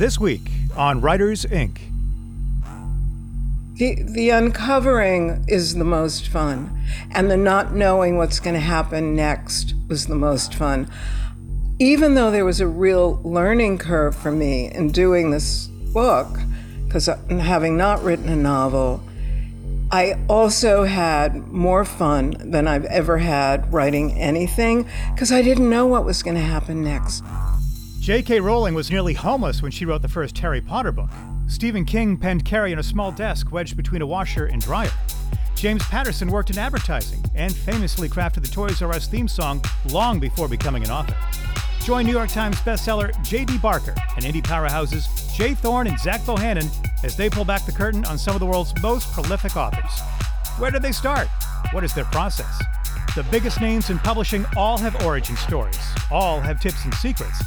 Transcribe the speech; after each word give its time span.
This 0.00 0.18
week 0.18 0.50
on 0.78 1.02
Writers 1.02 1.44
Inc. 1.44 1.76
The, 3.74 4.02
the 4.02 4.30
uncovering 4.30 5.44
is 5.46 5.74
the 5.74 5.84
most 5.84 6.26
fun, 6.28 6.74
and 7.10 7.30
the 7.30 7.36
not 7.36 7.74
knowing 7.74 8.16
what's 8.16 8.40
going 8.40 8.54
to 8.54 8.60
happen 8.60 9.14
next 9.14 9.74
was 9.90 10.06
the 10.06 10.14
most 10.14 10.54
fun. 10.54 10.90
Even 11.78 12.14
though 12.14 12.30
there 12.30 12.46
was 12.46 12.62
a 12.62 12.66
real 12.66 13.20
learning 13.24 13.76
curve 13.76 14.16
for 14.16 14.32
me 14.32 14.72
in 14.72 14.90
doing 14.90 15.32
this 15.32 15.66
book, 15.66 16.28
because 16.86 17.06
uh, 17.06 17.18
having 17.38 17.76
not 17.76 18.02
written 18.02 18.30
a 18.30 18.36
novel, 18.36 19.02
I 19.90 20.18
also 20.30 20.84
had 20.84 21.46
more 21.48 21.84
fun 21.84 22.36
than 22.38 22.66
I've 22.66 22.86
ever 22.86 23.18
had 23.18 23.70
writing 23.70 24.18
anything 24.18 24.88
because 25.12 25.30
I 25.30 25.42
didn't 25.42 25.68
know 25.68 25.86
what 25.86 26.06
was 26.06 26.22
going 26.22 26.36
to 26.36 26.42
happen 26.42 26.82
next. 26.82 27.22
J.K. 28.10 28.40
Rowling 28.40 28.74
was 28.74 28.90
nearly 28.90 29.14
homeless 29.14 29.62
when 29.62 29.70
she 29.70 29.86
wrote 29.86 30.02
the 30.02 30.08
first 30.08 30.36
Harry 30.38 30.60
Potter 30.60 30.90
book. 30.90 31.10
Stephen 31.46 31.84
King 31.84 32.16
penned 32.16 32.44
Carrie 32.44 32.72
in 32.72 32.80
a 32.80 32.82
small 32.82 33.12
desk 33.12 33.52
wedged 33.52 33.76
between 33.76 34.02
a 34.02 34.06
washer 34.06 34.46
and 34.46 34.60
dryer. 34.60 34.90
James 35.54 35.84
Patterson 35.84 36.28
worked 36.28 36.50
in 36.50 36.58
advertising 36.58 37.24
and 37.36 37.54
famously 37.54 38.08
crafted 38.08 38.42
the 38.42 38.48
Toys 38.48 38.82
R 38.82 38.90
Us 38.90 39.06
theme 39.06 39.28
song 39.28 39.62
long 39.92 40.18
before 40.18 40.48
becoming 40.48 40.82
an 40.82 40.90
author. 40.90 41.14
Join 41.84 42.04
New 42.04 42.10
York 42.10 42.30
Times 42.30 42.56
bestseller 42.56 43.12
J.D. 43.22 43.58
Barker 43.58 43.94
and 44.16 44.24
indie 44.24 44.42
powerhouses 44.42 45.32
J. 45.36 45.54
Thorn 45.54 45.86
and 45.86 45.96
Zach 45.96 46.20
Bohannon 46.22 46.68
as 47.04 47.16
they 47.16 47.30
pull 47.30 47.44
back 47.44 47.64
the 47.64 47.70
curtain 47.70 48.04
on 48.06 48.18
some 48.18 48.34
of 48.34 48.40
the 48.40 48.46
world's 48.46 48.74
most 48.82 49.12
prolific 49.12 49.56
authors. 49.56 50.00
Where 50.58 50.72
did 50.72 50.82
they 50.82 50.90
start? 50.90 51.28
What 51.70 51.84
is 51.84 51.94
their 51.94 52.06
process? 52.06 52.60
The 53.14 53.22
biggest 53.30 53.60
names 53.60 53.88
in 53.88 54.00
publishing 54.00 54.46
all 54.56 54.78
have 54.78 55.00
origin 55.04 55.36
stories, 55.36 55.78
all 56.10 56.40
have 56.40 56.60
tips 56.60 56.84
and 56.84 56.94
secrets. 56.94 57.40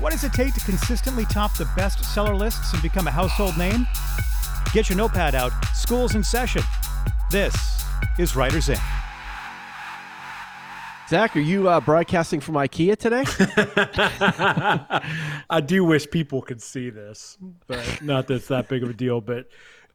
What 0.00 0.12
does 0.12 0.24
it 0.24 0.32
take 0.32 0.54
to 0.54 0.60
consistently 0.60 1.24
top 1.24 1.56
the 1.56 1.64
bestseller 1.64 2.38
lists 2.38 2.72
and 2.72 2.82
become 2.82 3.06
a 3.06 3.10
household 3.10 3.56
name? 3.58 3.86
Get 4.72 4.88
your 4.88 4.96
notepad 4.98 5.34
out, 5.34 5.52
school's 5.74 6.14
in 6.14 6.22
session. 6.22 6.62
This 7.30 7.84
is 8.18 8.36
Writers 8.36 8.68
Inc. 8.68 8.80
Zach, 11.08 11.34
are 11.36 11.40
you 11.40 11.70
uh, 11.70 11.80
broadcasting 11.80 12.38
from 12.38 12.56
IKEA 12.56 12.94
today? 12.94 13.24
I 15.50 15.60
do 15.62 15.82
wish 15.82 16.10
people 16.10 16.42
could 16.42 16.60
see 16.60 16.90
this, 16.90 17.38
but 17.66 18.02
not 18.02 18.26
that 18.26 18.34
it's 18.34 18.48
that 18.48 18.68
big 18.68 18.82
of 18.82 18.90
a 18.90 18.92
deal. 18.92 19.22
But 19.22 19.46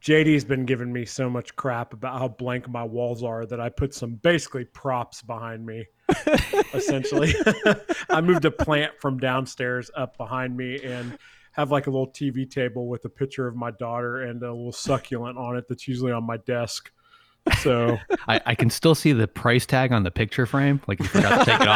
JD's 0.02 0.44
been 0.44 0.66
giving 0.66 0.92
me 0.92 1.04
so 1.04 1.30
much 1.30 1.54
crap 1.54 1.92
about 1.92 2.18
how 2.18 2.28
blank 2.28 2.68
my 2.68 2.82
walls 2.82 3.22
are 3.22 3.46
that 3.46 3.60
I 3.60 3.68
put 3.68 3.94
some 3.94 4.16
basically 4.16 4.64
props 4.64 5.22
behind 5.22 5.64
me. 5.64 5.86
essentially, 6.74 7.34
I 8.10 8.20
moved 8.20 8.44
a 8.44 8.50
plant 8.50 8.92
from 9.00 9.18
downstairs 9.18 9.90
up 9.96 10.16
behind 10.16 10.56
me 10.56 10.82
and 10.82 11.18
have 11.52 11.70
like 11.70 11.86
a 11.86 11.90
little 11.90 12.08
TV 12.08 12.50
table 12.50 12.88
with 12.88 13.04
a 13.04 13.08
picture 13.08 13.46
of 13.46 13.54
my 13.54 13.70
daughter 13.70 14.22
and 14.22 14.42
a 14.42 14.52
little 14.52 14.72
succulent 14.72 15.38
on 15.38 15.56
it 15.56 15.66
that's 15.68 15.86
usually 15.86 16.12
on 16.12 16.24
my 16.24 16.36
desk. 16.38 16.90
So 17.60 17.98
I, 18.28 18.40
I, 18.46 18.54
can 18.54 18.70
still 18.70 18.94
see 18.94 19.12
the 19.12 19.28
price 19.28 19.66
tag 19.66 19.92
on 19.92 20.02
the 20.02 20.10
picture 20.10 20.46
frame. 20.46 20.80
Like 20.88 20.98
you 20.98 21.06
forgot 21.06 21.44
to 21.44 21.44
take 21.44 21.60
it 21.60 21.68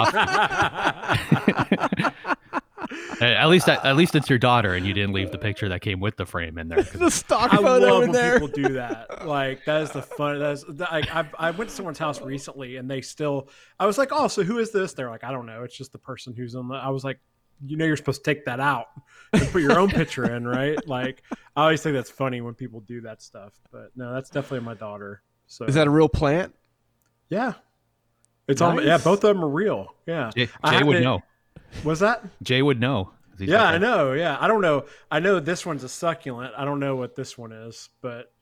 off. 2.25 2.38
at 3.21 3.47
least, 3.49 3.69
at 3.69 3.97
least 3.97 4.15
it's 4.15 4.29
your 4.31 4.39
daughter, 4.39 4.75
and 4.75 4.87
you 4.87 4.93
didn't 4.95 5.13
leave 5.13 5.31
the 5.31 5.39
picture 5.39 5.69
that 5.69 5.81
came 5.81 6.01
with 6.01 6.17
the 6.17 6.27
frame 6.27 6.59
in 6.59 6.69
there. 6.69 6.83
the 6.95 7.11
stock 7.11 7.53
I 7.53 7.57
photo 7.57 7.87
love 7.87 8.03
in 8.05 8.11
when 8.11 8.13
there. 8.13 8.41
people 8.41 8.49
do 8.49 8.75
that. 8.75 9.27
Like 9.27 9.65
that 9.67 9.83
is 9.83 9.91
the 9.91 10.03
fun. 10.03 10.39
That's 10.39 10.65
like 10.69 11.15
I, 11.15 11.29
I 11.39 11.51
went 11.51 11.71
to 11.71 11.77
someone's 11.77 11.99
house 11.99 12.21
recently, 12.21 12.77
and 12.77 12.91
they 12.91 13.01
still. 13.01 13.49
I 13.79 13.87
was 13.87 13.99
like, 13.99 14.11
oh, 14.13 14.29
so 14.29 14.43
who 14.43 14.59
is 14.59 14.71
this? 14.73 14.93
They're 14.95 15.11
like, 15.11 15.25
I 15.25 15.31
don't 15.31 15.47
know. 15.47 15.65
It's 15.65 15.77
just 15.77 15.93
the 15.93 15.99
person 15.99 16.35
who's 16.35 16.55
on 16.55 16.69
the. 16.69 16.75
I 16.75 16.89
was 16.91 17.05
like, 17.05 17.19
you 17.65 17.77
know, 17.77 17.85
you're 17.85 17.97
supposed 17.97 18.25
to 18.25 18.31
take 18.35 18.45
that 18.45 18.61
out 18.61 18.87
and 19.33 19.47
put 19.49 19.63
your 19.63 19.79
own 19.79 19.91
picture 19.91 20.33
in, 20.35 20.47
right? 20.47 20.79
Like 20.87 21.23
I 21.57 21.63
always 21.63 21.83
think 21.83 21.95
that's 21.95 22.11
funny 22.11 22.41
when 22.41 22.55
people 22.55 22.81
do 22.81 23.01
that 23.03 23.21
stuff. 23.23 23.53
But 23.73 23.91
no, 23.97 24.15
that's 24.15 24.31
definitely 24.31 24.65
my 24.65 24.75
daughter. 24.75 25.23
So 25.47 25.65
Is 25.65 25.75
that 25.75 25.87
a 25.87 25.91
real 25.91 26.09
plant? 26.09 26.55
Yeah, 27.31 27.55
it's 28.47 28.61
all. 28.61 28.83
Yeah, 28.83 28.99
both 28.99 29.25
of 29.25 29.35
them 29.35 29.45
are 29.45 29.49
real. 29.49 29.95
Yeah, 30.07 30.31
Jay, 30.35 30.49
I 30.63 30.71
Jay 30.71 30.77
have 30.79 30.87
would 30.87 30.95
to- 30.95 31.01
know. 31.01 31.23
Was 31.85 32.01
that? 32.01 32.25
Jay 32.43 32.63
would 32.63 32.81
know. 32.81 33.13
Yeah, 33.39 33.65
I 33.65 33.79
know. 33.79 34.13
Yeah, 34.15 34.37
I 34.41 34.49
don't 34.49 34.61
know. 34.61 34.87
I 35.11 35.21
know 35.21 35.39
this 35.39 35.65
one's 35.65 35.85
a 35.85 35.89
succulent. 35.89 36.55
I 36.57 36.65
don't 36.65 36.81
know 36.81 36.97
what 36.97 37.15
this 37.15 37.39
one 37.39 37.53
is, 37.53 37.89
but 38.01 38.33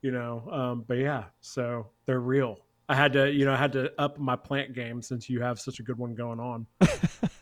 you 0.00 0.12
know, 0.12 0.48
um, 0.50 0.84
but 0.86 0.98
yeah. 0.98 1.24
So 1.40 1.88
they're 2.06 2.20
real. 2.20 2.58
I 2.88 2.94
had 2.94 3.14
to, 3.14 3.32
you 3.32 3.46
know, 3.46 3.54
I 3.54 3.56
had 3.56 3.72
to 3.72 3.90
up 3.98 4.18
my 4.18 4.36
plant 4.36 4.74
game 4.74 5.00
since 5.00 5.28
you 5.28 5.40
have 5.40 5.58
such 5.58 5.80
a 5.80 5.82
good 5.82 5.98
one 5.98 6.14
going 6.14 6.38
on. 6.38 6.66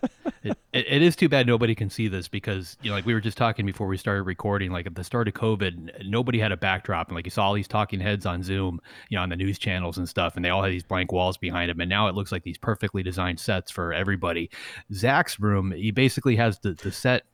It, 0.45 0.57
it, 0.73 1.03
is 1.03 1.15
too 1.17 1.29
bad 1.29 1.47
nobody 1.47 1.75
can 1.75 1.91
see 1.91 2.09
this 2.09 2.29
because 2.29 2.77
you 2.83 2.91
know 2.91 2.97
like 2.97 3.07
we 3.07 3.15
were 3.15 3.21
just 3.21 3.37
talking 3.37 3.67
before 3.67 3.87
we 3.87 3.97
started 3.97 4.23
recording 4.23 4.73
like 4.73 4.87
at 4.87 4.95
the 4.95 5.05
start 5.05 5.29
of 5.29 5.35
covid 5.35 6.07
nobody 6.07 6.39
had 6.39 6.53
a 6.53 6.57
backdrop. 6.57 7.09
And 7.09 7.15
like 7.15 7.27
you 7.27 7.31
saw 7.31 7.47
all 7.47 7.55
these 7.55 7.69
talking 7.69 8.01
heads 8.01 8.27
on 8.27 8.43
zoom 8.43 8.81
you 9.09 9.17
know 9.17 9.23
on 9.23 9.29
the 9.29 9.37
news 9.37 9.59
channels 9.59 9.99
and 9.99 10.09
stuff 10.09 10.37
and 10.37 10.45
they 10.45 10.49
all 10.49 10.63
had 10.63 10.73
these 10.73 10.83
blank 10.83 11.13
walls 11.13 11.37
behind 11.37 11.71
them. 11.71 11.81
And 11.81 11.89
now 11.89 12.09
it 12.09 12.15
looks 12.15 12.33
like 12.33 12.43
these 12.43 12.59
perfectly 12.59 13.03
designed 13.03 13.41
sets 13.41 13.71
for 13.71 13.93
everybody. 13.93 14.51
Zach's 14.93 15.39
room 15.39 15.73
he 15.73 15.91
basically 15.91 16.37
has 16.37 16.59
the, 16.61 16.75
the 16.75 16.93
set 16.93 17.25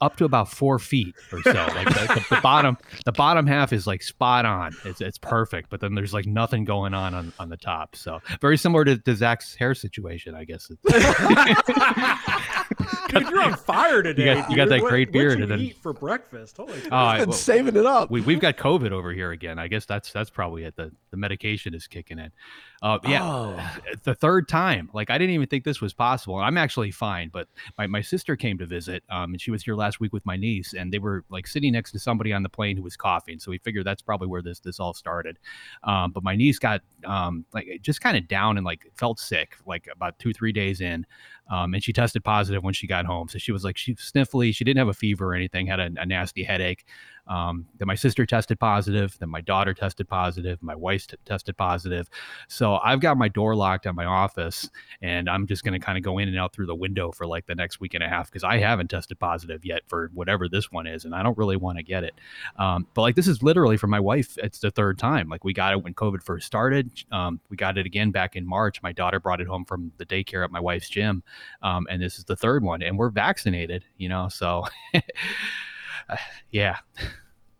up 0.00 0.16
to 0.16 0.24
about 0.24 0.48
four 0.50 0.78
feet 0.78 1.14
or 1.32 1.40
so 1.42 1.52
like 1.52 1.86
the, 1.88 2.14
the, 2.28 2.34
the 2.36 2.40
bottom 2.42 2.76
the 3.06 3.12
bottom 3.12 3.46
half 3.46 3.72
is 3.72 3.86
like 3.86 4.02
spot 4.02 4.44
on 4.44 4.74
it's, 4.84 5.00
it's 5.00 5.16
perfect 5.18 5.70
but 5.70 5.80
then 5.80 5.94
there's 5.94 6.12
like 6.12 6.26
nothing 6.26 6.64
going 6.64 6.92
on 6.92 7.14
on, 7.14 7.32
on 7.38 7.48
the 7.48 7.56
top 7.56 7.96
so 7.96 8.20
very 8.40 8.58
similar 8.58 8.84
to, 8.84 8.98
to 8.98 9.14
zach's 9.16 9.54
hair 9.54 9.74
situation 9.74 10.34
i 10.34 10.44
guess 10.44 10.70
Dude, 13.08 13.22
you're 13.30 13.42
on 13.42 13.56
fire 13.56 14.02
today. 14.02 14.34
got- 14.34 14.50
you 14.50 14.56
got 14.56 14.68
that 14.68 14.82
What- 14.82 14.90
great 14.90 15.08
what'd 15.08 15.12
beard 15.12 15.38
you 15.38 15.42
and 15.44 15.50
then- 15.52 15.60
eat 15.60 15.76
for 15.82 15.92
breakfast? 15.92 16.56
Holy 16.56 16.74
Oh, 16.90 16.96
I- 16.96 17.18
Been 17.20 17.28
well, 17.30 17.36
saving 17.38 17.76
it 17.76 17.86
up. 17.86 18.10
we, 18.10 18.20
we've 18.20 18.40
got 18.40 18.56
COVID 18.56 18.90
over 18.90 19.12
here 19.12 19.30
again. 19.30 19.58
I 19.58 19.68
guess 19.68 19.84
that's 19.86 20.12
that's 20.12 20.30
probably 20.30 20.64
it. 20.64 20.76
The 20.76 20.92
the 21.10 21.16
medication 21.16 21.74
is 21.74 21.86
kicking 21.86 22.18
in. 22.18 22.30
Uh, 22.82 22.98
yeah, 23.04 23.22
Oh. 23.22 23.78
the 24.04 24.14
third 24.14 24.48
time. 24.48 24.90
Like 24.92 25.10
I 25.10 25.18
didn't 25.18 25.34
even 25.34 25.46
think 25.46 25.64
this 25.64 25.80
was 25.80 25.92
possible. 25.94 26.36
I'm 26.36 26.58
actually 26.58 26.90
fine, 26.90 27.30
but 27.32 27.48
my, 27.78 27.86
my 27.86 28.00
sister 28.00 28.36
came 28.36 28.58
to 28.58 28.66
visit, 28.66 29.02
um, 29.10 29.32
and 29.32 29.40
she 29.40 29.50
was 29.50 29.62
here 29.62 29.74
last 29.74 30.00
week 30.00 30.12
with 30.12 30.24
my 30.26 30.36
niece, 30.36 30.74
and 30.74 30.92
they 30.92 30.98
were 30.98 31.24
like 31.30 31.46
sitting 31.46 31.72
next 31.72 31.92
to 31.92 31.98
somebody 31.98 32.32
on 32.32 32.42
the 32.42 32.48
plane 32.48 32.76
who 32.76 32.82
was 32.82 32.96
coughing. 32.96 33.38
So 33.38 33.50
we 33.50 33.58
figured 33.58 33.86
that's 33.86 34.02
probably 34.02 34.28
where 34.28 34.42
this 34.42 34.60
this 34.60 34.78
all 34.80 34.94
started. 34.94 35.38
Um, 35.84 36.12
but 36.12 36.22
my 36.22 36.36
niece 36.36 36.58
got 36.58 36.82
um, 37.04 37.44
like 37.52 37.66
just 37.82 38.00
kind 38.00 38.16
of 38.16 38.28
down 38.28 38.56
and 38.56 38.64
like 38.66 38.80
felt 38.96 39.18
sick, 39.18 39.56
like 39.66 39.88
about 39.92 40.18
two 40.18 40.32
three 40.32 40.52
days 40.52 40.80
in. 40.80 41.06
Um, 41.48 41.74
and 41.74 41.82
she 41.82 41.92
tested 41.92 42.24
positive 42.24 42.64
when 42.64 42.74
she 42.74 42.86
got 42.86 43.06
home. 43.06 43.28
So 43.28 43.38
she 43.38 43.52
was 43.52 43.64
like, 43.64 43.76
she 43.76 43.94
sniffly. 43.94 44.54
She 44.54 44.64
didn't 44.64 44.78
have 44.78 44.88
a 44.88 44.94
fever 44.94 45.30
or 45.30 45.34
anything, 45.34 45.66
had 45.66 45.80
a, 45.80 45.90
a 45.96 46.06
nasty 46.06 46.42
headache. 46.42 46.84
Um, 47.28 47.66
then 47.78 47.86
my 47.86 47.94
sister 47.94 48.24
tested 48.24 48.60
positive. 48.60 49.16
Then 49.18 49.28
my 49.28 49.40
daughter 49.40 49.74
tested 49.74 50.08
positive. 50.08 50.62
My 50.62 50.74
wife 50.74 51.06
t- 51.06 51.16
tested 51.24 51.56
positive. 51.56 52.08
So 52.48 52.76
I've 52.76 53.00
got 53.00 53.16
my 53.16 53.28
door 53.28 53.56
locked 53.56 53.86
on 53.86 53.96
my 53.96 54.04
office, 54.04 54.70
and 55.02 55.28
I'm 55.28 55.46
just 55.46 55.64
going 55.64 55.78
to 55.78 55.84
kind 55.84 55.98
of 55.98 56.04
go 56.04 56.18
in 56.18 56.28
and 56.28 56.38
out 56.38 56.52
through 56.52 56.66
the 56.66 56.74
window 56.74 57.10
for 57.10 57.26
like 57.26 57.46
the 57.46 57.54
next 57.54 57.80
week 57.80 57.94
and 57.94 58.04
a 58.04 58.08
half 58.08 58.30
because 58.30 58.44
I 58.44 58.58
haven't 58.58 58.88
tested 58.88 59.18
positive 59.18 59.64
yet 59.64 59.82
for 59.88 60.10
whatever 60.14 60.48
this 60.48 60.70
one 60.70 60.86
is, 60.86 61.04
and 61.04 61.14
I 61.14 61.22
don't 61.22 61.36
really 61.36 61.56
want 61.56 61.78
to 61.78 61.82
get 61.82 62.04
it. 62.04 62.14
Um, 62.58 62.86
but 62.94 63.02
like 63.02 63.16
this 63.16 63.28
is 63.28 63.42
literally 63.42 63.76
for 63.76 63.88
my 63.88 64.00
wife. 64.00 64.38
It's 64.38 64.60
the 64.60 64.70
third 64.70 64.98
time. 64.98 65.28
Like 65.28 65.44
we 65.44 65.52
got 65.52 65.72
it 65.72 65.82
when 65.82 65.94
COVID 65.94 66.22
first 66.22 66.46
started. 66.46 66.90
Um, 67.10 67.40
we 67.50 67.56
got 67.56 67.76
it 67.76 67.86
again 67.86 68.12
back 68.12 68.36
in 68.36 68.46
March. 68.46 68.82
My 68.82 68.92
daughter 68.92 69.18
brought 69.18 69.40
it 69.40 69.48
home 69.48 69.64
from 69.64 69.90
the 69.98 70.06
daycare 70.06 70.44
at 70.44 70.52
my 70.52 70.60
wife's 70.60 70.88
gym, 70.88 71.24
um, 71.62 71.86
and 71.90 72.02
this 72.02 72.18
is 72.18 72.24
the 72.24 72.36
third 72.36 72.62
one. 72.62 72.82
And 72.82 72.98
we're 72.98 73.10
vaccinated, 73.10 73.84
you 73.96 74.08
know. 74.08 74.28
So, 74.28 74.64
uh, 74.94 76.16
yeah. 76.50 76.78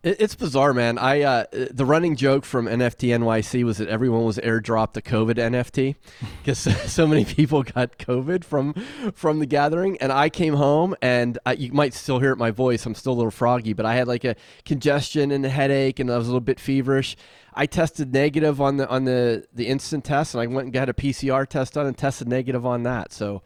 It's 0.03 0.35
bizarre, 0.35 0.73
man. 0.73 0.97
I 0.97 1.21
uh, 1.21 1.45
the 1.51 1.83
running 1.83 2.15
joke 2.15 2.45
from 2.45 2.65
NFT 2.65 3.09
NYC 3.09 3.63
was 3.63 3.79
that 3.79 3.89
everyone 3.89 4.23
was 4.23 4.37
airdropped 4.37 4.95
a 4.95 5.01
COVID 5.01 5.35
NFT 5.35 5.95
because 6.39 6.59
so 6.91 7.07
many 7.07 7.25
people 7.25 7.63
got 7.63 7.97
COVID 7.97 8.43
from 8.43 8.73
from 9.13 9.39
the 9.39 9.45
gathering. 9.45 9.97
And 9.97 10.11
I 10.11 10.29
came 10.29 10.53
home, 10.53 10.95
and 11.01 11.37
I, 11.45 11.53
you 11.53 11.73
might 11.73 11.93
still 11.93 12.19
hear 12.19 12.31
it 12.31 12.37
my 12.37 12.51
voice. 12.51 12.85
I'm 12.85 12.95
still 12.95 13.13
a 13.13 13.15
little 13.15 13.31
froggy, 13.31 13.73
but 13.73 13.85
I 13.85 13.95
had 13.95 14.07
like 14.07 14.23
a 14.23 14.35
congestion 14.65 15.31
and 15.31 15.45
a 15.45 15.49
headache, 15.49 15.99
and 15.99 16.09
I 16.11 16.17
was 16.17 16.27
a 16.27 16.29
little 16.29 16.41
bit 16.41 16.59
feverish. 16.59 17.17
I 17.53 17.65
tested 17.65 18.13
negative 18.13 18.61
on 18.61 18.77
the 18.77 18.87
on 18.87 19.05
the 19.05 19.45
the 19.51 19.67
instant 19.67 20.05
test, 20.05 20.35
and 20.35 20.41
I 20.41 20.45
went 20.45 20.65
and 20.65 20.73
got 20.73 20.89
a 20.89 20.93
PCR 20.93 21.47
test 21.47 21.73
done 21.73 21.87
and 21.87 21.97
tested 21.97 22.27
negative 22.27 22.65
on 22.65 22.83
that. 22.83 23.11
So. 23.11 23.41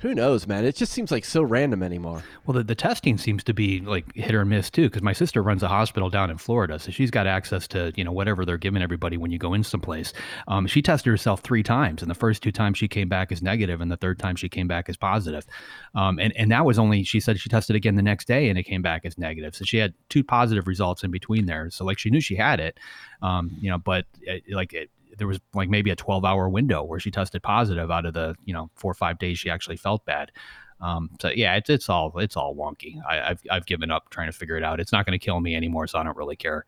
Who 0.00 0.14
knows, 0.14 0.46
man? 0.46 0.66
It 0.66 0.76
just 0.76 0.92
seems 0.92 1.10
like 1.10 1.24
so 1.24 1.42
random 1.42 1.82
anymore. 1.82 2.22
Well, 2.44 2.54
the, 2.54 2.62
the 2.62 2.74
testing 2.74 3.16
seems 3.16 3.42
to 3.44 3.54
be 3.54 3.80
like 3.80 4.14
hit 4.14 4.34
or 4.34 4.44
miss 4.44 4.68
too, 4.68 4.90
because 4.90 5.00
my 5.00 5.14
sister 5.14 5.42
runs 5.42 5.62
a 5.62 5.68
hospital 5.68 6.10
down 6.10 6.28
in 6.28 6.36
Florida, 6.36 6.78
so 6.78 6.90
she's 6.90 7.10
got 7.10 7.26
access 7.26 7.66
to 7.68 7.92
you 7.96 8.04
know 8.04 8.12
whatever 8.12 8.44
they're 8.44 8.58
giving 8.58 8.82
everybody 8.82 9.16
when 9.16 9.30
you 9.30 9.38
go 9.38 9.54
in 9.54 9.64
someplace. 9.64 10.12
Um, 10.48 10.66
she 10.66 10.82
tested 10.82 11.10
herself 11.10 11.40
three 11.40 11.62
times, 11.62 12.02
and 12.02 12.10
the 12.10 12.14
first 12.14 12.42
two 12.42 12.52
times 12.52 12.76
she 12.76 12.88
came 12.88 13.08
back 13.08 13.32
as 13.32 13.40
negative, 13.40 13.80
and 13.80 13.90
the 13.90 13.96
third 13.96 14.18
time 14.18 14.36
she 14.36 14.50
came 14.50 14.68
back 14.68 14.90
as 14.90 14.98
positive. 14.98 15.46
Um, 15.94 16.18
and 16.18 16.34
and 16.36 16.52
that 16.52 16.66
was 16.66 16.78
only 16.78 17.02
she 17.02 17.18
said 17.18 17.40
she 17.40 17.48
tested 17.48 17.74
again 17.74 17.94
the 17.94 18.02
next 18.02 18.28
day, 18.28 18.50
and 18.50 18.58
it 18.58 18.64
came 18.64 18.82
back 18.82 19.06
as 19.06 19.16
negative. 19.16 19.56
So 19.56 19.64
she 19.64 19.78
had 19.78 19.94
two 20.10 20.22
positive 20.22 20.66
results 20.66 21.04
in 21.04 21.10
between 21.10 21.46
there. 21.46 21.70
So 21.70 21.86
like 21.86 21.98
she 21.98 22.10
knew 22.10 22.20
she 22.20 22.36
had 22.36 22.60
it, 22.60 22.78
um, 23.22 23.50
you 23.62 23.70
know, 23.70 23.78
but 23.78 24.04
it, 24.20 24.44
like 24.50 24.74
it, 24.74 24.90
there 25.16 25.26
was 25.26 25.40
like 25.54 25.68
maybe 25.68 25.90
a 25.90 25.96
12 25.96 26.24
hour 26.24 26.48
window 26.48 26.82
where 26.82 27.00
she 27.00 27.10
tested 27.10 27.42
positive 27.42 27.90
out 27.90 28.06
of 28.06 28.14
the 28.14 28.34
you 28.44 28.52
know 28.54 28.70
four 28.76 28.90
or 28.90 28.94
five 28.94 29.18
days 29.18 29.38
she 29.38 29.50
actually 29.50 29.76
felt 29.76 30.04
bad 30.04 30.30
Um, 30.80 31.10
so 31.20 31.30
yeah, 31.30 31.54
it's 31.56 31.70
it's 31.70 31.88
all 31.88 32.12
it's 32.18 32.36
all 32.36 32.54
wonky. 32.54 32.96
I, 33.08 33.30
I've 33.30 33.40
I've 33.50 33.66
given 33.66 33.90
up 33.90 34.10
trying 34.10 34.28
to 34.28 34.32
figure 34.32 34.56
it 34.58 34.64
out. 34.64 34.80
It's 34.80 34.92
not 34.92 35.06
going 35.06 35.18
to 35.18 35.24
kill 35.24 35.40
me 35.40 35.54
anymore, 35.56 35.86
so 35.86 35.98
I 35.98 36.04
don't 36.04 36.16
really 36.16 36.36
care. 36.36 36.64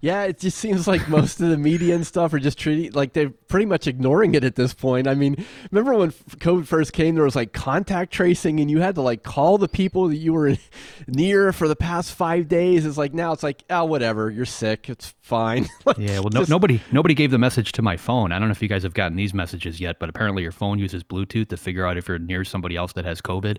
Yeah, 0.00 0.24
it 0.24 0.38
just 0.38 0.58
seems 0.58 0.86
like 0.86 1.08
most 1.08 1.40
of 1.40 1.48
the 1.48 1.56
media 1.56 1.94
and 1.94 2.06
stuff 2.06 2.34
are 2.34 2.38
just 2.38 2.58
treating 2.58 2.92
like 2.92 3.14
they're 3.14 3.30
pretty 3.30 3.64
much 3.64 3.86
ignoring 3.86 4.34
it 4.34 4.44
at 4.44 4.54
this 4.54 4.74
point. 4.74 5.08
I 5.08 5.14
mean, 5.14 5.42
remember 5.70 5.94
when 5.94 6.10
COVID 6.10 6.66
first 6.66 6.92
came, 6.92 7.14
there 7.14 7.24
was 7.24 7.34
like 7.34 7.54
contact 7.54 8.12
tracing, 8.12 8.60
and 8.60 8.70
you 8.70 8.80
had 8.80 8.96
to 8.96 9.00
like 9.00 9.22
call 9.22 9.56
the 9.56 9.66
people 9.66 10.08
that 10.08 10.16
you 10.16 10.34
were 10.34 10.56
near 11.08 11.54
for 11.54 11.68
the 11.68 11.74
past 11.76 12.12
five 12.12 12.48
days. 12.48 12.84
It's 12.84 12.98
like 12.98 13.14
now 13.14 13.32
it's 13.32 13.42
like, 13.42 13.64
oh, 13.70 13.86
whatever, 13.86 14.30
you're 14.30 14.44
sick, 14.44 14.90
it's 14.90 15.14
fine. 15.22 15.68
yeah, 15.96 16.18
well, 16.18 16.28
no, 16.30 16.40
just, 16.40 16.50
nobody 16.50 16.82
nobody 16.92 17.14
gave 17.14 17.30
the 17.30 17.38
message 17.38 17.72
to 17.72 17.80
my 17.80 17.96
phone. 17.96 18.30
I 18.30 18.38
don't 18.38 18.48
know 18.48 18.52
if 18.52 18.60
you 18.60 18.68
guys 18.68 18.82
have 18.82 18.92
gotten 18.92 19.16
these 19.16 19.32
messages 19.32 19.80
yet, 19.80 19.98
but 19.98 20.10
apparently 20.10 20.42
your 20.42 20.52
phone 20.52 20.78
uses 20.78 21.02
Bluetooth 21.02 21.48
to 21.48 21.56
figure 21.56 21.86
out 21.86 21.96
if 21.96 22.08
you're 22.08 22.18
near 22.18 22.44
somebody 22.44 22.76
else 22.76 22.92
that 22.92 23.06
has 23.06 23.22
COVID. 23.22 23.56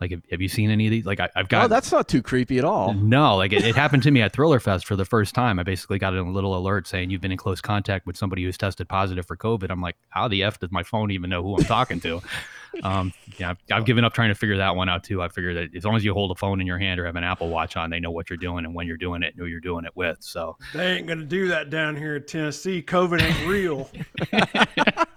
Like, 0.00 0.12
have, 0.12 0.22
have 0.30 0.40
you 0.40 0.48
seen 0.48 0.70
any 0.70 0.86
of 0.86 0.90
these? 0.90 1.04
Like, 1.04 1.20
I, 1.20 1.28
have 1.34 1.48
got. 1.48 1.64
Oh, 1.64 1.68
that's 1.68 1.92
not 1.92 2.08
too 2.08 2.22
creepy 2.22 2.58
at 2.58 2.64
all. 2.64 2.94
No, 2.94 3.36
like 3.36 3.52
it, 3.52 3.64
it 3.64 3.76
happened 3.76 4.02
to 4.04 4.10
me 4.10 4.22
at 4.22 4.32
ThrillerFest 4.32 4.84
for 4.84 4.96
the 4.96 5.04
first 5.04 5.34
time. 5.34 5.58
I 5.58 5.62
basically 5.62 5.98
got 5.98 6.14
a 6.14 6.22
little 6.22 6.56
alert 6.56 6.86
saying 6.86 7.10
you've 7.10 7.20
been 7.20 7.32
in 7.32 7.38
close 7.38 7.60
contact 7.60 8.06
with 8.06 8.16
somebody 8.16 8.42
who's 8.44 8.56
tested 8.56 8.88
positive 8.88 9.26
for 9.26 9.36
COVID. 9.36 9.70
I'm 9.70 9.82
like, 9.82 9.96
how 10.08 10.28
the 10.28 10.42
f 10.42 10.58
does 10.58 10.72
my 10.72 10.82
phone 10.82 11.10
even 11.10 11.28
know 11.28 11.42
who 11.42 11.56
I'm 11.56 11.64
talking 11.64 12.00
to? 12.00 12.22
um, 12.82 13.12
yeah, 13.38 13.50
I've, 13.50 13.58
I've, 13.70 13.84
given 13.84 14.04
up 14.04 14.14
trying 14.14 14.30
to 14.30 14.34
figure 14.34 14.56
that 14.56 14.74
one 14.76 14.88
out 14.88 15.04
too. 15.04 15.20
I 15.22 15.28
figure 15.28 15.54
that 15.54 15.76
as 15.76 15.84
long 15.84 15.96
as 15.96 16.04
you 16.04 16.14
hold 16.14 16.30
a 16.30 16.34
phone 16.34 16.60
in 16.60 16.66
your 16.66 16.78
hand 16.78 16.98
or 16.98 17.06
have 17.06 17.16
an 17.16 17.24
Apple 17.24 17.48
Watch 17.50 17.76
on, 17.76 17.90
they 17.90 18.00
know 18.00 18.10
what 18.10 18.30
you're 18.30 18.36
doing 18.36 18.64
and 18.64 18.74
when 18.74 18.86
you're 18.86 18.96
doing 18.96 19.22
it 19.22 19.34
and 19.34 19.36
who 19.36 19.46
you're 19.46 19.60
doing 19.60 19.84
it 19.84 19.94
with. 19.94 20.18
So 20.20 20.56
they 20.72 20.96
ain't 20.96 21.06
gonna 21.06 21.24
do 21.24 21.48
that 21.48 21.70
down 21.70 21.96
here 21.96 22.16
in 22.16 22.24
Tennessee. 22.24 22.82
COVID 22.82 23.20
ain't 23.20 23.46
real. 23.46 23.90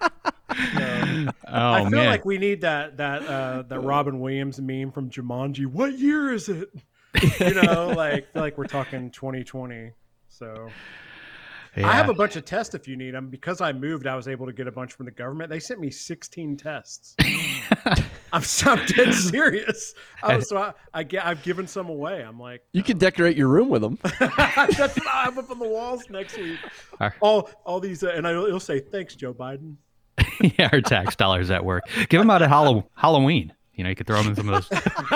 oh, 1.28 1.72
I 1.72 1.81
feel 1.81 1.92
man. 1.92 2.08
like 2.08 2.25
we 2.25 2.38
need 2.38 2.62
that 2.62 2.98
that 2.98 3.25
uh, 3.25 3.64
that 3.64 3.80
Robin 3.80 4.20
Williams 4.20 4.60
meme 4.60 4.92
from 4.92 5.10
Jumanji. 5.10 5.66
What 5.66 5.98
year 5.98 6.34
is 6.34 6.50
it? 6.50 6.70
You 7.40 7.54
know, 7.62 7.90
like 7.96 8.28
like 8.34 8.58
we're 8.58 8.66
talking 8.66 9.12
2020. 9.12 9.92
So 10.30 10.70
yeah. 11.75 11.88
I 11.88 11.94
have 11.94 12.10
a 12.10 12.14
bunch 12.14 12.36
of 12.36 12.46
tests 12.46 12.75
if 12.75 12.88
you 12.88 12.96
need 12.96 13.14
them. 13.14 13.30
Because 13.30 13.62
I 13.62 13.74
moved, 13.74 14.06
I 14.06 14.16
was 14.16 14.28
able 14.28 14.46
to 14.46 14.54
get 14.54 14.68
a 14.68 14.72
bunch 14.72 14.94
from 14.94 15.06
the 15.06 15.12
government. 15.12 15.50
They 15.50 15.60
sent 15.60 15.80
me 15.80 15.90
16 15.90 16.58
tests. 16.58 17.16
I'm, 18.31 18.44
I'm 18.66 18.86
dead 18.86 19.14
serious. 19.14 19.96
I 20.22 20.38
was, 20.38 20.50
so 20.50 20.58
I, 20.58 20.74
I 20.94 21.04
get, 21.04 21.26
I've 21.26 21.42
given 21.42 21.68
some 21.68 21.90
away. 21.90 22.22
I'm 22.22 22.40
like, 22.40 22.62
you 22.74 22.84
can 22.84 22.98
decorate 22.98 23.38
your 23.38 23.48
room 23.48 23.69
with 23.69 23.81
them. 23.81 23.98
That's 24.19 24.78
what 24.78 25.08
I 25.08 25.24
have 25.24 25.38
up 25.38 25.50
on 25.50 25.60
the 25.60 25.68
walls 25.68 26.10
next 26.10 26.38
week. 26.38 26.60
All 27.22 27.50
all 27.66 27.80
these, 27.80 28.04
uh, 28.04 28.10
and 28.10 28.28
I, 28.28 28.31
it'll 28.31 28.60
say, 28.60 28.80
"Thanks, 28.80 29.16
Joe 29.16 29.34
Biden." 29.34 29.76
yeah, 30.57 30.69
our 30.71 30.81
tax 30.81 31.15
dollars 31.15 31.50
at 31.51 31.65
work. 31.65 31.83
Give 32.09 32.19
them 32.19 32.30
out 32.30 32.41
at 32.41 32.50
Halloween. 32.50 33.53
You 33.75 33.83
know, 33.83 33.89
you 33.89 33.95
could 33.95 34.07
throw 34.07 34.21
them 34.21 34.27
in 34.30 34.35
some 34.35 34.50
of 34.50 34.56
those. 34.56 34.69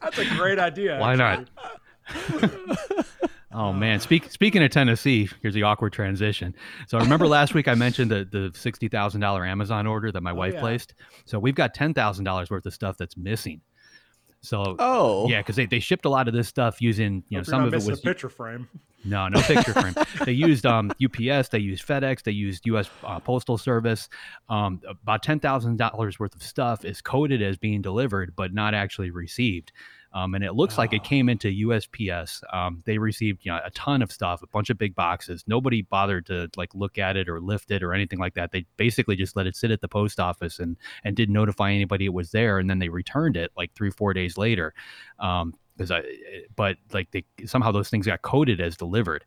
That's 0.00 0.18
a 0.18 0.24
great 0.36 0.58
idea. 0.58 0.98
Why 0.98 1.14
actually. 1.14 1.46
not? 2.42 3.06
Oh 3.56 3.72
man, 3.72 4.00
Speak, 4.00 4.28
speaking 4.32 4.64
of 4.64 4.72
Tennessee, 4.72 5.28
here's 5.40 5.54
the 5.54 5.62
awkward 5.62 5.92
transition. 5.92 6.56
So 6.88 6.98
I 6.98 7.02
remember 7.02 7.28
last 7.28 7.54
week 7.54 7.68
I 7.68 7.74
mentioned 7.74 8.10
the 8.10 8.26
the 8.28 8.50
sixty 8.58 8.88
thousand 8.88 9.20
dollar 9.20 9.44
Amazon 9.44 9.86
order 9.86 10.10
that 10.10 10.22
my 10.22 10.32
oh, 10.32 10.34
wife 10.34 10.54
yeah. 10.54 10.60
placed. 10.60 10.94
So 11.24 11.38
we've 11.38 11.54
got 11.54 11.72
ten 11.72 11.94
thousand 11.94 12.24
dollars 12.24 12.50
worth 12.50 12.66
of 12.66 12.74
stuff 12.74 12.96
that's 12.98 13.16
missing. 13.16 13.60
So 14.44 14.76
oh 14.78 15.26
yeah, 15.28 15.40
because 15.40 15.56
they, 15.56 15.66
they 15.66 15.78
shipped 15.78 16.04
a 16.04 16.10
lot 16.10 16.28
of 16.28 16.34
this 16.34 16.48
stuff 16.48 16.80
using 16.82 17.24
you 17.28 17.38
know 17.38 17.44
some 17.44 17.64
of 17.64 17.72
it 17.72 17.76
was 17.76 17.98
a 17.98 18.02
picture 18.02 18.28
frame. 18.28 18.68
No, 19.04 19.28
no 19.28 19.40
picture 19.40 19.72
frame. 19.80 19.94
They 20.24 20.32
used 20.32 20.66
um, 20.66 20.90
UPS, 21.02 21.48
they 21.48 21.58
used 21.58 21.86
FedEx, 21.86 22.22
they 22.22 22.32
used 22.32 22.64
U.S. 22.66 22.88
Uh, 23.02 23.20
Postal 23.20 23.58
Service. 23.58 24.08
Um, 24.48 24.80
about 24.88 25.22
ten 25.22 25.40
thousand 25.40 25.78
dollars 25.78 26.18
worth 26.18 26.34
of 26.34 26.42
stuff 26.42 26.84
is 26.84 27.00
coded 27.00 27.42
as 27.42 27.56
being 27.56 27.80
delivered, 27.80 28.34
but 28.36 28.52
not 28.52 28.74
actually 28.74 29.10
received. 29.10 29.72
Um, 30.14 30.34
and 30.34 30.44
it 30.44 30.54
looks 30.54 30.74
oh. 30.74 30.82
like 30.82 30.92
it 30.92 31.02
ah. 31.04 31.08
came 31.08 31.28
into 31.28 31.48
USPS. 31.48 32.42
Um, 32.54 32.82
they 32.86 32.98
received 32.98 33.44
you 33.44 33.52
know 33.52 33.60
a 33.64 33.70
ton 33.72 34.00
of 34.00 34.10
stuff, 34.10 34.42
a 34.42 34.46
bunch 34.46 34.70
of 34.70 34.78
big 34.78 34.94
boxes. 34.94 35.44
Nobody 35.46 35.82
bothered 35.82 36.26
to 36.26 36.48
like 36.56 36.74
look 36.74 36.98
at 36.98 37.16
it 37.16 37.28
or 37.28 37.40
lift 37.40 37.70
it 37.70 37.82
or 37.82 37.92
anything 37.92 38.18
like 38.18 38.34
that. 38.34 38.52
They 38.52 38.64
basically 38.76 39.16
just 39.16 39.36
let 39.36 39.46
it 39.46 39.56
sit 39.56 39.70
at 39.70 39.80
the 39.80 39.88
post 39.88 40.20
office 40.20 40.60
and 40.60 40.76
and 41.02 41.16
didn't 41.16 41.34
notify 41.34 41.72
anybody 41.72 42.06
it 42.06 42.14
was 42.14 42.30
there. 42.30 42.58
And 42.58 42.70
then 42.70 42.78
they 42.78 42.88
returned 42.88 43.36
it 43.36 43.50
like 43.56 43.74
three 43.74 43.90
four 43.90 44.14
days 44.14 44.38
later. 44.38 44.72
Um, 45.18 45.54
because 45.76 45.90
I, 45.90 46.02
but 46.54 46.76
like 46.92 47.10
they 47.10 47.24
somehow 47.46 47.72
those 47.72 47.90
things 47.90 48.06
got 48.06 48.22
coded 48.22 48.60
as 48.60 48.76
delivered. 48.76 49.24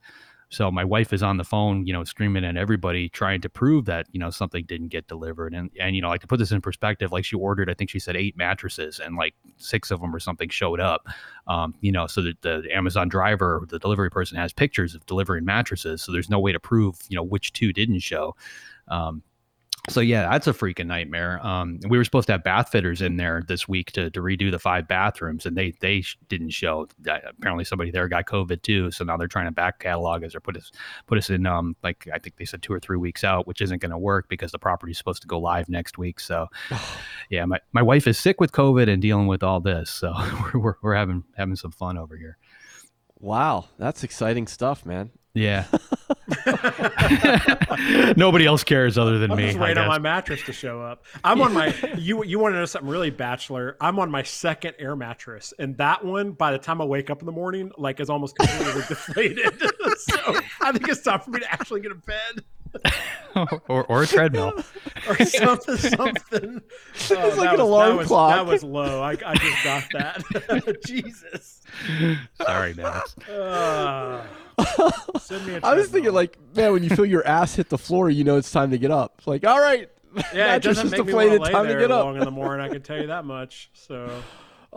So 0.49 0.71
my 0.71 0.85
wife 0.85 1.11
is 1.11 1.21
on 1.21 1.37
the 1.37 1.43
phone, 1.43 1.85
you 1.85 1.91
know, 1.91 2.03
screaming 2.05 2.45
at 2.45 2.55
everybody, 2.55 3.09
trying 3.09 3.41
to 3.41 3.49
prove 3.49 3.85
that 3.85 4.07
you 4.11 4.19
know 4.19 4.29
something 4.29 4.63
didn't 4.65 4.87
get 4.89 5.07
delivered. 5.07 5.53
And 5.53 5.69
and 5.79 5.95
you 5.95 6.01
know, 6.01 6.07
like 6.07 6.21
to 6.21 6.27
put 6.27 6.39
this 6.39 6.51
in 6.51 6.61
perspective, 6.61 7.11
like 7.11 7.25
she 7.25 7.35
ordered, 7.35 7.69
I 7.69 7.73
think 7.73 7.89
she 7.89 7.99
said 7.99 8.15
eight 8.15 8.37
mattresses, 8.37 8.99
and 8.99 9.17
like 9.17 9.35
six 9.57 9.91
of 9.91 9.99
them 9.99 10.15
or 10.15 10.19
something 10.19 10.49
showed 10.49 10.79
up. 10.79 11.07
Um, 11.47 11.75
you 11.81 11.91
know, 11.91 12.07
so 12.07 12.21
that 12.21 12.41
the 12.41 12.63
Amazon 12.73 13.09
driver, 13.09 13.65
the 13.67 13.79
delivery 13.79 14.09
person, 14.09 14.37
has 14.37 14.53
pictures 14.53 14.95
of 14.95 15.05
delivering 15.05 15.43
mattresses. 15.43 16.01
So 16.01 16.11
there's 16.11 16.29
no 16.29 16.39
way 16.39 16.53
to 16.53 16.59
prove 16.59 16.99
you 17.09 17.15
know 17.15 17.23
which 17.23 17.51
two 17.51 17.73
didn't 17.73 17.99
show. 17.99 18.35
Um, 18.87 19.23
so 19.89 20.01
yeah, 20.01 20.29
that's 20.29 20.47
a 20.47 20.53
freaking 20.53 20.87
nightmare. 20.87 21.45
Um, 21.45 21.79
we 21.87 21.97
were 21.97 22.03
supposed 22.03 22.27
to 22.27 22.33
have 22.33 22.43
bath 22.43 22.69
fitters 22.69 23.01
in 23.01 23.15
there 23.17 23.43
this 23.47 23.67
week 23.67 23.91
to, 23.93 24.09
to 24.09 24.19
redo 24.19 24.51
the 24.51 24.59
five 24.59 24.87
bathrooms, 24.87 25.45
and 25.45 25.55
they 25.55 25.73
they 25.79 26.03
didn't 26.27 26.49
show. 26.49 26.87
Apparently, 27.07 27.63
somebody 27.63 27.91
there 27.91 28.07
got 28.07 28.25
COVID 28.25 28.61
too, 28.63 28.91
so 28.91 29.05
now 29.05 29.15
they're 29.15 29.27
trying 29.27 29.45
to 29.45 29.51
back 29.51 29.79
catalog 29.79 30.23
us 30.23 30.35
or 30.35 30.41
put 30.41 30.57
us 30.57 30.71
put 31.05 31.17
us 31.17 31.29
in 31.29 31.45
um 31.45 31.75
like 31.83 32.07
I 32.13 32.19
think 32.19 32.35
they 32.35 32.45
said 32.45 32.61
two 32.61 32.73
or 32.73 32.79
three 32.79 32.97
weeks 32.97 33.23
out, 33.23 33.47
which 33.47 33.61
isn't 33.61 33.81
going 33.81 33.91
to 33.91 33.97
work 33.97 34.27
because 34.27 34.51
the 34.51 34.59
property 34.59 34.91
is 34.91 34.97
supposed 34.97 35.21
to 35.21 35.27
go 35.27 35.39
live 35.39 35.69
next 35.69 35.97
week. 35.97 36.19
So 36.19 36.47
yeah, 37.29 37.45
my, 37.45 37.59
my 37.71 37.81
wife 37.81 38.07
is 38.07 38.17
sick 38.17 38.41
with 38.41 38.51
COVID 38.51 38.89
and 38.89 39.01
dealing 39.01 39.27
with 39.27 39.43
all 39.43 39.61
this, 39.61 39.89
so 39.89 40.13
we're, 40.53 40.59
we're, 40.59 40.75
we're 40.81 40.95
having 40.95 41.23
having 41.37 41.55
some 41.55 41.71
fun 41.71 41.97
over 41.97 42.17
here. 42.17 42.37
Wow, 43.19 43.65
that's 43.77 44.03
exciting 44.03 44.47
stuff, 44.47 44.85
man. 44.85 45.11
Yeah. 45.33 45.65
Nobody 48.17 48.45
else 48.45 48.63
cares 48.63 48.97
other 48.97 49.17
than 49.17 49.29
me. 49.29 49.33
I'm 49.33 49.37
me. 49.37 49.45
Just 49.47 49.59
waiting 49.59 49.77
on 49.77 49.87
my 49.87 49.99
mattress 49.99 50.43
to 50.43 50.53
show 50.53 50.81
up. 50.81 51.05
I'm 51.23 51.41
on 51.41 51.53
my 51.53 51.73
you 51.97 52.23
you 52.25 52.39
want 52.39 52.53
to 52.53 52.59
know 52.59 52.65
something 52.65 52.89
really 52.89 53.09
bachelor? 53.09 53.77
I'm 53.79 53.97
on 53.99 54.11
my 54.11 54.23
second 54.23 54.75
air 54.79 54.95
mattress, 54.95 55.53
and 55.57 55.77
that 55.77 56.03
one 56.03 56.31
by 56.31 56.51
the 56.51 56.57
time 56.57 56.81
I 56.81 56.85
wake 56.85 57.09
up 57.09 57.21
in 57.21 57.25
the 57.25 57.31
morning, 57.31 57.71
like 57.77 57.99
is 57.99 58.09
almost 58.09 58.35
completely 58.37 58.81
deflated. 58.87 59.59
so 59.97 60.39
I 60.61 60.71
think 60.71 60.87
it's 60.89 61.01
time 61.01 61.21
for 61.21 61.31
me 61.31 61.39
to 61.39 61.51
actually 61.51 61.81
get 61.81 61.91
a 61.91 61.95
bed. 61.95 62.43
Or, 63.67 63.83
or 63.85 64.03
a 64.03 64.07
treadmill 64.07 64.53
or 65.09 65.25
something 65.25 65.77
something 65.77 66.61
oh, 67.11 67.27
it's 67.27 67.37
like 67.37 67.49
an 67.49 67.51
was, 67.51 67.59
alarm 67.59 67.89
that 67.89 67.97
was, 67.97 68.07
clock 68.07 68.35
that 68.35 68.45
was 68.45 68.63
low 68.63 69.01
I, 69.01 69.11
I 69.25 69.35
just 69.35 69.63
got 69.63 69.83
that 69.93 70.81
jesus 70.85 71.61
sorry 72.41 72.73
man 72.73 73.01
uh, 73.31 74.23
I 74.59 75.75
was 75.75 75.87
thinking, 75.89 76.13
like, 76.13 76.35
man, 76.55 76.73
when 76.73 76.83
you 76.83 76.89
feel 76.89 77.05
your 77.05 77.25
ass 77.27 77.53
hit 77.55 77.69
the 77.69 77.77
floor, 77.77 78.09
you 78.09 78.23
know 78.23 78.37
it's 78.37 78.51
time 78.51 78.71
to 78.71 78.79
get 78.79 78.89
up. 78.89 79.13
It's 79.19 79.27
like, 79.27 79.45
all 79.45 79.61
right, 79.61 79.87
yeah, 80.33 80.55
it 80.55 80.63
doesn't 80.63 80.89
make 80.89 81.05
me 81.05 81.13
want 81.13 81.29
to 81.29 81.39
lay 81.39 81.51
time 81.51 81.67
there 81.67 81.75
to 81.75 81.83
get 81.83 81.91
up. 81.91 82.05
long 82.05 82.17
in 82.17 82.23
the 82.23 82.31
morning. 82.31 82.65
I 82.65 82.69
can 82.69 82.81
tell 82.81 82.99
you 82.99 83.05
that 83.07 83.23
much. 83.23 83.69
So. 83.73 84.09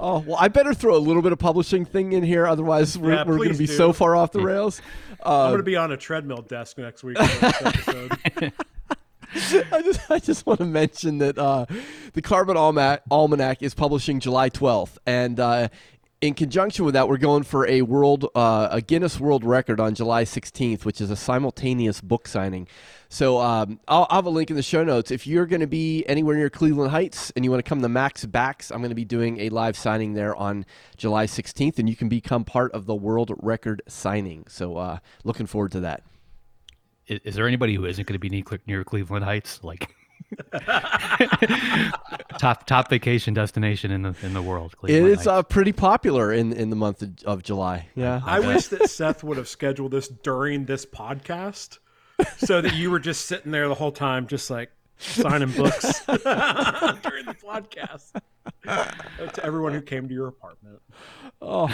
Oh 0.02 0.20
well, 0.20 0.38
I 0.40 0.48
better 0.48 0.72
throw 0.72 0.96
a 0.96 0.98
little 0.98 1.20
bit 1.20 1.32
of 1.32 1.38
publishing 1.38 1.84
thing 1.84 2.14
in 2.14 2.22
here, 2.22 2.46
otherwise 2.46 2.96
we're, 2.96 3.12
yeah, 3.12 3.24
we're 3.24 3.36
going 3.36 3.52
to 3.52 3.58
be 3.58 3.66
do. 3.66 3.72
so 3.72 3.92
far 3.92 4.16
off 4.16 4.32
the 4.32 4.40
rails. 4.40 4.80
Uh, 5.24 5.44
I'm 5.44 5.50
going 5.50 5.58
to 5.58 5.62
be 5.62 5.76
on 5.76 5.92
a 5.92 5.96
treadmill 5.98 6.40
desk 6.40 6.78
next 6.78 7.04
week. 7.04 7.18
I 7.20 8.52
just 9.82 10.10
I 10.10 10.18
just 10.18 10.46
want 10.46 10.60
to 10.60 10.66
mention 10.66 11.18
that 11.18 11.36
uh, 11.36 11.66
the 12.14 12.22
Carbon 12.22 12.56
Almanac, 12.56 13.02
Almanac 13.10 13.62
is 13.62 13.74
publishing 13.74 14.20
July 14.20 14.48
12th, 14.48 14.96
and 15.06 15.38
uh, 15.38 15.68
in 16.20 16.34
conjunction 16.34 16.84
with 16.84 16.94
that, 16.94 17.08
we're 17.08 17.16
going 17.16 17.44
for 17.44 17.66
a 17.66 17.80
world, 17.80 18.28
uh, 18.34 18.68
a 18.70 18.82
Guinness 18.82 19.18
World 19.18 19.42
Record 19.42 19.80
on 19.80 19.94
July 19.94 20.24
16th, 20.24 20.84
which 20.84 21.00
is 21.00 21.10
a 21.10 21.16
simultaneous 21.16 22.02
book 22.02 22.28
signing. 22.28 22.68
So 23.08 23.40
um, 23.40 23.80
I'll, 23.88 24.06
I'll, 24.10 24.18
have 24.18 24.26
a 24.26 24.30
link 24.30 24.50
in 24.50 24.56
the 24.56 24.62
show 24.62 24.84
notes. 24.84 25.10
If 25.10 25.26
you're 25.26 25.46
going 25.46 25.60
to 25.60 25.66
be 25.66 26.04
anywhere 26.06 26.36
near 26.36 26.50
Cleveland 26.50 26.90
Heights 26.90 27.32
and 27.34 27.44
you 27.44 27.50
want 27.50 27.64
to 27.64 27.68
come 27.68 27.80
to 27.80 27.88
Mac's 27.88 28.26
Backs, 28.26 28.70
I'm 28.70 28.78
going 28.78 28.90
to 28.90 28.94
be 28.94 29.06
doing 29.06 29.40
a 29.40 29.48
live 29.48 29.78
signing 29.78 30.12
there 30.12 30.36
on 30.36 30.66
July 30.98 31.24
16th, 31.24 31.78
and 31.78 31.88
you 31.88 31.96
can 31.96 32.10
become 32.10 32.44
part 32.44 32.70
of 32.72 32.84
the 32.84 32.94
world 32.94 33.32
record 33.38 33.80
signing. 33.88 34.44
So 34.46 34.76
uh, 34.76 34.98
looking 35.24 35.46
forward 35.46 35.72
to 35.72 35.80
that. 35.80 36.02
Is, 37.06 37.20
is 37.24 37.34
there 37.34 37.48
anybody 37.48 37.74
who 37.74 37.86
isn't 37.86 38.06
going 38.06 38.20
to 38.20 38.28
be 38.28 38.44
near 38.66 38.84
Cleveland 38.84 39.24
Heights? 39.24 39.64
Like. 39.64 39.94
Top 42.38 42.66
top 42.66 42.88
vacation 42.88 43.34
destination 43.34 43.90
in 43.90 44.02
the 44.02 44.14
in 44.22 44.34
the 44.34 44.42
world. 44.42 44.76
Cleveland 44.76 45.06
it 45.06 45.20
is 45.20 45.26
uh, 45.26 45.42
pretty 45.42 45.72
popular 45.72 46.32
in 46.32 46.52
in 46.52 46.70
the 46.70 46.76
month 46.76 47.02
of, 47.02 47.10
of 47.24 47.42
July. 47.42 47.88
Yeah, 47.94 48.20
I, 48.24 48.36
I 48.36 48.40
wish 48.40 48.68
that 48.68 48.88
Seth 48.90 49.24
would 49.24 49.36
have 49.36 49.48
scheduled 49.48 49.92
this 49.92 50.08
during 50.08 50.66
this 50.66 50.86
podcast, 50.86 51.78
so 52.38 52.60
that 52.60 52.74
you 52.74 52.90
were 52.90 53.00
just 53.00 53.26
sitting 53.26 53.52
there 53.52 53.68
the 53.68 53.74
whole 53.74 53.92
time, 53.92 54.26
just 54.26 54.50
like 54.50 54.70
signing 54.98 55.50
books 55.52 56.04
during 56.06 56.18
the 57.26 57.36
podcast 57.44 58.12
to 58.64 59.44
everyone 59.44 59.72
who 59.72 59.82
came 59.82 60.08
to 60.08 60.14
your 60.14 60.28
apartment. 60.28 60.80
Oh. 61.40 61.70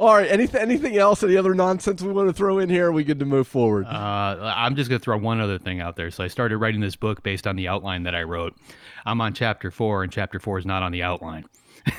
All 0.00 0.14
right. 0.14 0.30
Anything 0.30 0.62
anything 0.62 0.96
else? 0.96 1.22
Any 1.22 1.36
other 1.36 1.54
nonsense 1.54 2.00
we 2.00 2.10
want 2.10 2.30
to 2.30 2.32
throw 2.32 2.58
in 2.58 2.70
here? 2.70 2.86
Are 2.88 2.92
we 2.92 3.04
good 3.04 3.18
to 3.18 3.26
move 3.26 3.46
forward? 3.46 3.84
Uh, 3.84 4.54
I'm 4.56 4.74
just 4.74 4.88
gonna 4.88 4.98
throw 4.98 5.18
one 5.18 5.42
other 5.42 5.58
thing 5.58 5.80
out 5.80 5.96
there. 5.96 6.10
So 6.10 6.24
I 6.24 6.28
started 6.28 6.56
writing 6.56 6.80
this 6.80 6.96
book 6.96 7.22
based 7.22 7.46
on 7.46 7.54
the 7.54 7.68
outline 7.68 8.04
that 8.04 8.14
I 8.14 8.22
wrote. 8.22 8.56
I'm 9.04 9.20
on 9.20 9.34
chapter 9.34 9.70
four, 9.70 10.02
and 10.02 10.10
chapter 10.10 10.40
four 10.40 10.58
is 10.58 10.64
not 10.64 10.82
on 10.82 10.92
the 10.92 11.02
outline. 11.02 11.44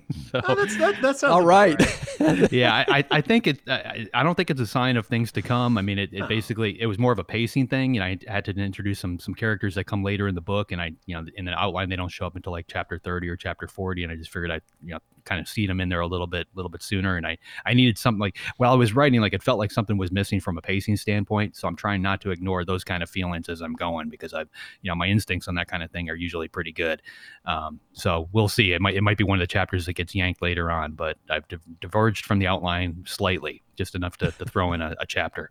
so, 0.30 0.40
oh, 0.46 0.54
that's, 0.54 0.76
that, 0.78 1.02
that 1.02 1.18
sounds 1.18 1.32
all 1.32 1.42
right. 1.42 1.80
yeah, 2.52 2.84
I, 2.88 3.04
I 3.10 3.20
think 3.20 3.46
it. 3.46 3.60
I, 3.68 4.06
I 4.14 4.22
don't 4.22 4.34
think 4.34 4.50
it's 4.50 4.60
a 4.60 4.66
sign 4.66 4.96
of 4.96 5.06
things 5.06 5.32
to 5.32 5.42
come. 5.42 5.76
I 5.76 5.82
mean, 5.82 5.98
it, 5.98 6.10
it 6.12 6.28
basically 6.28 6.80
it 6.80 6.86
was 6.86 6.98
more 6.98 7.12
of 7.12 7.18
a 7.18 7.24
pacing 7.24 7.68
thing. 7.68 7.94
You 7.94 8.00
know, 8.00 8.06
I 8.06 8.18
had 8.26 8.44
to 8.46 8.52
introduce 8.52 9.00
some 9.00 9.18
some 9.18 9.34
characters 9.34 9.74
that 9.74 9.84
come 9.84 10.02
later 10.02 10.28
in 10.28 10.34
the 10.34 10.40
book, 10.40 10.72
and 10.72 10.80
I 10.80 10.92
you 11.06 11.14
know 11.14 11.26
in 11.36 11.44
the 11.44 11.52
outline 11.52 11.88
they 11.88 11.96
don't 11.96 12.10
show 12.10 12.26
up 12.26 12.36
until 12.36 12.52
like 12.52 12.66
chapter 12.68 12.98
thirty 12.98 13.28
or 13.28 13.36
chapter 13.36 13.68
forty, 13.68 14.02
and 14.02 14.12
I 14.12 14.16
just 14.16 14.30
figured 14.30 14.50
I 14.50 14.60
you 14.82 14.94
know 14.94 14.98
kind 15.24 15.40
of 15.40 15.48
see 15.48 15.66
them 15.66 15.80
in 15.80 15.88
there 15.88 16.00
a 16.00 16.06
little 16.06 16.26
bit, 16.26 16.46
a 16.52 16.56
little 16.56 16.70
bit 16.70 16.82
sooner. 16.82 17.16
And 17.16 17.26
I, 17.26 17.38
I 17.66 17.74
needed 17.74 17.98
something 17.98 18.20
like 18.20 18.38
while 18.56 18.72
I 18.72 18.76
was 18.76 18.94
writing, 18.94 19.20
like 19.20 19.32
it 19.32 19.42
felt 19.42 19.58
like 19.58 19.70
something 19.70 19.96
was 19.96 20.10
missing 20.10 20.40
from 20.40 20.58
a 20.58 20.62
pacing 20.62 20.96
standpoint. 20.96 21.56
So 21.56 21.68
I'm 21.68 21.76
trying 21.76 22.02
not 22.02 22.20
to 22.22 22.30
ignore 22.30 22.64
those 22.64 22.84
kind 22.84 23.02
of 23.02 23.10
feelings 23.10 23.48
as 23.48 23.60
I'm 23.60 23.74
going 23.74 24.08
because 24.08 24.34
I've, 24.34 24.48
you 24.82 24.90
know, 24.90 24.94
my 24.94 25.06
instincts 25.06 25.48
on 25.48 25.54
that 25.56 25.68
kind 25.68 25.82
of 25.82 25.90
thing 25.90 26.08
are 26.10 26.14
usually 26.14 26.48
pretty 26.48 26.72
good. 26.72 27.02
Um, 27.44 27.80
so 27.92 28.28
we'll 28.32 28.48
see. 28.48 28.72
It 28.72 28.80
might, 28.80 28.94
it 28.94 29.02
might 29.02 29.18
be 29.18 29.24
one 29.24 29.38
of 29.38 29.42
the 29.42 29.46
chapters 29.46 29.81
that 29.86 29.94
gets 29.94 30.14
yanked 30.14 30.42
later 30.42 30.70
on, 30.70 30.92
but 30.92 31.16
I've 31.30 31.44
diverged 31.80 32.26
from 32.26 32.38
the 32.38 32.46
outline 32.46 33.04
slightly, 33.06 33.62
just 33.76 33.94
enough 33.94 34.16
to, 34.18 34.30
to 34.32 34.44
throw 34.44 34.72
in 34.72 34.80
a, 34.80 34.94
a 35.00 35.06
chapter. 35.06 35.50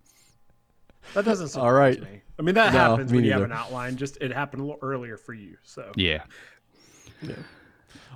That 1.13 1.25
doesn't 1.25 1.49
surprise 1.49 1.65
All 1.65 1.73
right. 1.73 2.01
me. 2.01 2.21
I 2.39 2.41
mean, 2.41 2.55
that 2.55 2.73
no, 2.73 2.79
happens 2.79 3.11
when 3.11 3.23
you 3.23 3.31
have 3.33 3.41
an 3.41 3.51
outline. 3.51 3.97
Just 3.97 4.17
it 4.17 4.31
happened 4.31 4.61
a 4.61 4.65
little 4.65 4.79
earlier 4.81 5.17
for 5.17 5.33
you. 5.33 5.57
So 5.63 5.91
yeah. 5.95 6.23
Yeah. 7.21 7.35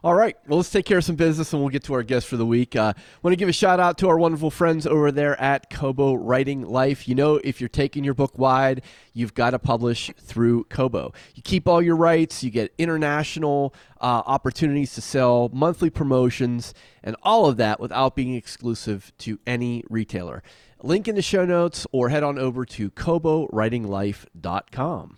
All 0.03 0.13
right. 0.13 0.37
Well, 0.47 0.57
let's 0.57 0.69
take 0.69 0.85
care 0.85 0.99
of 0.99 1.03
some 1.03 1.15
business 1.15 1.51
and 1.51 1.59
we'll 1.61 1.71
get 1.71 1.83
to 1.85 1.95
our 1.95 2.03
guest 2.03 2.27
for 2.27 2.37
the 2.37 2.45
week. 2.45 2.75
Uh, 2.75 2.93
want 3.23 3.31
to 3.31 3.37
give 3.37 3.49
a 3.49 3.53
shout 3.53 3.79
out 3.79 3.97
to 3.97 4.07
our 4.07 4.19
wonderful 4.19 4.51
friends 4.51 4.85
over 4.85 5.11
there 5.11 5.41
at 5.41 5.71
Kobo 5.71 6.13
Writing 6.13 6.61
Life. 6.61 7.07
You 7.07 7.15
know, 7.15 7.41
if 7.43 7.59
you're 7.59 7.69
taking 7.69 8.03
your 8.03 8.13
book 8.13 8.37
wide, 8.37 8.83
you've 9.13 9.33
got 9.33 9.49
to 9.51 9.59
publish 9.59 10.11
through 10.19 10.65
Kobo. 10.65 11.11
You 11.33 11.41
keep 11.41 11.67
all 11.67 11.81
your 11.81 11.95
rights, 11.95 12.43
you 12.43 12.51
get 12.51 12.71
international 12.77 13.73
uh, 13.99 14.21
opportunities 14.27 14.93
to 14.93 15.01
sell, 15.01 15.49
monthly 15.51 15.89
promotions, 15.89 16.75
and 17.03 17.15
all 17.23 17.47
of 17.47 17.57
that 17.57 17.79
without 17.79 18.15
being 18.15 18.35
exclusive 18.35 19.11
to 19.19 19.39
any 19.47 19.83
retailer. 19.89 20.43
Link 20.83 21.07
in 21.07 21.15
the 21.15 21.23
show 21.23 21.45
notes 21.45 21.87
or 21.91 22.09
head 22.09 22.21
on 22.21 22.37
over 22.37 22.63
to 22.65 22.91
KoboWritingLife.com. 22.91 25.17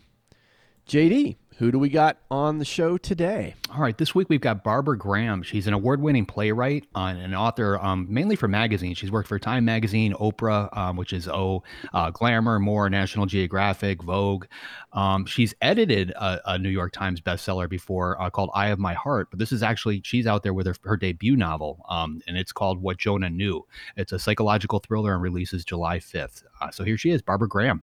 JD, 0.87 1.35
who 1.57 1.71
do 1.71 1.79
we 1.79 1.89
got 1.89 2.17
on 2.29 2.59
the 2.59 2.65
show 2.65 2.97
today? 2.97 3.55
All 3.73 3.81
right, 3.81 3.97
this 3.97 4.13
week 4.13 4.29
we've 4.29 4.41
got 4.41 4.63
Barbara 4.63 4.95
Graham. 4.95 5.41
She's 5.41 5.65
an 5.65 5.73
award-winning 5.73 6.27
playwright 6.27 6.85
and 6.93 7.19
an 7.19 7.33
author, 7.33 7.79
um, 7.79 8.05
mainly 8.09 8.35
for 8.35 8.47
magazines. 8.47 8.99
She's 8.99 9.11
worked 9.11 9.27
for 9.27 9.39
Time 9.39 9.65
Magazine, 9.65 10.13
Oprah, 10.13 10.75
um, 10.77 10.97
which 10.97 11.13
is 11.13 11.27
O, 11.27 11.63
uh, 11.93 12.11
Glamour, 12.11 12.59
More, 12.59 12.89
National 12.91 13.25
Geographic, 13.25 14.03
Vogue. 14.03 14.45
Um, 14.93 15.25
she's 15.25 15.55
edited 15.61 16.11
a, 16.11 16.53
a, 16.53 16.57
New 16.59 16.69
York 16.69 16.93
Times 16.93 17.21
bestseller 17.21 17.67
before 17.67 18.21
uh, 18.21 18.29
called 18.29 18.51
"Eye 18.53 18.67
of 18.67 18.79
My 18.79 18.93
Heart," 18.93 19.29
but 19.31 19.39
this 19.39 19.51
is 19.51 19.63
actually 19.63 20.01
she's 20.03 20.27
out 20.27 20.43
there 20.43 20.53
with 20.53 20.67
her, 20.67 20.75
her 20.83 20.97
debut 20.97 21.35
novel, 21.35 21.83
um, 21.89 22.21
and 22.27 22.37
it's 22.37 22.51
called 22.51 22.81
"What 22.81 22.97
Jonah 22.97 23.29
Knew." 23.29 23.65
It's 23.95 24.11
a 24.11 24.19
psychological 24.19 24.79
thriller 24.79 25.13
and 25.13 25.21
releases 25.21 25.65
July 25.65 25.99
fifth. 25.99 26.43
Uh, 26.61 26.71
so 26.71 26.83
here 26.83 26.97
she 26.97 27.09
is, 27.09 27.21
Barbara 27.21 27.47
Graham. 27.47 27.81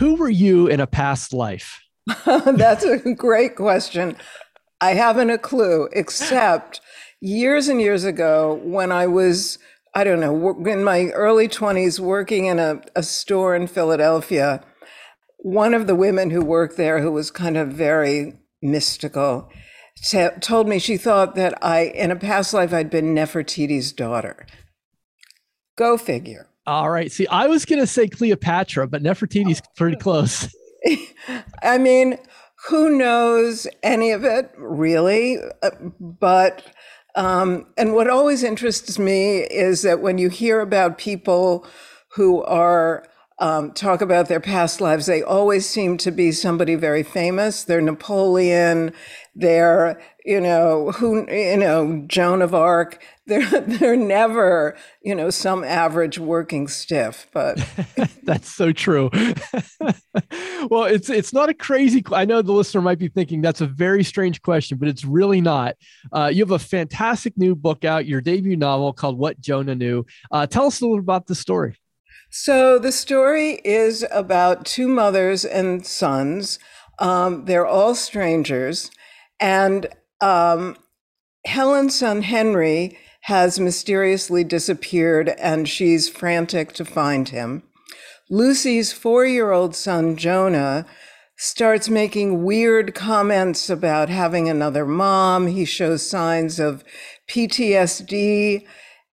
Who 0.00 0.14
were 0.14 0.30
you 0.30 0.66
in 0.66 0.80
a 0.80 0.86
past 0.86 1.34
life? 1.34 1.78
That's 2.24 2.84
a 2.84 3.12
great 3.12 3.54
question. 3.54 4.16
I 4.80 4.92
haven't 4.92 5.28
a 5.28 5.36
clue, 5.36 5.90
except 5.92 6.80
years 7.20 7.68
and 7.68 7.82
years 7.82 8.04
ago 8.04 8.62
when 8.64 8.92
I 8.92 9.06
was, 9.06 9.58
I 9.94 10.04
don't 10.04 10.20
know, 10.20 10.56
in 10.66 10.84
my 10.84 11.10
early 11.10 11.48
20s 11.48 12.00
working 12.00 12.46
in 12.46 12.58
a, 12.58 12.80
a 12.96 13.02
store 13.02 13.54
in 13.54 13.66
Philadelphia. 13.66 14.64
One 15.36 15.74
of 15.74 15.86
the 15.86 15.94
women 15.94 16.30
who 16.30 16.42
worked 16.42 16.78
there, 16.78 17.02
who 17.02 17.12
was 17.12 17.30
kind 17.30 17.58
of 17.58 17.68
very 17.68 18.38
mystical, 18.62 19.50
t- 20.02 20.28
told 20.40 20.66
me 20.66 20.78
she 20.78 20.96
thought 20.96 21.34
that 21.34 21.62
I, 21.62 21.80
in 21.82 22.10
a 22.10 22.16
past 22.16 22.54
life, 22.54 22.72
I'd 22.72 22.88
been 22.88 23.14
Nefertiti's 23.14 23.92
daughter. 23.92 24.46
Go 25.76 25.98
figure. 25.98 26.49
All 26.70 26.88
right. 26.88 27.10
See, 27.10 27.26
I 27.26 27.48
was 27.48 27.64
going 27.64 27.80
to 27.80 27.86
say 27.86 28.06
Cleopatra, 28.06 28.86
but 28.86 29.02
Nefertiti's 29.02 29.60
pretty 29.74 29.96
close. 29.96 30.54
I 31.64 31.78
mean, 31.78 32.16
who 32.68 32.96
knows 32.96 33.66
any 33.82 34.12
of 34.12 34.24
it 34.24 34.52
really? 34.56 35.38
Uh, 35.64 35.70
but, 35.98 36.64
um, 37.16 37.66
and 37.76 37.92
what 37.92 38.08
always 38.08 38.44
interests 38.44 39.00
me 39.00 39.38
is 39.38 39.82
that 39.82 40.00
when 40.00 40.16
you 40.18 40.28
hear 40.28 40.60
about 40.60 40.96
people 40.96 41.66
who 42.12 42.40
are 42.44 43.04
um, 43.40 43.72
talk 43.72 44.00
about 44.00 44.28
their 44.28 44.38
past 44.38 44.80
lives, 44.80 45.06
they 45.06 45.24
always 45.24 45.68
seem 45.68 45.96
to 45.96 46.12
be 46.12 46.30
somebody 46.30 46.76
very 46.76 47.02
famous. 47.02 47.64
They're 47.64 47.80
Napoleon, 47.80 48.92
they're, 49.34 50.00
you 50.30 50.40
know, 50.40 50.92
who, 50.92 51.28
you 51.28 51.56
know, 51.56 52.04
Joan 52.06 52.40
of 52.40 52.54
Arc. 52.54 53.02
They're, 53.30 53.60
they're 53.60 53.94
never, 53.94 54.76
you 55.02 55.14
know, 55.14 55.30
some 55.30 55.62
average 55.62 56.18
working 56.18 56.66
stiff, 56.66 57.28
but 57.32 57.64
that's 58.24 58.52
so 58.52 58.72
true. 58.72 59.08
well, 60.68 60.82
it's, 60.86 61.08
it's 61.08 61.32
not 61.32 61.48
a 61.48 61.54
crazy, 61.54 62.02
I 62.10 62.24
know 62.24 62.42
the 62.42 62.50
listener 62.50 62.80
might 62.80 62.98
be 62.98 63.06
thinking 63.06 63.40
that's 63.40 63.60
a 63.60 63.68
very 63.68 64.02
strange 64.02 64.42
question, 64.42 64.78
but 64.78 64.88
it's 64.88 65.04
really 65.04 65.40
not. 65.40 65.76
Uh, 66.12 66.28
you 66.32 66.42
have 66.42 66.50
a 66.50 66.58
fantastic 66.58 67.38
new 67.38 67.54
book 67.54 67.84
out, 67.84 68.04
your 68.04 68.20
debut 68.20 68.56
novel 68.56 68.92
called 68.92 69.16
What 69.16 69.40
Jonah 69.40 69.76
Knew. 69.76 70.04
Uh, 70.32 70.48
tell 70.48 70.66
us 70.66 70.80
a 70.80 70.84
little 70.84 70.98
about 70.98 71.28
the 71.28 71.36
story. 71.36 71.76
So 72.30 72.80
the 72.80 72.90
story 72.90 73.60
is 73.64 74.04
about 74.10 74.66
two 74.66 74.88
mothers 74.88 75.44
and 75.44 75.86
sons. 75.86 76.58
Um, 76.98 77.44
they're 77.44 77.66
all 77.66 77.94
strangers. 77.94 78.90
And 79.38 79.86
um, 80.20 80.76
Helen's 81.46 81.98
son 81.98 82.22
Henry 82.22 82.98
has 83.22 83.60
mysteriously 83.60 84.44
disappeared, 84.44 85.30
and 85.38 85.68
she's 85.68 86.08
frantic 86.08 86.72
to 86.74 86.84
find 86.84 87.28
him. 87.28 87.62
Lucy's 88.30 88.92
four 88.92 89.26
year 89.26 89.50
old 89.50 89.74
son, 89.74 90.16
Jonah, 90.16 90.86
starts 91.36 91.88
making 91.88 92.44
weird 92.44 92.94
comments 92.94 93.70
about 93.70 94.08
having 94.08 94.48
another 94.48 94.86
mom. 94.86 95.46
He 95.46 95.64
shows 95.64 96.08
signs 96.08 96.60
of 96.60 96.84
PTSD 97.28 98.66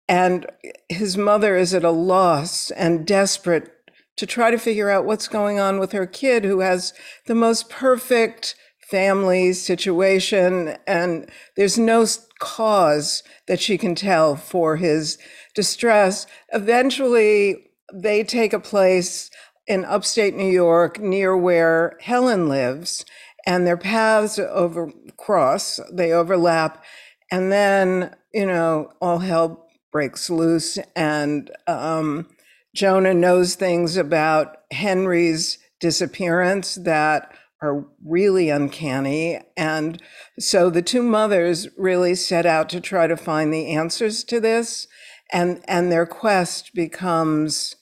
and 0.08 0.46
his 0.90 1.18
mother 1.18 1.56
is 1.56 1.74
at 1.74 1.84
a 1.84 1.92
loss 1.92 2.72
and 2.72 3.06
desperate 3.06 3.72
to 4.18 4.26
try 4.26 4.52
to 4.52 4.58
figure 4.58 4.90
out 4.90 5.06
what's 5.06 5.28
going 5.28 5.60
on 5.60 5.80
with 5.80 5.92
her 5.92 6.06
kid 6.06 6.44
who 6.44 6.60
has 6.60 6.94
the 7.28 7.36
most 7.36 7.70
perfect 7.70 8.56
family 8.90 9.54
situation. 9.54 10.78
And 10.88 11.30
there's 11.56 11.78
no 11.78 12.06
cause 12.40 13.24
that 13.48 13.60
she 13.60 13.78
can 13.78 13.96
tell 13.96 14.36
for 14.36 14.78
his 14.78 15.18
distress. 15.56 16.28
Eventually, 16.54 17.72
they 17.94 18.24
take 18.24 18.54
a 18.54 18.60
place 18.60 19.30
in 19.66 19.84
upstate 19.84 20.36
New 20.36 20.50
York 20.50 21.00
near 21.00 21.36
where 21.36 21.98
Helen 22.02 22.48
lives, 22.48 23.04
and 23.46 23.66
their 23.66 23.78
paths 23.78 24.40
over 24.40 24.92
cross, 25.18 25.80
they 25.92 26.12
overlap. 26.12 26.84
And 27.32 27.52
then, 27.52 28.16
you 28.34 28.46
know, 28.46 28.92
all 29.02 29.20
hell 29.20 29.68
breaks 29.92 30.30
loose, 30.30 30.78
and 30.96 31.50
um, 31.66 32.28
Jonah 32.76 33.14
knows 33.14 33.56
things 33.56 33.98
about 33.98 34.58
Henry's 34.72 35.58
disappearance 35.80 36.76
that 36.76 37.34
are 37.62 37.86
really 38.06 38.50
uncanny. 38.50 39.40
And 39.56 40.02
so 40.40 40.70
the 40.70 40.82
two 40.82 41.02
mothers 41.02 41.68
really 41.78 42.16
set 42.16 42.46
out 42.46 42.70
to 42.70 42.82
try 42.82 43.08
to 43.08 43.18
find 43.18 43.54
the 43.54 43.74
answers 43.74 44.24
to 44.26 44.40
this, 44.40 44.88
and, 45.32 45.64
and 45.68 45.92
their 45.92 46.06
quest 46.06 46.74
becomes 46.74 47.76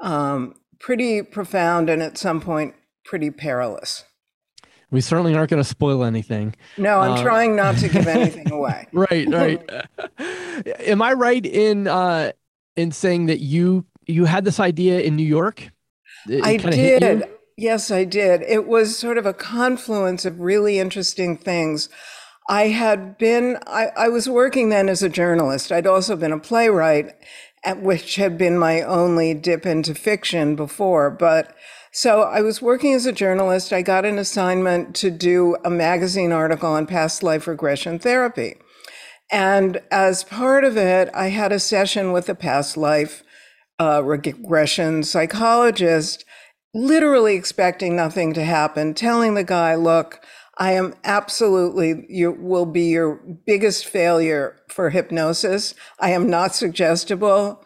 um, 0.00 0.54
pretty 0.78 1.22
profound 1.22 1.90
and 1.90 2.02
at 2.02 2.18
some 2.18 2.40
point 2.40 2.74
pretty 3.04 3.30
perilous. 3.30 4.04
We 4.90 5.00
certainly 5.00 5.34
aren't 5.34 5.50
going 5.50 5.62
to 5.62 5.68
spoil 5.68 6.04
anything. 6.04 6.54
No, 6.76 7.00
I'm 7.00 7.12
uh, 7.12 7.22
trying 7.22 7.56
not 7.56 7.76
to 7.78 7.88
give 7.88 8.06
anything 8.06 8.50
away. 8.52 8.86
right, 8.92 9.28
right. 9.28 9.88
Am 10.80 11.02
I 11.02 11.12
right 11.12 11.44
in 11.44 11.88
uh, 11.88 12.32
in 12.76 12.92
saying 12.92 13.26
that 13.26 13.40
you 13.40 13.84
you 14.06 14.26
had 14.26 14.44
this 14.44 14.60
idea 14.60 15.00
in 15.00 15.16
New 15.16 15.26
York? 15.26 15.70
It 16.28 16.44
I 16.44 16.56
did. 16.56 17.28
Yes, 17.58 17.90
I 17.90 18.04
did. 18.04 18.42
It 18.42 18.66
was 18.66 18.98
sort 18.98 19.16
of 19.16 19.24
a 19.24 19.32
confluence 19.32 20.26
of 20.26 20.40
really 20.40 20.78
interesting 20.78 21.38
things. 21.38 21.88
I 22.50 22.68
had 22.68 23.16
been, 23.16 23.58
I, 23.66 23.86
I 23.96 24.08
was 24.08 24.28
working 24.28 24.68
then 24.68 24.90
as 24.90 25.02
a 25.02 25.08
journalist. 25.08 25.72
I'd 25.72 25.86
also 25.86 26.16
been 26.16 26.32
a 26.32 26.38
playwright, 26.38 27.14
which 27.76 28.16
had 28.16 28.36
been 28.36 28.58
my 28.58 28.82
only 28.82 29.32
dip 29.32 29.64
into 29.64 29.94
fiction 29.94 30.54
before. 30.54 31.10
But 31.10 31.56
so 31.92 32.20
I 32.24 32.42
was 32.42 32.60
working 32.60 32.92
as 32.92 33.06
a 33.06 33.12
journalist. 33.12 33.72
I 33.72 33.80
got 33.80 34.04
an 34.04 34.18
assignment 34.18 34.94
to 34.96 35.10
do 35.10 35.56
a 35.64 35.70
magazine 35.70 36.32
article 36.32 36.72
on 36.72 36.86
past 36.86 37.22
life 37.22 37.46
regression 37.46 37.98
therapy. 37.98 38.56
And 39.32 39.80
as 39.90 40.24
part 40.24 40.62
of 40.62 40.76
it, 40.76 41.08
I 41.14 41.28
had 41.28 41.52
a 41.52 41.58
session 41.58 42.12
with 42.12 42.28
a 42.28 42.34
past 42.34 42.76
life 42.76 43.22
uh, 43.80 44.02
regression 44.04 45.04
psychologist, 45.04 46.25
literally 46.76 47.36
expecting 47.36 47.96
nothing 47.96 48.34
to 48.34 48.44
happen, 48.44 48.92
telling 48.92 49.34
the 49.34 49.44
guy, 49.44 49.74
look, 49.74 50.20
I 50.58 50.72
am 50.72 50.94
absolutely, 51.04 52.04
you 52.08 52.32
will 52.32 52.66
be 52.66 52.90
your 52.90 53.20
biggest 53.46 53.86
failure 53.86 54.56
for 54.68 54.90
hypnosis. 54.90 55.74
I 56.00 56.10
am 56.10 56.28
not 56.28 56.54
suggestible. 56.54 57.64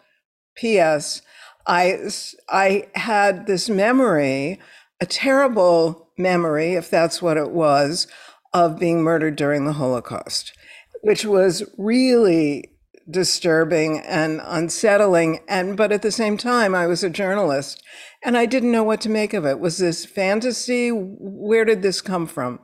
P.S. 0.55 1.21
I, 1.67 2.09
I 2.49 2.87
had 2.95 3.47
this 3.47 3.69
memory, 3.69 4.59
a 5.01 5.05
terrible 5.05 6.09
memory, 6.17 6.73
if 6.73 6.89
that's 6.89 7.21
what 7.21 7.37
it 7.37 7.51
was, 7.51 8.07
of 8.53 8.79
being 8.79 9.01
murdered 9.01 9.35
during 9.35 9.65
the 9.65 9.73
Holocaust, 9.73 10.53
which 11.01 11.25
was 11.25 11.63
really 11.77 12.70
disturbing 13.11 13.99
and 13.99 14.41
unsettling. 14.43 15.39
And, 15.47 15.75
but 15.75 15.91
at 15.91 16.01
the 16.01 16.11
same 16.11 16.37
time, 16.37 16.73
I 16.73 16.87
was 16.87 17.03
a 17.03 17.09
journalist 17.09 17.83
and 18.23 18.37
I 18.37 18.45
didn't 18.45 18.71
know 18.71 18.83
what 18.83 19.01
to 19.01 19.09
make 19.09 19.33
of 19.33 19.45
it. 19.45 19.59
Was 19.59 19.77
this 19.77 20.05
fantasy? 20.05 20.89
Where 20.89 21.65
did 21.65 21.81
this 21.81 22.01
come 22.01 22.27
from? 22.27 22.59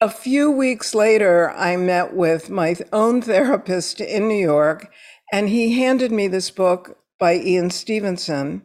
A 0.00 0.10
few 0.10 0.50
weeks 0.50 0.94
later, 0.94 1.50
I 1.50 1.76
met 1.76 2.14
with 2.14 2.50
my 2.50 2.74
own 2.92 3.22
therapist 3.22 4.00
in 4.00 4.26
New 4.26 4.34
York, 4.34 4.92
and 5.32 5.48
he 5.48 5.80
handed 5.80 6.10
me 6.10 6.26
this 6.26 6.50
book 6.50 6.98
by 7.20 7.36
Ian 7.36 7.70
Stevenson. 7.70 8.62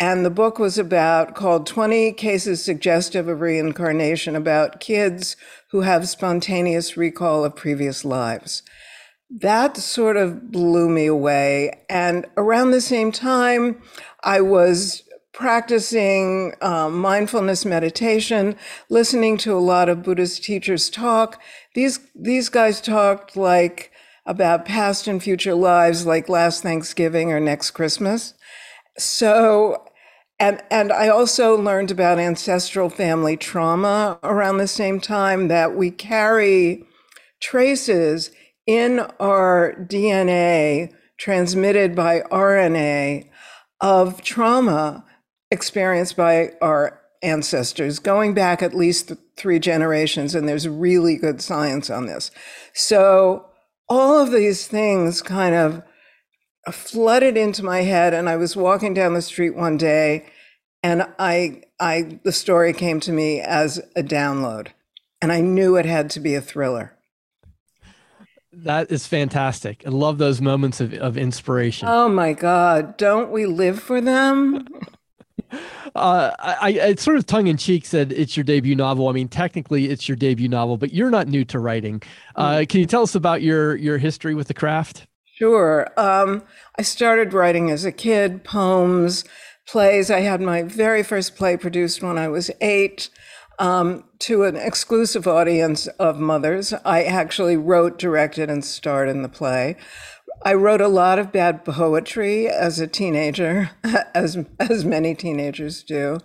And 0.00 0.24
the 0.24 0.30
book 0.30 0.58
was 0.58 0.76
about 0.76 1.34
called 1.34 1.66
20 1.66 2.14
Cases 2.14 2.64
Suggestive 2.64 3.28
of 3.28 3.40
Reincarnation 3.40 4.34
about 4.34 4.80
kids 4.80 5.36
who 5.70 5.82
have 5.82 6.08
spontaneous 6.08 6.96
recall 6.96 7.44
of 7.44 7.54
previous 7.54 8.04
lives. 8.04 8.62
That 9.30 9.76
sort 9.76 10.16
of 10.16 10.50
blew 10.50 10.88
me 10.88 11.06
away. 11.06 11.84
And 11.88 12.26
around 12.36 12.72
the 12.72 12.80
same 12.80 13.12
time, 13.12 13.80
I 14.24 14.40
was 14.40 15.04
practicing 15.32 16.52
um, 16.60 16.98
mindfulness 16.98 17.64
meditation, 17.64 18.56
listening 18.88 19.36
to 19.38 19.52
a 19.54 19.58
lot 19.58 19.88
of 19.88 20.02
Buddhist 20.02 20.42
teachers 20.42 20.90
talk. 20.90 21.40
These 21.74 22.00
these 22.14 22.48
guys 22.48 22.80
talked 22.80 23.36
like 23.36 23.92
about 24.26 24.66
past 24.66 25.06
and 25.06 25.22
future 25.22 25.54
lives, 25.54 26.04
like 26.04 26.28
last 26.28 26.62
Thanksgiving 26.62 27.32
or 27.32 27.40
next 27.40 27.70
Christmas. 27.70 28.34
So, 28.98 29.86
and 30.40 30.62
and 30.70 30.92
I 30.92 31.08
also 31.08 31.56
learned 31.56 31.92
about 31.92 32.18
ancestral 32.18 32.90
family 32.90 33.36
trauma 33.36 34.18
around 34.24 34.58
the 34.58 34.68
same 34.68 35.00
time 35.00 35.48
that 35.48 35.76
we 35.76 35.90
carry 35.92 36.84
traces 37.40 38.32
in 38.66 39.00
our 39.18 39.74
DNA 39.88 40.92
transmitted 41.18 41.94
by 41.94 42.20
RNA 42.30 43.28
of 43.80 44.22
trauma 44.22 45.04
experienced 45.50 46.16
by 46.16 46.52
our 46.62 47.00
ancestors 47.22 47.98
going 47.98 48.34
back 48.34 48.62
at 48.62 48.74
least 48.74 49.12
three 49.36 49.58
generations, 49.58 50.34
and 50.34 50.48
there's 50.48 50.68
really 50.68 51.16
good 51.16 51.40
science 51.42 51.90
on 51.90 52.06
this. 52.06 52.30
So, 52.74 53.46
all 53.88 54.18
of 54.18 54.30
these 54.30 54.66
things 54.66 55.20
kind 55.20 55.54
of 55.54 55.82
uh, 56.66 56.72
flooded 56.72 57.36
into 57.36 57.64
my 57.64 57.82
head, 57.82 58.14
and 58.14 58.28
I 58.28 58.36
was 58.36 58.56
walking 58.56 58.94
down 58.94 59.14
the 59.14 59.22
street 59.22 59.56
one 59.56 59.76
day, 59.76 60.26
and 60.82 61.06
I, 61.18 61.62
I, 61.80 62.20
the 62.22 62.32
story 62.32 62.72
came 62.72 63.00
to 63.00 63.12
me 63.12 63.40
as 63.40 63.78
a 63.96 64.02
download, 64.02 64.68
and 65.20 65.32
I 65.32 65.40
knew 65.40 65.76
it 65.76 65.86
had 65.86 66.08
to 66.10 66.20
be 66.20 66.34
a 66.34 66.40
thriller. 66.40 66.96
That 68.52 68.90
is 68.90 69.06
fantastic. 69.06 69.84
I 69.86 69.90
love 69.90 70.18
those 70.18 70.40
moments 70.40 70.80
of, 70.80 70.92
of 70.94 71.16
inspiration. 71.16 71.88
Oh 71.88 72.08
my 72.08 72.32
God. 72.32 72.96
Don't 72.96 73.30
we 73.30 73.46
live 73.46 73.80
for 73.80 74.00
them? 74.00 74.66
uh, 75.94 76.30
I, 76.38 76.80
I 76.82 76.94
sort 76.96 77.16
of 77.16 77.26
tongue 77.26 77.46
in 77.46 77.56
cheek 77.56 77.86
said 77.86 78.12
it's 78.12 78.36
your 78.36 78.44
debut 78.44 78.74
novel. 78.74 79.08
I 79.08 79.12
mean, 79.12 79.28
technically 79.28 79.88
it's 79.90 80.08
your 80.08 80.16
debut 80.16 80.48
novel, 80.48 80.76
but 80.76 80.92
you're 80.92 81.10
not 81.10 81.28
new 81.28 81.44
to 81.46 81.58
writing. 81.58 82.02
Uh, 82.34 82.50
mm. 82.50 82.68
can 82.68 82.80
you 82.80 82.86
tell 82.86 83.02
us 83.02 83.14
about 83.14 83.42
your 83.42 83.76
your 83.76 83.98
history 83.98 84.34
with 84.34 84.48
the 84.48 84.54
craft? 84.54 85.06
Sure. 85.36 85.88
Um, 85.96 86.42
I 86.78 86.82
started 86.82 87.32
writing 87.32 87.70
as 87.70 87.84
a 87.84 87.92
kid, 87.92 88.44
poems, 88.44 89.24
plays. 89.66 90.10
I 90.10 90.20
had 90.20 90.40
my 90.40 90.62
very 90.62 91.02
first 91.02 91.36
play 91.36 91.56
produced 91.56 92.02
when 92.02 92.18
I 92.18 92.28
was 92.28 92.50
eight 92.60 93.08
um, 93.60 94.04
to 94.20 94.42
an 94.44 94.56
exclusive 94.56 95.28
audience 95.28 95.86
of 95.98 96.18
mothers. 96.18 96.72
I 96.84 97.04
actually 97.04 97.56
wrote, 97.56 97.98
directed, 97.98 98.50
and 98.50 98.64
starred 98.64 99.08
in 99.08 99.22
the 99.22 99.28
play. 99.28 99.76
I 100.42 100.54
wrote 100.54 100.80
a 100.80 100.88
lot 100.88 101.18
of 101.18 101.30
bad 101.30 101.66
poetry 101.66 102.48
as 102.48 102.80
a 102.80 102.86
teenager, 102.86 103.70
as 104.14 104.38
as 104.58 104.84
many 104.84 105.14
teenagers 105.14 105.82
do. 105.82 106.18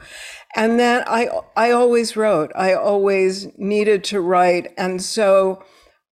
And 0.56 0.80
then 0.80 1.04
I 1.06 1.28
I 1.58 1.72
always 1.72 2.16
wrote. 2.16 2.52
I 2.56 2.74
always 2.74 3.48
needed 3.58 4.06
to 4.06 4.22
write. 4.22 4.74
And 4.78 5.04
so 5.04 5.62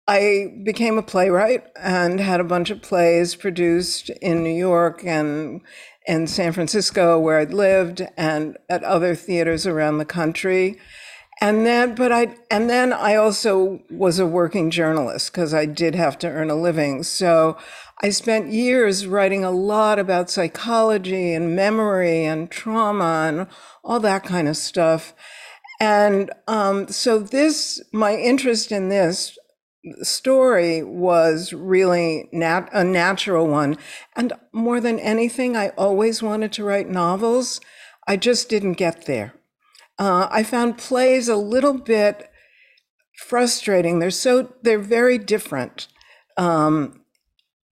I 0.06 0.54
became 0.64 0.96
a 0.96 1.02
playwright 1.02 1.64
and 1.76 2.20
had 2.20 2.40
a 2.40 2.44
bunch 2.44 2.70
of 2.70 2.80
plays 2.80 3.34
produced 3.34 4.10
in 4.22 4.44
New 4.44 4.56
York 4.56 5.04
and 5.04 5.60
in 6.06 6.28
San 6.28 6.52
Francisco 6.52 7.18
where 7.18 7.38
I'd 7.38 7.52
lived 7.52 8.06
and 8.16 8.56
at 8.70 8.84
other 8.84 9.16
theaters 9.16 9.66
around 9.66 9.98
the 9.98 10.06
country 10.06 10.78
and 11.40 11.64
then 11.64 11.94
but 11.94 12.10
i 12.12 12.34
and 12.50 12.68
then 12.68 12.92
i 12.92 13.14
also 13.14 13.80
was 13.90 14.18
a 14.18 14.26
working 14.26 14.70
journalist 14.70 15.32
because 15.32 15.54
i 15.54 15.64
did 15.64 15.94
have 15.94 16.18
to 16.18 16.28
earn 16.28 16.50
a 16.50 16.54
living. 16.54 17.02
So 17.02 17.56
i 18.02 18.10
spent 18.10 18.52
years 18.52 19.06
writing 19.06 19.44
a 19.44 19.50
lot 19.50 19.98
about 19.98 20.30
psychology 20.30 21.32
and 21.32 21.54
memory 21.54 22.24
and 22.24 22.50
trauma 22.50 23.26
and 23.28 23.46
all 23.84 24.00
that 24.00 24.24
kind 24.24 24.48
of 24.48 24.56
stuff. 24.56 25.14
And 25.80 26.32
um, 26.48 26.88
so 26.88 27.20
this 27.20 27.80
my 27.92 28.16
interest 28.16 28.72
in 28.72 28.88
this 28.88 29.38
story 30.02 30.82
was 30.82 31.52
really 31.52 32.28
nat- 32.32 32.68
a 32.72 32.82
natural 32.82 33.46
one. 33.46 33.78
And 34.16 34.32
more 34.52 34.80
than 34.80 34.98
anything 34.98 35.56
i 35.56 35.68
always 35.70 36.22
wanted 36.22 36.52
to 36.54 36.64
write 36.64 36.88
novels. 36.88 37.60
I 38.08 38.16
just 38.16 38.48
didn't 38.48 38.72
get 38.72 39.06
there 39.06 39.34
uh, 39.98 40.28
I 40.30 40.42
found 40.42 40.78
plays 40.78 41.28
a 41.28 41.36
little 41.36 41.74
bit 41.74 42.30
frustrating. 43.16 43.98
They're 43.98 44.10
so 44.10 44.54
they're 44.62 44.78
very 44.78 45.18
different. 45.18 45.88
Um, 46.36 47.02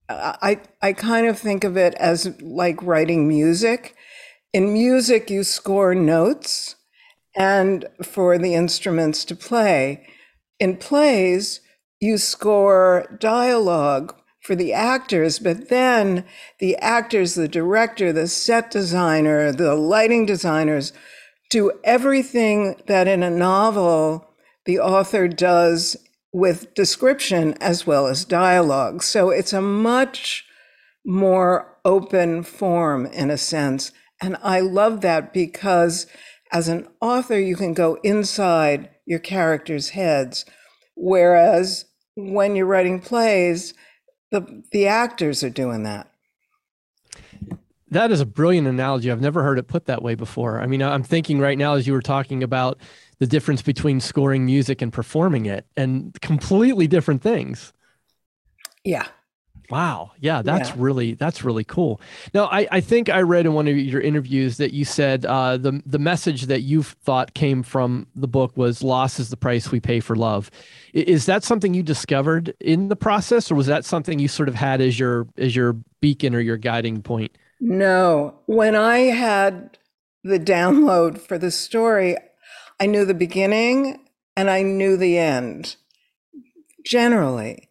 I 0.09 0.61
I 0.81 0.93
kind 0.93 1.27
of 1.27 1.39
think 1.39 1.63
of 1.63 1.77
it 1.77 1.93
as 1.95 2.39
like 2.41 2.81
writing 2.83 3.27
music. 3.27 3.95
In 4.53 4.73
music, 4.73 5.29
you 5.29 5.43
score 5.43 5.93
notes, 5.93 6.75
and 7.35 7.85
for 8.03 8.37
the 8.37 8.55
instruments 8.55 9.23
to 9.25 9.35
play. 9.35 10.05
In 10.59 10.77
plays, 10.77 11.61
you 11.99 12.17
score 12.17 13.17
dialogue 13.19 14.15
for 14.41 14.55
the 14.55 14.73
actors, 14.73 15.39
but 15.39 15.69
then 15.69 16.25
the 16.59 16.75
actors, 16.77 17.35
the 17.35 17.47
director, 17.47 18.13
the 18.13 18.27
set 18.27 18.71
designer, 18.71 19.51
the 19.51 19.75
lighting 19.75 20.25
designers 20.25 20.93
do 21.49 21.71
everything 21.83 22.81
that 22.87 23.07
in 23.07 23.23
a 23.23 23.29
novel 23.29 24.27
the 24.65 24.79
author 24.79 25.27
does 25.27 25.95
with 26.33 26.73
description 26.73 27.53
as 27.61 27.87
well 27.87 28.05
as 28.07 28.25
dialogue. 28.25 29.01
So 29.01 29.29
it's 29.29 29.53
a 29.53 29.61
much 29.61 30.45
more 31.05 31.77
open 31.85 32.43
form 32.43 33.05
in 33.05 33.31
a 33.31 33.37
sense. 33.37 33.91
And 34.21 34.35
I 34.43 34.59
love 34.59 35.01
that 35.01 35.33
because 35.33 36.05
as 36.51 36.67
an 36.67 36.87
author, 37.01 37.39
you 37.39 37.55
can 37.55 37.73
go 37.73 37.97
inside 38.03 38.89
your 39.05 39.19
characters' 39.19 39.89
heads. 39.89 40.45
Whereas 40.95 41.85
when 42.15 42.55
you're 42.55 42.65
writing 42.65 42.99
plays, 42.99 43.73
the, 44.31 44.63
the 44.71 44.87
actors 44.87 45.43
are 45.43 45.49
doing 45.49 45.83
that. 45.83 46.11
That 47.89 48.11
is 48.11 48.19
a 48.19 48.25
brilliant 48.25 48.67
analogy. 48.67 49.11
I've 49.11 49.21
never 49.21 49.43
heard 49.43 49.59
it 49.59 49.67
put 49.67 49.85
that 49.85 50.01
way 50.01 50.15
before. 50.15 50.59
I 50.59 50.65
mean, 50.67 50.81
I'm 50.81 51.03
thinking 51.03 51.39
right 51.39 51.57
now 51.57 51.75
as 51.75 51.87
you 51.87 51.93
were 51.93 52.01
talking 52.01 52.43
about 52.43 52.79
the 53.19 53.27
difference 53.27 53.61
between 53.61 53.99
scoring 53.99 54.45
music 54.45 54.81
and 54.81 54.91
performing 54.91 55.45
it 55.45 55.65
and 55.75 56.19
completely 56.21 56.87
different 56.87 57.21
things. 57.21 57.73
Yeah. 58.83 59.07
Wow. 59.69 60.11
Yeah, 60.19 60.41
that's 60.41 60.69
yeah. 60.69 60.75
really 60.77 61.13
that's 61.15 61.43
really 61.43 61.65
cool. 61.65 61.99
Now, 62.33 62.45
I, 62.45 62.67
I 62.71 62.79
think 62.79 63.09
I 63.09 63.21
read 63.21 63.45
in 63.45 63.53
one 63.53 63.67
of 63.67 63.77
your 63.77 63.99
interviews 63.99 64.57
that 64.57 64.73
you 64.73 64.85
said 64.85 65.25
uh, 65.25 65.57
the 65.57 65.81
the 65.85 65.99
message 65.99 66.43
that 66.43 66.61
you 66.61 66.83
thought 66.83 67.33
came 67.33 67.63
from 67.63 68.07
the 68.15 68.29
book 68.29 68.55
was 68.55 68.81
"loss 68.81 69.19
is 69.19 69.29
the 69.29 69.35
price 69.35 69.69
we 69.69 69.81
pay 69.81 69.99
for 69.99 70.15
love." 70.15 70.49
Is 70.93 71.25
that 71.25 71.43
something 71.43 71.73
you 71.73 71.83
discovered 71.83 72.55
in 72.61 72.87
the 72.87 72.95
process, 72.95 73.51
or 73.51 73.55
was 73.55 73.67
that 73.67 73.83
something 73.83 74.19
you 74.19 74.29
sort 74.29 74.47
of 74.47 74.55
had 74.55 74.79
as 74.79 74.97
your 74.97 75.27
as 75.37 75.53
your 75.53 75.73
beacon 75.99 76.33
or 76.33 76.39
your 76.39 76.57
guiding 76.57 77.01
point? 77.01 77.37
No. 77.59 78.39
When 78.45 78.75
I 78.75 78.99
had 78.99 79.77
the 80.23 80.39
download 80.39 81.19
for 81.19 81.37
the 81.37 81.51
story, 81.51 82.17
I 82.79 82.85
knew 82.85 83.05
the 83.05 83.13
beginning 83.13 83.99
and 84.35 84.49
I 84.49 84.61
knew 84.61 84.97
the 84.97 85.17
end, 85.17 85.75
generally. 86.85 87.69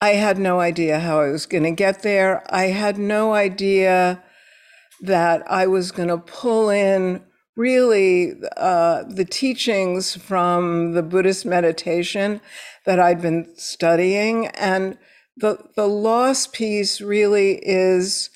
I 0.00 0.10
had 0.10 0.38
no 0.38 0.60
idea 0.60 1.00
how 1.00 1.20
I 1.20 1.30
was 1.30 1.46
going 1.46 1.64
to 1.64 1.70
get 1.70 2.02
there. 2.02 2.44
I 2.54 2.66
had 2.66 2.98
no 2.98 3.34
idea 3.34 4.22
that 5.00 5.50
I 5.50 5.66
was 5.66 5.90
going 5.90 6.08
to 6.08 6.18
pull 6.18 6.68
in 6.68 7.24
really 7.56 8.34
uh, 8.56 9.02
the 9.08 9.24
teachings 9.24 10.14
from 10.16 10.92
the 10.92 11.02
Buddhist 11.02 11.44
meditation 11.44 12.40
that 12.86 13.00
I'd 13.00 13.20
been 13.20 13.52
studying. 13.56 14.46
And 14.48 14.96
the, 15.36 15.58
the 15.74 15.88
loss 15.88 16.46
piece 16.46 17.00
really 17.00 17.58
is 17.62 18.30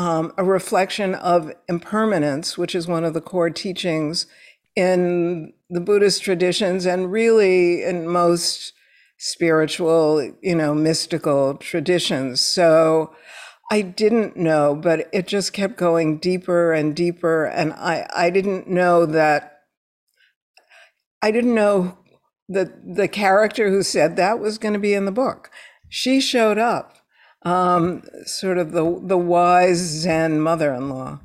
um, 0.00 0.32
a 0.38 0.44
reflection 0.44 1.14
of 1.14 1.52
impermanence, 1.68 2.56
which 2.56 2.74
is 2.74 2.88
one 2.88 3.04
of 3.04 3.12
the 3.12 3.20
core 3.20 3.50
teachings 3.50 4.26
in 4.74 5.52
the 5.68 5.80
Buddhist 5.80 6.22
traditions 6.22 6.86
and 6.86 7.12
really 7.12 7.82
in 7.82 8.08
most 8.08 8.72
spiritual, 9.18 10.36
you 10.40 10.54
know, 10.54 10.74
mystical 10.74 11.58
traditions. 11.58 12.40
So 12.40 13.14
I 13.70 13.82
didn't 13.82 14.38
know, 14.38 14.74
but 14.74 15.06
it 15.12 15.26
just 15.26 15.52
kept 15.52 15.76
going 15.76 16.16
deeper 16.16 16.72
and 16.72 16.96
deeper. 16.96 17.44
And 17.44 17.74
I, 17.74 18.08
I 18.16 18.30
didn't 18.30 18.68
know 18.68 19.04
that, 19.04 19.64
I 21.20 21.30
didn't 21.30 21.54
know 21.54 21.98
that 22.48 22.96
the 22.96 23.06
character 23.06 23.68
who 23.68 23.82
said 23.82 24.16
that 24.16 24.40
was 24.40 24.56
going 24.56 24.72
to 24.72 24.80
be 24.80 24.94
in 24.94 25.04
the 25.04 25.12
book. 25.12 25.50
She 25.90 26.22
showed 26.22 26.56
up, 26.56 26.96
um, 27.42 28.02
sort 28.24 28.58
of 28.58 28.72
the, 28.72 29.00
the 29.02 29.18
wise 29.18 29.78
Zen 29.78 30.40
mother 30.40 30.74
in 30.74 30.88
law. 30.90 31.20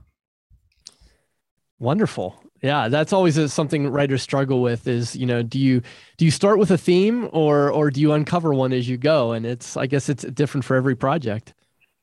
Wonderful. 1.80 2.41
Yeah, 2.62 2.88
that's 2.88 3.13
always 3.13 3.38
a, 3.38 3.49
something 3.49 3.89
writers 3.89 4.23
struggle 4.23 4.62
with 4.62 4.88
is, 4.88 5.15
you 5.15 5.25
know, 5.25 5.43
do 5.43 5.60
you 5.60 5.82
do 6.17 6.25
you 6.25 6.32
start 6.32 6.58
with 6.58 6.71
a 6.71 6.78
theme 6.78 7.30
or 7.32 7.69
or 7.69 7.91
do 7.91 7.99
you 8.01 8.13
uncover 8.13 8.54
one 8.54 8.73
as 8.73 8.89
you 8.89 8.97
go? 8.97 9.34
And 9.34 9.45
it's 9.45 9.78
I 9.78 9.86
guess 9.86 10.10
it's 10.10 10.23
different 10.23 10.65
for 10.65 10.75
every 10.75 10.95
project. 10.95 11.54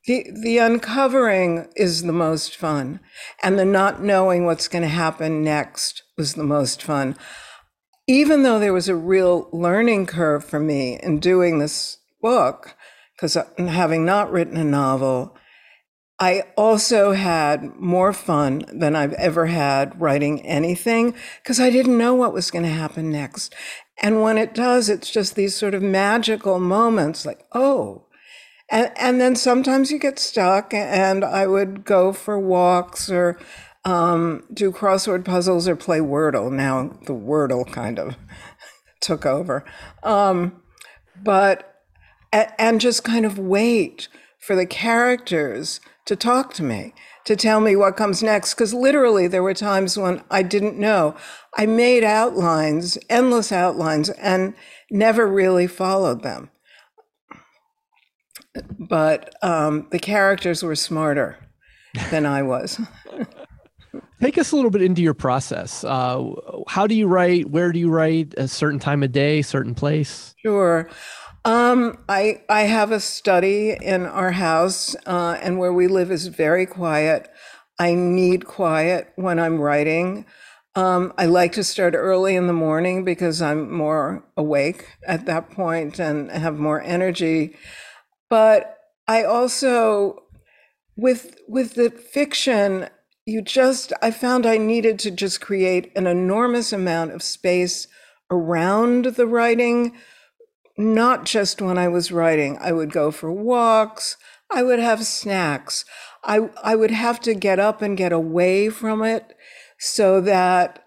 The 0.05 0.25
the 0.43 0.59
uncovering 0.59 1.69
is 1.75 2.03
the 2.03 2.13
most 2.13 2.55
fun, 2.55 2.99
and 3.41 3.57
the 3.57 3.65
not 3.65 4.03
knowing 4.03 4.45
what's 4.45 4.67
going 4.67 4.83
to 4.83 4.89
happen 4.89 5.43
next 5.43 6.03
was 6.17 6.35
the 6.35 6.43
most 6.43 6.83
fun. 6.83 7.17
Even 8.07 8.43
though 8.43 8.59
there 8.59 8.73
was 8.73 8.89
a 8.89 8.95
real 8.95 9.49
learning 9.51 10.05
curve 10.05 10.45
for 10.45 10.59
me 10.59 10.99
in 11.01 11.19
doing 11.19 11.59
this 11.59 11.97
book, 12.21 12.75
because 13.15 13.37
having 13.57 14.05
not 14.05 14.31
written 14.31 14.57
a 14.57 14.63
novel, 14.63 15.35
I 16.19 16.43
also 16.55 17.11
had 17.13 17.75
more 17.75 18.13
fun 18.13 18.63
than 18.71 18.95
I've 18.95 19.13
ever 19.13 19.47
had 19.47 19.99
writing 19.99 20.41
anything 20.45 21.15
because 21.41 21.59
I 21.59 21.69
didn't 21.69 21.97
know 21.97 22.13
what 22.13 22.33
was 22.33 22.51
going 22.51 22.65
to 22.65 22.71
happen 22.71 23.11
next. 23.11 23.53
And 24.01 24.21
when 24.21 24.37
it 24.37 24.53
does, 24.53 24.89
it's 24.89 25.09
just 25.09 25.35
these 25.35 25.55
sort 25.55 25.73
of 25.73 25.81
magical 25.81 26.59
moments 26.59 27.25
like, 27.25 27.45
oh, 27.51 28.07
and, 28.69 28.91
and 28.95 29.21
then 29.21 29.35
sometimes 29.35 29.91
you 29.91 29.99
get 29.99 30.17
stuck, 30.17 30.73
and 30.73 31.23
I 31.23 31.45
would 31.45 31.85
go 31.85 32.11
for 32.11 32.39
walks 32.39 33.09
or 33.09 33.39
um, 33.85 34.43
do 34.51 34.71
crossword 34.71 35.25
puzzles 35.25 35.67
or 35.67 35.75
play 35.75 35.99
Wordle. 35.99 36.51
Now 36.51 36.97
the 37.05 37.13
Wordle 37.13 37.71
kind 37.71 37.99
of 37.99 38.15
took 39.01 39.25
over. 39.25 39.63
Um, 40.01 40.61
but, 41.21 41.72
and 42.33 42.81
just 42.81 43.03
kind 43.03 43.25
of 43.25 43.39
wait 43.39 44.07
for 44.39 44.55
the 44.55 44.65
characters 44.65 45.79
to 46.05 46.15
talk 46.15 46.53
to 46.55 46.63
me, 46.63 46.93
to 47.23 47.35
tell 47.35 47.61
me 47.61 47.75
what 47.75 47.95
comes 47.95 48.21
next. 48.21 48.53
Because 48.53 48.73
literally, 48.73 49.27
there 49.27 49.43
were 49.43 49.53
times 49.53 49.97
when 49.97 50.21
I 50.29 50.43
didn't 50.43 50.77
know. 50.77 51.15
I 51.57 51.65
made 51.65 52.03
outlines, 52.03 52.97
endless 53.09 53.51
outlines, 53.51 54.09
and 54.09 54.53
never 54.91 55.25
really 55.27 55.67
followed 55.67 56.23
them 56.23 56.49
but 58.79 59.33
um, 59.43 59.87
the 59.91 59.99
characters 59.99 60.63
were 60.63 60.75
smarter 60.75 61.37
than 62.11 62.25
I 62.25 62.43
was. 62.43 62.79
Take 64.21 64.37
us 64.37 64.51
a 64.51 64.55
little 64.55 64.71
bit 64.71 64.81
into 64.81 65.01
your 65.01 65.13
process. 65.13 65.83
Uh, 65.83 66.31
how 66.67 66.87
do 66.87 66.95
you 66.95 67.07
write? 67.07 67.49
Where 67.49 67.71
do 67.71 67.79
you 67.79 67.89
write? 67.89 68.33
A 68.37 68.47
certain 68.47 68.79
time 68.79 69.03
of 69.03 69.11
day, 69.11 69.41
certain 69.41 69.75
place? 69.75 70.33
Sure. 70.41 70.89
Um, 71.45 71.97
I 72.07 72.41
I 72.49 72.61
have 72.61 72.91
a 72.91 72.99
study 72.99 73.71
in 73.71 74.05
our 74.05 74.31
house, 74.31 74.95
uh, 75.05 75.37
and 75.41 75.59
where 75.59 75.73
we 75.73 75.87
live 75.87 76.09
is 76.11 76.27
very 76.27 76.65
quiet. 76.65 77.29
I 77.79 77.95
need 77.95 78.45
quiet 78.45 79.11
when 79.15 79.39
I'm 79.39 79.59
writing. 79.59 80.25
Um, 80.75 81.13
I 81.17 81.25
like 81.25 81.51
to 81.53 81.63
start 81.63 81.95
early 81.95 82.35
in 82.35 82.47
the 82.47 82.53
morning 82.53 83.03
because 83.03 83.41
I'm 83.41 83.71
more 83.71 84.25
awake 84.37 84.87
at 85.05 85.25
that 85.25 85.51
point 85.51 85.99
and 85.99 86.31
have 86.31 86.57
more 86.57 86.81
energy. 86.81 87.55
But 88.29 88.77
I 89.07 89.23
also, 89.23 90.23
with 90.95 91.37
with 91.47 91.75
the 91.75 91.89
fiction, 91.89 92.87
you 93.25 93.41
just 93.41 93.91
I 94.01 94.11
found 94.11 94.45
I 94.45 94.57
needed 94.57 94.97
to 94.99 95.11
just 95.11 95.41
create 95.41 95.91
an 95.95 96.07
enormous 96.07 96.71
amount 96.71 97.11
of 97.11 97.21
space 97.21 97.87
around 98.31 99.05
the 99.05 99.27
writing, 99.27 99.95
not 100.77 101.25
just 101.25 101.61
when 101.61 101.77
I 101.77 101.87
was 101.87 102.11
writing. 102.11 102.57
I 102.59 102.71
would 102.71 102.91
go 102.91 103.11
for 103.11 103.31
walks. 103.31 104.17
I 104.51 104.63
would 104.63 104.79
have 104.79 105.05
snacks. 105.05 105.85
I 106.23 106.49
I 106.61 106.75
would 106.75 106.91
have 106.91 107.19
to 107.21 107.33
get 107.33 107.59
up 107.59 107.81
and 107.81 107.97
get 107.97 108.11
away 108.11 108.69
from 108.69 109.03
it 109.03 109.35
so 109.79 110.21
that 110.21 110.83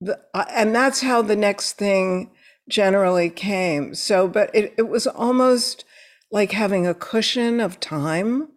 the 0.00 0.18
and 0.34 0.74
that's 0.74 1.02
how 1.02 1.22
the 1.22 1.36
next 1.36 1.74
thing 1.74 2.30
generally 2.68 3.30
came. 3.30 3.94
So, 3.94 4.28
but 4.28 4.50
it, 4.54 4.74
it 4.76 4.88
was 4.88 5.06
almost 5.06 5.84
like 6.30 6.52
having 6.52 6.86
a 6.86 6.94
cushion 6.94 7.60
of 7.60 7.80
time 7.80 8.48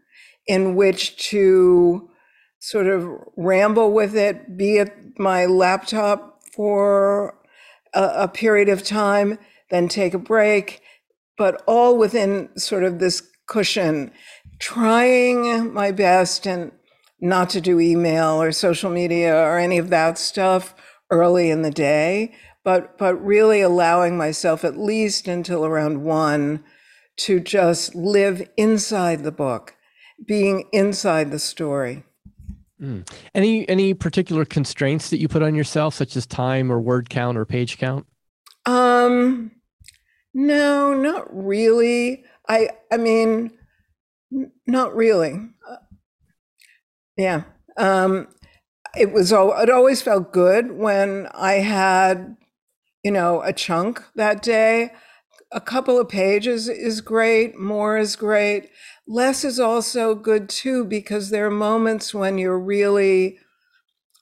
in 0.48 0.76
which 0.76 1.18
to 1.30 2.10
sort 2.60 2.88
of 2.88 3.08
ramble 3.38 3.92
with 3.92 4.16
it, 4.16 4.58
be 4.58 4.80
at 4.80 4.94
my 5.18 5.46
laptop 5.46 6.42
for 6.54 7.36
a, 7.94 8.04
a 8.16 8.28
period 8.28 8.70
of 8.70 8.84
time, 8.84 9.40
then 9.72 9.88
take 9.88 10.14
a 10.14 10.20
break, 10.20 10.82
but 11.38 11.64
all 11.66 11.98
within 11.98 12.50
sort 12.58 12.84
of 12.84 13.00
this 13.00 13.24
cushion, 13.48 14.12
trying 14.60 15.74
my 15.74 15.92
best 15.92 16.46
and 16.46 16.72
not 17.20 17.50
to 17.50 17.62
do 17.62 17.80
email 17.80 18.42
or 18.42 18.52
social 18.52 18.90
media 18.92 19.36
or 19.36 19.58
any 19.58 19.78
of 19.78 19.90
that 19.90 20.18
stuff 20.18 20.76
early 21.10 21.50
in 21.50 21.62
the 21.62 21.72
day, 21.72 22.34
but 22.64 22.98
but 22.98 23.16
really 23.16 23.62
allowing 23.62 24.18
myself 24.18 24.64
at 24.64 24.78
least 24.78 25.28
until 25.28 25.66
around 25.66 26.04
one 26.04 26.64
to 27.18 27.40
just 27.40 27.94
live 27.96 28.48
inside 28.58 29.24
the 29.24 29.32
book, 29.32 29.76
being 30.26 30.68
inside 30.72 31.32
the 31.32 31.40
story. 31.40 32.04
Mm. 32.82 33.08
Any 33.36 33.68
any 33.70 33.94
particular 33.94 34.46
constraints 34.46 35.10
that 35.12 35.20
you 35.20 35.28
put 35.28 35.44
on 35.44 35.54
yourself, 35.54 35.94
such 35.94 36.16
as 36.16 36.26
time 36.26 36.72
or 36.72 36.80
word 36.80 37.10
count 37.10 37.38
or 37.38 37.46
page 37.46 37.78
count? 37.78 38.08
Um, 38.66 39.52
no, 40.34 40.94
not 40.94 41.28
really. 41.32 42.24
I 42.48 42.70
I 42.92 42.98
mean, 42.98 43.52
not 44.68 44.96
really. 44.96 45.34
Uh, 45.70 45.76
yeah. 47.18 47.44
Um, 47.78 48.28
it 48.98 49.12
was 49.14 49.34
all. 49.34 49.54
It 49.62 49.70
always 49.70 50.02
felt 50.02 50.34
good 50.34 50.74
when 50.74 51.28
I 51.34 51.56
had, 51.56 52.36
you 53.04 53.12
know, 53.12 53.42
a 53.44 53.54
chunk 53.54 54.04
that 54.16 54.42
day 54.42 54.92
a 55.52 55.62
couple 55.62 56.00
of 56.00 56.10
pages 56.10 56.70
is 56.70 57.02
great, 57.02 57.58
more 57.60 57.98
is 57.98 58.16
great. 58.16 58.70
Less 59.08 59.44
is 59.46 59.60
also 59.60 60.16
good 60.16 60.50
too, 60.50 60.86
because 60.86 61.30
there 61.30 61.48
are 61.48 61.52
moments 61.52 62.14
when 62.14 62.38
you're 62.38 62.60
really 62.60 63.40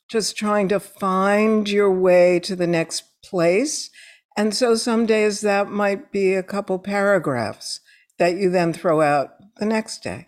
just 0.10 0.38
trying 0.38 0.68
to 0.70 0.80
find 0.80 1.70
your 1.70 1.92
way 1.94 2.40
to 2.42 2.56
the 2.56 2.68
next 2.68 3.04
place. 3.24 3.90
And 4.40 4.56
so 4.56 4.76
some 4.76 5.06
days 5.06 5.42
that 5.42 5.70
might 5.70 6.14
be 6.14 6.34
a 6.34 6.44
couple 6.44 6.80
paragraphs 6.80 7.82
that 8.20 8.38
you 8.38 8.50
then 8.50 8.72
throw 8.72 9.02
out 9.02 9.32
the 9.58 9.66
next 9.66 10.02
day. 10.02 10.28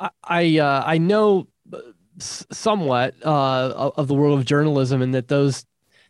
I 0.00 0.10
I, 0.24 0.58
uh, 0.58 0.82
I 0.84 0.98
know 0.98 1.46
uh, 1.72 1.78
somewhat 2.18 3.14
uh, 3.24 3.92
of 3.96 4.08
the 4.08 4.14
world 4.14 4.40
of 4.40 4.44
journalism, 4.44 5.02
and 5.02 5.14
that 5.14 5.28
those 5.28 5.64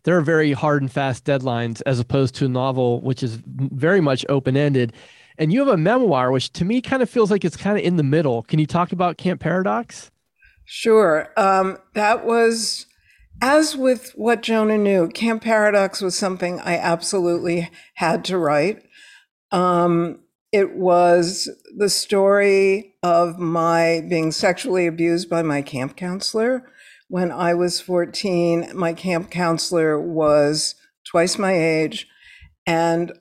there 0.05 0.17
are 0.17 0.23
very 0.23 0.53
hard 0.53 0.81
and 0.81 0.91
fast 0.91 1.27
deadlines 1.27 1.83
as 1.85 2.01
opposed 2.01 2.35
to 2.37 2.47
a 2.47 2.49
novel, 2.49 3.03
which 3.03 3.23
is 3.23 3.43
very 3.45 4.01
much 4.01 4.25
open 4.31 4.57
ended. 4.57 4.95
And 5.37 5.53
you 5.53 5.59
have 5.59 5.69
a 5.69 5.77
memoir, 5.77 6.31
which 6.31 6.51
to 6.55 6.65
me 6.65 6.81
kind 6.81 7.03
of 7.03 7.11
feels 7.11 7.31
like 7.31 7.45
it's 7.45 7.59
kind 7.59 7.77
of 7.77 7.85
in 7.85 7.97
the 7.97 8.03
middle. 8.03 8.43
Can 8.45 8.59
you 8.59 8.67
talk 8.67 8.91
about 8.91 9.19
Camp 9.19 9.39
Paradox? 9.39 10.11
Sure. 10.65 11.29
Um, 11.37 11.77
that 11.93 12.25
was, 12.25 12.87
as 13.41 13.77
with 13.77 14.13
What 14.15 14.43
Jonah 14.43 14.79
Knew, 14.79 15.09
Camp 15.09 15.43
Paradox 15.43 16.01
was 16.01 16.17
something 16.17 16.61
I 16.61 16.77
absolutely 16.77 17.71
had 17.95 18.25
to 18.27 18.39
write. 18.39 18.85
Um, 19.51 20.21
it 20.53 20.77
was 20.77 21.49
the 21.77 21.89
story 21.89 22.95
of 23.03 23.39
my 23.39 24.05
being 24.09 24.33
sexually 24.33 24.87
abused 24.87 25.29
by 25.29 25.43
my 25.43 25.63
camp 25.63 25.97
counselor 25.97 26.71
when 27.09 27.31
I 27.31 27.55
was 27.55 27.81
14, 27.81 28.73
my 28.75 28.93
camp 28.93 29.31
counselor 29.31 30.01
was 30.01 30.75
twice 31.05 31.39
my 31.39 31.53
age. 31.53 32.09
And 32.67 33.13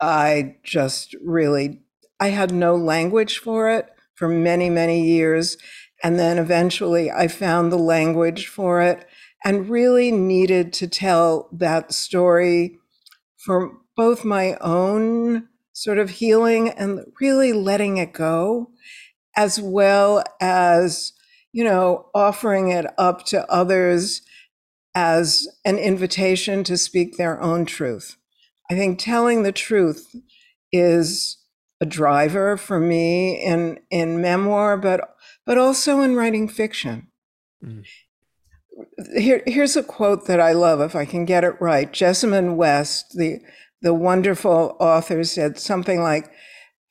I 0.00 0.56
just 0.62 1.14
really 1.24 1.82
I 2.18 2.28
had 2.28 2.52
no 2.52 2.74
language 2.74 3.38
for 3.38 3.70
it 3.70 3.86
for 4.14 4.28
many 4.28 4.70
many 4.70 5.02
years 5.02 5.56
and 6.02 6.18
then 6.18 6.38
eventually 6.38 7.10
I 7.10 7.28
found 7.28 7.70
the 7.70 7.78
language 7.78 8.48
for 8.48 8.82
it 8.82 9.06
and 9.44 9.68
really 9.68 10.10
needed 10.10 10.72
to 10.74 10.86
tell 10.86 11.48
that 11.52 11.92
story 11.92 12.78
for 13.44 13.78
both 13.96 14.24
my 14.24 14.56
own 14.60 15.48
sort 15.72 15.98
of 15.98 16.10
healing 16.10 16.70
and 16.70 17.00
really 17.20 17.52
letting 17.52 17.96
it 17.96 18.12
go 18.12 18.70
as 19.36 19.60
well 19.60 20.22
as 20.40 21.12
you 21.52 21.64
know 21.64 22.06
offering 22.14 22.70
it 22.70 22.86
up 22.98 23.24
to 23.26 23.50
others 23.50 24.22
as 24.94 25.48
an 25.64 25.78
invitation 25.78 26.64
to 26.64 26.76
speak 26.76 27.16
their 27.16 27.40
own 27.40 27.64
truth. 27.64 28.16
I 28.70 28.74
think 28.74 28.98
telling 28.98 29.42
the 29.42 29.52
truth 29.52 30.14
is 30.70 31.38
a 31.80 31.86
driver 31.86 32.56
for 32.56 32.78
me 32.78 33.42
in 33.42 33.78
in 33.90 34.20
memoir, 34.20 34.76
but 34.76 35.16
but 35.46 35.58
also 35.58 36.00
in 36.00 36.16
writing 36.16 36.48
fiction. 36.48 37.08
Mm. 37.64 37.84
Here, 39.16 39.42
here's 39.46 39.76
a 39.76 39.82
quote 39.82 40.26
that 40.26 40.40
I 40.40 40.52
love, 40.52 40.80
if 40.80 40.96
I 40.96 41.04
can 41.04 41.24
get 41.24 41.44
it 41.44 41.60
right. 41.60 41.92
Jessamyn 41.92 42.56
West, 42.56 43.16
the 43.16 43.40
the 43.82 43.92
wonderful 43.92 44.76
author, 44.80 45.24
said 45.24 45.58
something 45.58 46.00
like, 46.00 46.30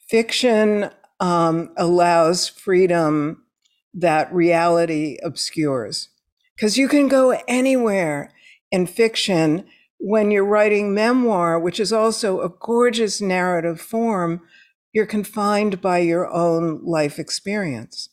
"Fiction 0.10 0.92
um, 1.20 1.72
allows 1.78 2.48
freedom 2.48 3.44
that 3.94 4.32
reality 4.34 5.18
obscures." 5.24 6.10
because 6.62 6.78
you 6.78 6.88
can 6.88 7.08
go 7.08 7.42
anywhere 7.48 8.32
in 8.72 8.86
fiction 8.86 9.66
when 9.98 10.30
you're 10.30 10.46
writing 10.46 10.94
memoir, 10.94 11.60
which 11.60 11.80
is 11.80 11.92
also 11.92 12.42
a 12.42 12.50
gorgeous 12.50 13.20
narrative 13.20 13.82
form, 13.82 14.42
you're 14.94 15.08
confined 15.08 15.82
by 15.82 15.98
your 15.98 16.32
own 16.32 16.80
life 16.84 17.18
experience. 17.18 18.10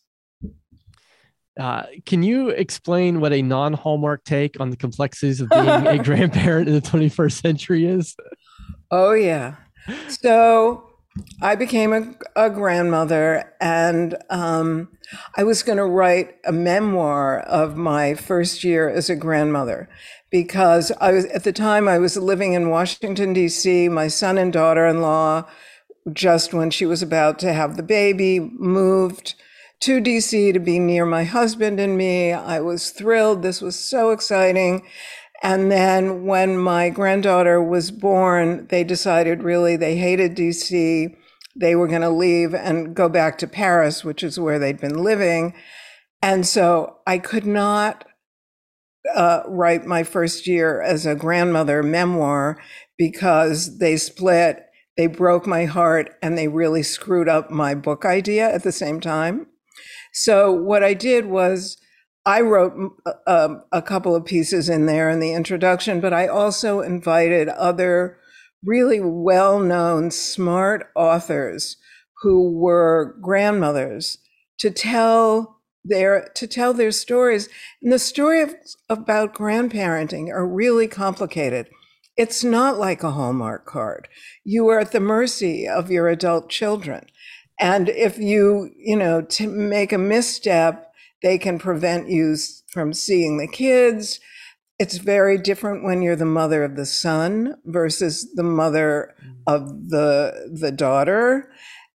Uh, 1.59 1.83
can 2.07 2.23
you 2.23 2.51
explain 2.51 3.21
what 3.21 3.33
a 3.33 3.42
non 3.42 3.73
Hallmark 3.73 4.25
take 4.25 4.61
on 4.61 4.71
the 4.71 4.77
complexities 4.77 5.40
of 5.40 5.49
being 5.49 5.68
a 5.68 5.99
grandparent 6.03 6.68
in 6.68 6.75
the 6.75 6.81
21st 6.81 7.42
century 7.42 7.85
is? 7.85 8.14
Oh, 8.90 9.12
yeah. 9.12 9.57
So 10.09 10.88
I 11.42 11.57
became 11.57 11.92
a, 11.92 12.14
a 12.37 12.51
grandmother, 12.51 13.53
and 13.61 14.16
um, 14.31 14.88
I 15.37 15.42
was 15.42 15.62
going 15.62 15.79
to 15.79 15.85
write 15.85 16.37
a 16.44 16.53
memoir 16.53 17.40
of 17.40 17.77
my 17.77 18.14
first 18.14 18.62
year 18.62 18.88
as 18.88 19.11
a 19.11 19.16
grandmother 19.16 19.88
because 20.31 20.92
I 21.01 21.12
was 21.12 21.25
at 21.27 21.44
the 21.44 21.53
time 21.53 21.88
I 21.88 21.99
was 21.99 22.16
living 22.16 22.53
in 22.53 22.71
Washington 22.71 23.33
D.C. 23.33 23.88
My 23.88 24.09
son 24.09 24.38
and 24.38 24.53
daughter-in-law, 24.53 25.44
just 26.12 26.55
when 26.55 26.71
she 26.71 26.87
was 26.87 27.03
about 27.03 27.38
to 27.40 27.53
have 27.53 27.77
the 27.77 27.83
baby, 27.83 28.38
moved 28.38 29.35
to 29.81 30.01
DC 30.01 30.53
to 30.53 30.59
be 30.59 30.79
near 30.79 31.07
my 31.07 31.25
husband 31.25 31.79
and 31.79 31.97
me. 31.97 32.33
I 32.33 32.61
was 32.61 32.91
thrilled. 32.91 33.43
This 33.43 33.61
was 33.61 33.79
so 33.79 34.11
exciting. 34.11 34.87
And 35.43 35.71
then 35.71 36.25
when 36.25 36.59
my 36.59 36.91
granddaughter 36.91 37.62
was 37.62 37.91
born, 37.91 38.67
they 38.71 38.83
decided 38.83 39.43
really 39.43 39.77
they 39.77 39.97
hated 39.97 40.37
DC. 40.37 41.14
They 41.55 41.75
were 41.77 41.87
going 41.87 42.03
to 42.03 42.11
leave 42.11 42.55
and 42.55 42.95
go 42.95 43.09
back 43.09 43.38
to 43.38 43.47
Paris, 43.47 44.05
which 44.05 44.23
is 44.23 44.38
where 44.38 44.59
they'd 44.59 44.81
been 44.81 45.03
living. 45.03 45.55
And 46.23 46.45
so 46.45 46.99
I 47.07 47.19
could 47.19 47.47
not 47.47 48.05
uh, 49.14 49.43
write 49.47 49.87
my 49.87 50.03
first 50.03 50.47
year 50.47 50.83
as 50.83 51.07
a 51.07 51.14
grandmother 51.14 51.83
memoir 51.83 52.61
because 52.97 53.79
they 53.79 53.97
split, 53.97 54.64
they 54.97 55.07
broke 55.07 55.47
my 55.47 55.64
heart, 55.67 56.11
and 56.21 56.37
they 56.37 56.49
really 56.49 56.83
screwed 56.83 57.29
up 57.29 57.51
my 57.51 57.75
book 57.75 58.05
idea 58.05 58.53
at 58.53 58.64
the 58.64 58.73
same 58.73 59.01
time. 59.01 59.47
So 60.12 60.53
what 60.53 60.83
I 60.83 60.94
did 60.94 61.27
was 61.27 61.77
I 62.27 62.42
wrote 62.42 62.75
a, 63.07 63.11
uh, 63.11 63.47
um, 63.47 63.62
a 63.73 63.81
couple 63.81 64.14
of 64.14 64.25
pieces 64.25 64.68
in 64.68 64.87
there 64.87 65.09
in 65.09 65.21
the 65.21 65.33
introduction, 65.33 66.01
but 66.01 66.12
I 66.12 66.27
also 66.27 66.81
invited 66.81 67.49
other 67.49 68.18
really 68.64 69.01
well 69.01 69.61
known, 69.61 70.11
smart 70.11 70.88
authors 70.94 71.77
who 72.23 72.51
were 72.53 73.16
grandmothers 73.23 74.18
to 74.59 74.71
tell 74.71 75.61
their 75.85 76.29
to 76.35 76.47
tell 76.47 76.75
their 76.75 76.90
stories. 76.90 77.49
And 77.83 77.92
the 77.92 77.99
story 77.99 78.42
of, 78.42 78.55
about 78.88 79.35
grandparenting 79.35 80.29
are 80.29 80.47
really 80.47 80.88
complicated. 80.88 81.68
It's 82.16 82.42
not 82.42 82.79
like 82.79 83.03
a 83.03 83.12
hallmark 83.12 83.64
card. 83.64 84.09
You 84.44 84.68
are 84.68 84.81
at 84.81 84.92
the 84.92 85.01
mercy 85.01 85.68
of 85.68 85.90
your 85.90 86.09
adult 86.09 86.51
children 86.51 87.07
and 87.61 87.88
if 87.88 88.18
you 88.18 88.71
you 88.77 88.97
know 88.97 89.23
to 89.23 89.49
make 89.49 89.92
a 89.92 89.99
misstep 89.99 90.88
they 91.23 91.38
can 91.38 91.59
prevent 91.59 92.09
you 92.09 92.37
from 92.68 92.92
seeing 92.92 93.38
the 93.38 93.49
kids. 93.49 94.21
It's 94.79 94.99
very 94.99 95.38
different 95.38 95.83
when 95.83 96.03
you're 96.03 96.16
the 96.16 96.25
mother 96.25 96.62
of 96.62 96.77
the 96.77 96.87
son 96.87 97.57
versus 97.64 98.33
the 98.35 98.44
mother 98.44 99.14
mm. 99.25 99.35
of 99.47 99.90
the 99.90 100.51
the 100.53 100.71
daughter. 100.71 101.51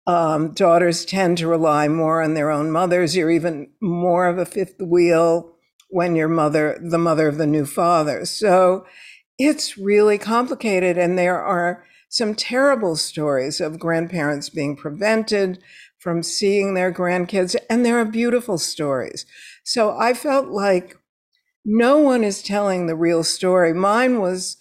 Um, 0.07 0.53
daughters 0.53 1.05
tend 1.05 1.37
to 1.37 1.47
rely 1.47 1.87
more 1.87 2.23
on 2.23 2.33
their 2.33 2.49
own 2.49 2.71
mothers. 2.71 3.15
You're 3.15 3.29
even 3.29 3.69
more 3.79 4.27
of 4.27 4.39
a 4.39 4.45
fifth 4.45 4.81
wheel 4.81 5.55
when 5.89 6.15
you're 6.15 6.27
mother, 6.27 6.79
the 6.81 6.97
mother 6.97 7.27
of 7.27 7.37
the 7.37 7.45
new 7.45 7.65
father. 7.65 8.25
So 8.25 8.85
it's 9.37 9.77
really 9.77 10.17
complicated, 10.17 10.97
and 10.97 11.19
there 11.19 11.39
are 11.39 11.85
some 12.11 12.35
terrible 12.35 12.97
stories 12.97 13.61
of 13.61 13.79
grandparents 13.79 14.49
being 14.49 14.75
prevented 14.75 15.63
from 15.97 16.21
seeing 16.21 16.73
their 16.73 16.91
grandkids, 16.91 17.55
and 17.69 17.85
there 17.85 17.97
are 17.97 18.05
beautiful 18.05 18.57
stories. 18.57 19.25
So 19.63 19.97
I 19.97 20.13
felt 20.13 20.49
like 20.49 20.97
no 21.63 21.99
one 21.99 22.23
is 22.23 22.43
telling 22.43 22.85
the 22.85 22.95
real 22.95 23.23
story. 23.23 23.73
Mine 23.73 24.19
was 24.19 24.57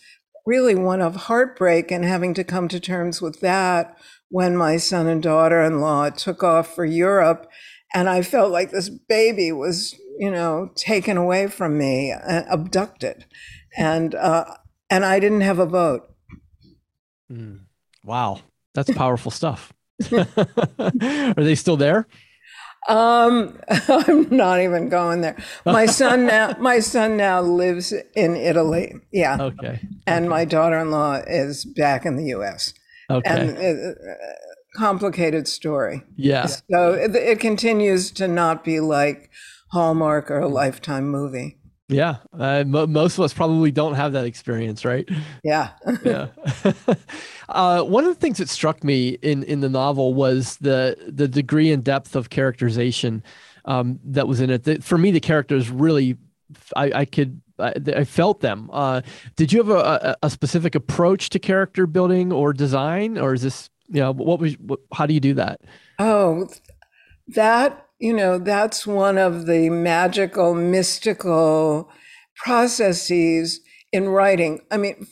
really 0.47 0.77
one 0.77 1.01
of 1.01 1.17
heartbreak 1.17 1.91
and 1.91 2.05
having 2.05 2.35
to 2.35 2.45
come 2.45 2.69
to 2.69 2.79
terms 2.79 3.21
with 3.21 3.41
that 3.41 3.97
when 4.29 4.57
my 4.57 4.77
son 4.77 5.09
and 5.09 5.23
daughter 5.23 5.61
in 5.61 5.81
law 5.81 6.09
took 6.09 6.45
off 6.45 6.73
for 6.73 6.85
Europe. 6.85 7.51
And 7.93 8.09
I 8.09 8.23
felt 8.23 8.53
like 8.53 8.71
this 8.71 8.89
baby 8.89 9.51
was, 9.51 9.97
you 10.21 10.31
know, 10.31 10.71
taken 10.77 11.17
away 11.17 11.49
from 11.49 11.77
me, 11.77 12.13
uh, 12.13 12.43
abducted. 12.49 13.25
And, 13.77 14.15
uh, 14.15 14.45
and 14.89 15.05
I 15.05 15.19
didn't 15.19 15.41
have 15.41 15.59
a 15.59 15.67
vote. 15.67 16.10
Mm. 17.31 17.61
Wow. 18.05 18.41
That's 18.75 18.91
powerful 18.93 19.31
stuff. 19.31 19.73
Are 20.13 21.35
they 21.35 21.55
still 21.55 21.77
there? 21.77 22.07
Um, 22.89 23.59
I'm 23.89 24.35
not 24.35 24.61
even 24.61 24.89
going 24.89 25.21
there. 25.21 25.37
My 25.67 25.87
son 25.87 26.27
now, 26.27 26.57
my 26.61 26.81
son 26.81 27.17
now 27.17 27.41
lives 27.41 27.93
in 28.15 28.37
Italy. 28.37 28.95
Yeah. 29.13 29.37
Okay. 29.41 29.81
And 30.07 30.25
okay. 30.25 30.29
my 30.29 30.45
daughter-in-law 30.45 31.23
is 31.27 31.65
back 31.65 32.07
in 32.07 32.17
the 32.17 32.27
U.S. 32.27 32.75
Okay. 33.11 33.29
And 33.29 33.59
uh, 33.59 34.15
complicated 34.77 35.49
story. 35.49 36.03
Yeah. 36.17 36.47
So 36.47 36.93
it, 36.93 37.15
it 37.15 37.41
continues 37.41 38.11
to 38.13 38.29
not 38.29 38.65
be 38.65 38.81
like 38.81 39.31
Hallmark 39.73 40.31
or 40.31 40.39
a 40.39 40.49
Lifetime 40.49 41.09
movie. 41.09 41.59
Yeah, 41.91 42.17
uh, 42.39 42.63
most 42.65 43.19
of 43.19 43.25
us 43.25 43.35
probably 43.35 43.73
don't 43.73 43.95
have 43.95 44.13
that 44.13 44.25
experience, 44.25 44.85
right? 44.85 45.09
Yeah, 45.43 45.71
yeah. 46.05 46.29
uh, 47.49 47.83
one 47.83 48.05
of 48.05 48.11
the 48.11 48.21
things 48.21 48.39
that 48.39 48.49
struck 48.49 48.85
me 48.85 49.19
in 49.23 49.43
in 49.43 49.61
the 49.61 49.69
novel 49.69 50.15
was 50.15 50.57
the 50.59 50.97
the 51.09 51.27
degree 51.27 51.73
and 51.73 51.83
depth 51.83 52.15
of 52.15 52.31
characterization 52.31 53.25
um, 53.65 53.99
that 54.05 54.29
was 54.29 54.41
in 54.41 54.51
it. 54.51 54.65
The, 54.65 54.81
for 54.81 54.99
me, 54.99 55.11
the 55.11 55.21
characters 55.21 55.69
really, 55.69 56.17
I, 56.77 56.93
I 56.93 57.05
could. 57.05 57.41
I, 57.59 57.75
I 57.95 58.05
felt 58.05 58.41
them. 58.41 58.71
Uh, 58.73 59.03
did 59.37 59.53
you 59.53 59.59
have 59.59 59.69
a, 59.69 60.17
a, 60.23 60.27
a, 60.27 60.31
specific 60.31 60.75
approach 60.75 61.29
to 61.29 61.39
character 61.39 61.87
building 61.87 62.33
or 62.33 62.55
design, 62.55 63.19
or 63.19 63.35
is 63.35 63.43
this, 63.43 63.69
you 63.89 64.01
know, 64.01 64.13
what 64.13 64.41
was, 64.41 64.55
what, 64.55 64.81
how 64.95 65.05
do 65.05 65.13
you 65.13 65.21
do 65.21 65.35
that? 65.35 65.61
Oh, 65.99 66.49
that 67.29 67.90
you 68.01 68.15
know, 68.15 68.39
that's 68.39 68.87
one 68.87 69.19
of 69.19 69.47
the 69.47 69.69
magical, 69.69 70.55
mystical 70.55 71.91
processes 72.35 73.61
in 73.93 74.09
writing. 74.09 74.61
I 74.71 74.79
mean, 74.79 75.07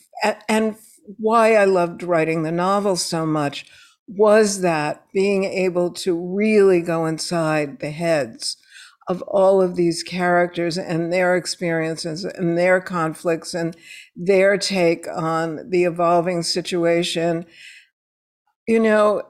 and 0.49 0.77
why 1.19 1.55
I 1.55 1.65
loved 1.65 2.03
writing 2.03 2.43
the 2.43 2.53
novel 2.53 2.97
so 2.97 3.27
much 3.27 3.67
was 4.07 4.63
that 4.63 5.05
being 5.13 5.45
able 5.45 5.91
to 5.91 6.19
really 6.19 6.81
go 6.81 7.05
inside 7.05 7.81
the 7.81 7.91
heads 7.91 8.57
of 9.07 9.21
all 9.23 9.61
of 9.61 9.77
these 9.77 10.03
characters 10.03 10.79
and 10.79 11.13
their 11.13 11.37
experiences 11.37 12.25
and 12.25 12.57
their 12.57 12.81
conflicts 12.81 13.53
and 13.55 13.77
their 14.17 14.57
take 14.57 15.07
on 15.09 15.69
the 15.71 15.85
evolving 15.85 16.43
situation. 16.43 17.45
You 18.67 18.81
know, 18.81 19.23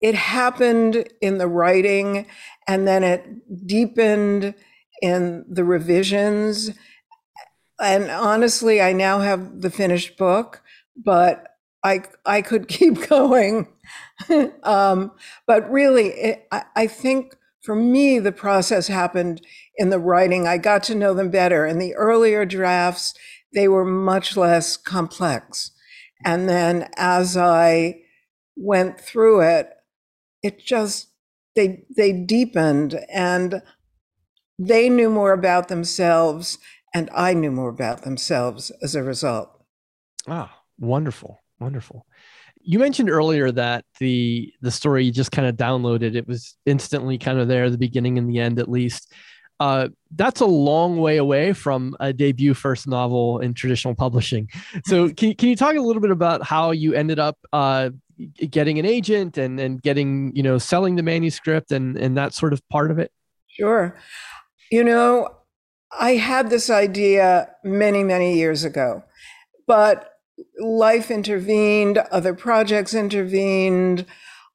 it 0.00 0.14
happened 0.14 1.08
in 1.20 1.38
the 1.38 1.48
writing 1.48 2.26
and 2.66 2.86
then 2.86 3.04
it 3.04 3.66
deepened 3.66 4.54
in 5.02 5.44
the 5.48 5.64
revisions. 5.64 6.70
And 7.80 8.10
honestly, 8.10 8.80
I 8.80 8.92
now 8.92 9.20
have 9.20 9.60
the 9.60 9.70
finished 9.70 10.16
book, 10.16 10.62
but 10.96 11.48
I 11.84 12.02
I 12.24 12.42
could 12.42 12.68
keep 12.68 13.08
going, 13.08 13.68
um, 14.62 15.12
but 15.46 15.70
really, 15.70 16.08
it, 16.08 16.46
I, 16.50 16.64
I 16.74 16.86
think 16.86 17.36
for 17.62 17.76
me 17.76 18.18
the 18.18 18.32
process 18.32 18.88
happened 18.88 19.42
in 19.76 19.90
the 19.90 19.98
writing. 19.98 20.46
I 20.46 20.58
got 20.58 20.82
to 20.84 20.94
know 20.94 21.14
them 21.14 21.30
better. 21.30 21.66
In 21.66 21.78
the 21.78 21.94
earlier 21.94 22.44
drafts, 22.44 23.14
they 23.54 23.68
were 23.68 23.84
much 23.84 24.36
less 24.36 24.76
complex, 24.76 25.70
and 26.24 26.48
then 26.48 26.88
as 26.96 27.36
I 27.36 28.00
went 28.56 28.98
through 28.98 29.42
it, 29.42 29.68
it 30.42 30.58
just 30.58 31.08
they 31.56 31.84
they 31.96 32.12
deepened 32.12 33.00
and 33.12 33.62
they 34.58 34.88
knew 34.88 35.10
more 35.10 35.32
about 35.32 35.68
themselves 35.68 36.58
and 36.94 37.10
I 37.14 37.34
knew 37.34 37.50
more 37.50 37.68
about 37.68 38.02
themselves 38.02 38.70
as 38.82 38.94
a 38.94 39.02
result. 39.02 39.50
Ah, 40.28 40.62
wonderful, 40.78 41.42
wonderful. 41.60 42.06
You 42.62 42.78
mentioned 42.78 43.10
earlier 43.10 43.52
that 43.52 43.84
the 44.00 44.52
the 44.60 44.70
story 44.70 45.04
you 45.04 45.12
just 45.12 45.32
kind 45.32 45.48
of 45.48 45.56
downloaded. 45.56 46.14
It 46.14 46.26
was 46.26 46.56
instantly 46.64 47.18
kind 47.18 47.38
of 47.38 47.48
there, 47.48 47.68
the 47.70 47.78
beginning 47.78 48.18
and 48.18 48.28
the 48.28 48.40
end, 48.40 48.58
at 48.58 48.70
least. 48.70 49.12
Uh, 49.58 49.88
that's 50.14 50.40
a 50.40 50.46
long 50.46 50.98
way 50.98 51.16
away 51.16 51.52
from 51.52 51.96
a 51.98 52.12
debut 52.12 52.52
first 52.52 52.86
novel 52.86 53.38
in 53.38 53.54
traditional 53.54 53.94
publishing. 53.94 54.48
So, 54.84 55.08
can, 55.16 55.34
can 55.34 55.48
you 55.48 55.56
talk 55.56 55.76
a 55.76 55.80
little 55.80 56.02
bit 56.02 56.10
about 56.10 56.42
how 56.42 56.72
you 56.72 56.92
ended 56.94 57.18
up 57.18 57.38
uh, 57.52 57.90
getting 58.50 58.78
an 58.78 58.86
agent 58.86 59.36
and 59.38 59.60
and 59.60 59.82
getting 59.82 60.34
you 60.34 60.42
know 60.42 60.58
selling 60.58 60.96
the 60.96 61.02
manuscript 61.02 61.70
and 61.72 61.96
and 61.96 62.16
that 62.16 62.34
sort 62.34 62.52
of 62.52 62.66
part 62.68 62.90
of 62.90 62.98
it? 62.98 63.12
Sure. 63.48 63.96
You 64.70 64.84
know, 64.84 65.28
I 65.98 66.12
had 66.12 66.50
this 66.50 66.70
idea 66.70 67.50
many 67.64 68.02
many 68.02 68.36
years 68.36 68.64
ago, 68.64 69.04
but 69.66 70.12
life 70.58 71.10
intervened, 71.10 71.98
other 72.10 72.34
projects 72.34 72.94
intervened. 72.94 74.06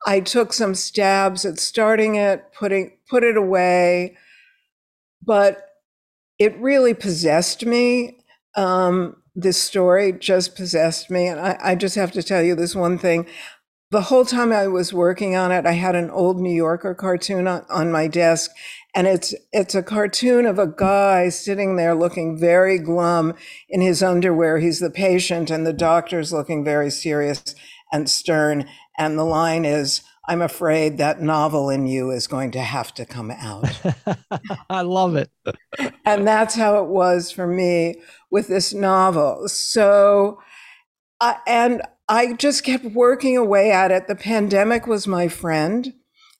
I 0.06 0.20
took 0.20 0.52
some 0.54 0.74
stabs 0.74 1.46
at 1.46 1.60
starting 1.60 2.16
it, 2.16 2.44
putting 2.54 2.98
put 3.10 3.24
it 3.24 3.38
away, 3.38 4.18
but 5.24 5.68
it 6.40 6.58
really 6.58 6.94
possessed 6.94 7.66
me. 7.66 8.18
Um, 8.56 9.21
this 9.42 9.62
story 9.62 10.12
just 10.12 10.56
possessed 10.56 11.10
me, 11.10 11.28
and 11.28 11.40
I, 11.40 11.58
I 11.62 11.76
just 11.76 11.96
have 11.96 12.12
to 12.14 12.24
tell 12.24 12.42
you 12.42 12.56
this 12.56 12.76
one 12.76 12.98
thing. 12.98 13.26
The 13.92 14.04
whole 14.04 14.24
time 14.24 14.54
I 14.54 14.68
was 14.68 14.94
working 14.94 15.36
on 15.36 15.52
it, 15.52 15.66
I 15.66 15.74
had 15.74 15.96
an 15.96 16.10
old 16.10 16.40
New 16.40 16.54
Yorker 16.54 16.96
cartoon 16.96 17.48
on, 17.48 17.66
on 17.70 17.92
my 17.92 18.08
desk, 18.08 18.52
and 18.96 19.06
it's 19.06 19.34
it's 19.52 19.76
a 19.76 19.84
cartoon 19.84 20.46
of 20.46 20.60
a 20.60 20.68
guy 20.68 21.30
sitting 21.30 21.76
there 21.76 21.94
looking 21.96 22.38
very 22.38 22.78
glum 22.78 23.34
in 23.70 23.82
his 23.82 24.02
underwear. 24.02 24.60
He's 24.60 24.80
the 24.80 24.90
patient, 24.90 25.50
and 25.50 25.66
the 25.66 25.74
doctor's 25.74 26.32
looking 26.32 26.64
very 26.64 26.90
serious 26.90 27.56
and 27.92 28.10
stern. 28.10 28.68
And 28.98 29.18
the 29.18 29.26
line 29.26 29.66
is, 29.66 30.02
"I'm 30.28 30.42
afraid 30.42 30.98
that 30.98 31.22
novel 31.22 31.70
in 31.70 31.88
you 31.88 32.12
is 32.12 32.28
going 32.28 32.52
to 32.52 32.62
have 32.62 32.94
to 32.96 33.06
come 33.06 33.32
out." 33.32 33.82
I 34.70 34.82
love 34.82 35.16
it. 35.16 35.32
and 36.06 36.28
that's 36.28 36.56
how 36.56 36.84
it 36.84 36.90
was 36.90 37.32
for 37.32 37.48
me 37.48 37.96
with 38.30 38.48
this 38.48 38.74
novel. 38.74 39.48
So, 39.48 40.40
uh, 41.20 41.36
and 41.46 41.82
I 42.08 42.34
just 42.34 42.64
kept 42.64 42.86
working 42.86 43.38
away 43.38 43.72
at 43.72 43.92
it. 43.92 44.08
The 44.08 44.16
pandemic 44.16 44.88
was 44.88 45.08
my 45.08 45.28
friend 45.28 45.94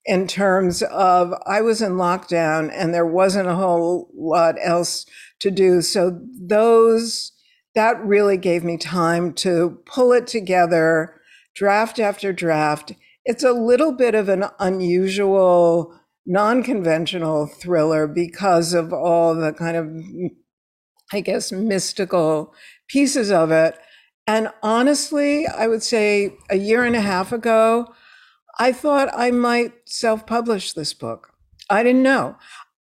in 0.06 0.28
terms 0.28 0.82
of 0.84 1.34
I 1.46 1.62
was 1.62 1.82
in 1.82 1.94
lockdown 1.94 2.72
and 2.74 2.94
there 2.94 3.06
wasn't 3.06 3.48
a 3.48 3.56
whole 3.56 4.10
lot 4.16 4.56
else 4.62 5.06
to 5.40 5.52
do. 5.52 5.82
So 5.82 6.20
those 6.40 7.32
that 7.76 8.04
really 8.04 8.38
gave 8.38 8.64
me 8.64 8.78
time 8.78 9.34
to 9.34 9.82
pull 9.86 10.12
it 10.12 10.28
together, 10.28 11.22
draft 11.56 12.00
after 12.00 12.34
draft. 12.34 12.94
It's 13.32 13.46
a 13.46 13.54
little 13.54 13.94
bit 13.94 14.14
of 14.14 14.28
an 14.28 14.44
unusual, 14.60 15.98
non-conventional 16.26 17.48
thriller 17.48 18.06
because 18.06 18.74
of 18.74 18.92
all 18.92 19.34
the 19.36 19.54
kind 19.54 19.78
of 19.78 19.88
I 21.14 21.22
guess 21.22 21.50
mystical 21.50 22.54
pieces 22.90 23.32
of 23.32 23.50
it. 23.50 23.80
And 24.28 24.50
honestly, 24.62 25.48
I 25.48 25.68
would 25.68 25.82
say 25.82 26.34
a 26.50 26.58
year 26.58 26.84
and 26.84 26.94
a 26.94 27.00
half 27.00 27.32
ago, 27.32 27.94
I 28.60 28.74
thought 28.74 29.08
I 29.16 29.32
might 29.32 29.72
self 29.86 30.28
publish 30.28 30.74
this 30.74 30.94
book. 30.94 31.32
I 31.70 31.84
didn't 31.84 32.04
know. 32.04 32.36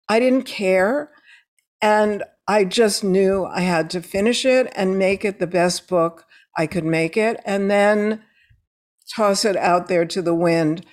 I 0.08 0.20
didn't 0.20 0.44
care. 0.44 1.10
And 1.82 2.24
I 2.48 2.64
just 2.64 3.04
knew 3.04 3.44
I 3.44 3.60
had 3.60 3.90
to 3.90 4.00
finish 4.00 4.46
it 4.46 4.72
and 4.74 4.98
make 4.98 5.22
it 5.22 5.38
the 5.38 5.46
best 5.46 5.86
book 5.86 6.24
I 6.56 6.66
could 6.66 6.86
make 6.86 7.18
it, 7.18 7.42
and 7.44 7.70
then 7.70 8.22
toss 9.14 9.44
it 9.44 9.56
out 9.56 9.88
there 9.88 10.04
to 10.06 10.22
the 10.22 10.34
wind. 10.34 10.84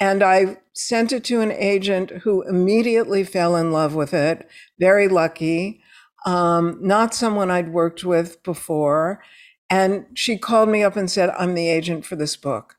And 0.00 0.22
I 0.22 0.58
sent 0.72 1.12
it 1.12 1.24
to 1.24 1.40
an 1.40 1.52
agent 1.52 2.10
who 2.22 2.42
immediately 2.42 3.24
fell 3.24 3.56
in 3.56 3.72
love 3.72 3.94
with 3.94 4.12
it. 4.12 4.48
Very 4.78 5.08
lucky. 5.08 5.80
Um, 6.26 6.78
not 6.80 7.14
someone 7.14 7.50
I'd 7.50 7.72
worked 7.72 8.04
with 8.04 8.42
before. 8.42 9.22
And 9.70 10.06
she 10.14 10.36
called 10.36 10.68
me 10.68 10.82
up 10.82 10.96
and 10.96 11.10
said, 11.10 11.30
I'm 11.30 11.54
the 11.54 11.68
agent 11.68 12.04
for 12.04 12.16
this 12.16 12.36
book 12.36 12.76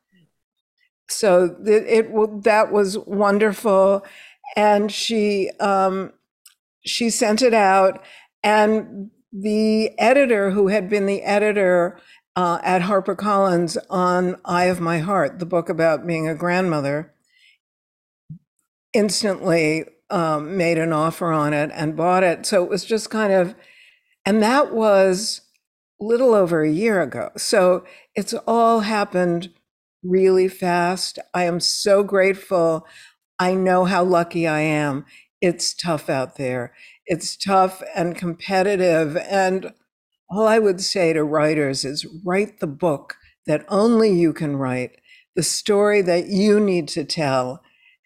so 1.08 1.56
it, 1.65 2.08
it 2.08 2.43
that 2.43 2.71
was 2.71 2.98
wonderful 3.00 4.06
and 4.56 4.91
she 4.91 5.50
um, 5.60 6.12
she 6.84 7.10
sent 7.10 7.41
it 7.41 7.54
out 7.54 8.04
and 8.43 9.10
the 9.32 9.98
editor 10.00 10.52
who 10.52 10.67
had 10.69 10.89
been 10.89 11.06
the 11.06 11.21
editor 11.24 12.00
uh, 12.36 12.60
at 12.63 12.82
HarperCollins 12.84 13.78
on 13.89 14.38
Eye 14.43 14.65
of 14.65 14.80
My 14.80 15.00
Heart, 15.00 15.39
the 15.39 15.45
book 15.45 15.69
about 15.69 16.06
being 16.06 16.28
a 16.28 16.36
grandmother, 16.36 17.13
instantly 18.93 19.86
um, 20.10 20.58
made 20.58 20.78
an 20.78 20.93
offer 20.93 21.32
on 21.32 21.54
it 21.54 21.71
and 21.74 21.95
bought 21.95 22.24
it. 22.24 22.45
So 22.45 22.63
it 22.63 22.69
was 22.69 22.86
just 22.86 23.10
kind 23.10 23.34
of, 23.34 23.56
and 24.26 24.41
that 24.43 24.74
was 24.74 25.41
little 26.00 26.34
over 26.34 26.63
a 26.63 26.71
year 26.71 27.02
ago. 27.02 27.32
So 27.38 27.86
it's 28.15 28.34
all 28.45 28.82
happened 28.82 29.50
really 30.04 30.48
fast. 30.48 31.19
I 31.34 31.43
am 31.45 31.60
so 31.60 32.04
grateful. 32.04 32.86
I 33.39 33.56
know 33.56 33.86
how 33.86 34.04
lucky 34.04 34.48
I 34.48 34.60
am. 34.62 35.06
It's 35.41 35.74
tough 35.74 36.10
out 36.10 36.36
there. 36.36 36.74
It's 37.06 37.36
tough 37.36 37.82
and 37.95 38.15
competitive. 38.15 39.17
And 39.17 39.74
all 40.30 40.48
I 40.48 40.60
would 40.60 40.82
say 40.82 41.14
to 41.14 41.24
writers 41.24 41.86
is 41.86 42.06
write 42.24 42.60
the 42.60 42.68
book 42.68 43.18
that 43.46 43.66
only 43.70 44.12
you 44.12 44.34
can 44.34 44.56
write, 44.56 45.00
the 45.36 45.44
story 45.44 46.02
that 46.02 46.28
you 46.28 46.60
need 46.60 46.88
to 46.90 47.04
tell, 47.04 47.62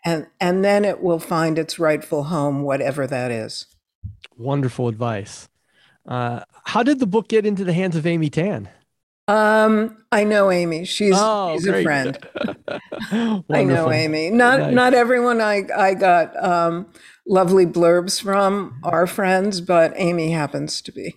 and, 0.05 0.27
and 0.39 0.63
then 0.63 0.85
it 0.85 1.01
will 1.01 1.19
find 1.19 1.57
its 1.57 1.79
rightful 1.79 2.25
home, 2.25 2.63
whatever 2.63 3.07
that 3.07 3.31
is. 3.31 3.67
Wonderful 4.37 4.87
advice. 4.87 5.49
Uh, 6.07 6.41
how 6.65 6.83
did 6.83 6.99
the 6.99 7.07
book 7.07 7.27
get 7.27 7.45
into 7.45 7.63
the 7.63 7.73
hands 7.73 7.95
of 7.95 8.07
Amy 8.07 8.29
Tan? 8.29 8.69
Um, 9.27 10.03
I 10.11 10.23
know 10.23 10.49
Amy. 10.49 10.85
She's 10.85 11.13
oh, 11.15 11.53
she's 11.53 11.67
great. 11.67 11.81
a 11.81 11.83
friend. 11.83 13.43
I 13.51 13.63
know 13.63 13.91
Amy. 13.91 14.31
Not 14.31 14.59
nice. 14.59 14.73
not 14.73 14.95
everyone 14.95 15.39
I 15.39 15.67
I 15.77 15.93
got 15.93 16.43
um, 16.43 16.87
lovely 17.27 17.67
blurbs 17.67 18.19
from 18.19 18.79
are 18.83 19.05
friends, 19.05 19.61
but 19.61 19.93
Amy 19.97 20.31
happens 20.31 20.81
to 20.81 20.91
be. 20.91 21.15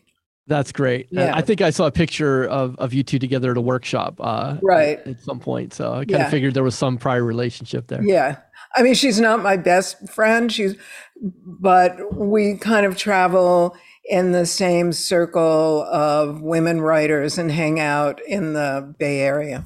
That's 0.52 0.70
great. 0.70 1.08
Yeah. 1.10 1.32
I 1.34 1.40
think 1.40 1.62
I 1.62 1.70
saw 1.70 1.86
a 1.86 1.90
picture 1.90 2.44
of, 2.44 2.76
of 2.76 2.92
you 2.92 3.02
two 3.02 3.18
together 3.18 3.52
at 3.52 3.56
a 3.56 3.60
workshop 3.62 4.16
uh, 4.20 4.58
right 4.62 4.98
at, 4.98 5.06
at 5.06 5.20
some 5.22 5.40
point. 5.40 5.72
So 5.72 5.94
I 5.94 5.96
kind 6.00 6.10
yeah. 6.10 6.24
of 6.26 6.30
figured 6.30 6.52
there 6.52 6.62
was 6.62 6.74
some 6.74 6.98
prior 6.98 7.24
relationship 7.24 7.86
there. 7.86 8.02
Yeah. 8.04 8.36
I 8.74 8.82
mean, 8.82 8.92
she's 8.92 9.18
not 9.18 9.42
my 9.42 9.56
best 9.56 10.10
friend. 10.10 10.52
She's, 10.52 10.76
but 11.18 12.14
we 12.14 12.58
kind 12.58 12.84
of 12.84 12.98
travel 12.98 13.74
in 14.04 14.32
the 14.32 14.44
same 14.44 14.92
circle 14.92 15.84
of 15.84 16.42
women 16.42 16.82
writers 16.82 17.38
and 17.38 17.50
hang 17.50 17.80
out 17.80 18.20
in 18.28 18.52
the 18.52 18.94
Bay 18.98 19.20
Area. 19.20 19.64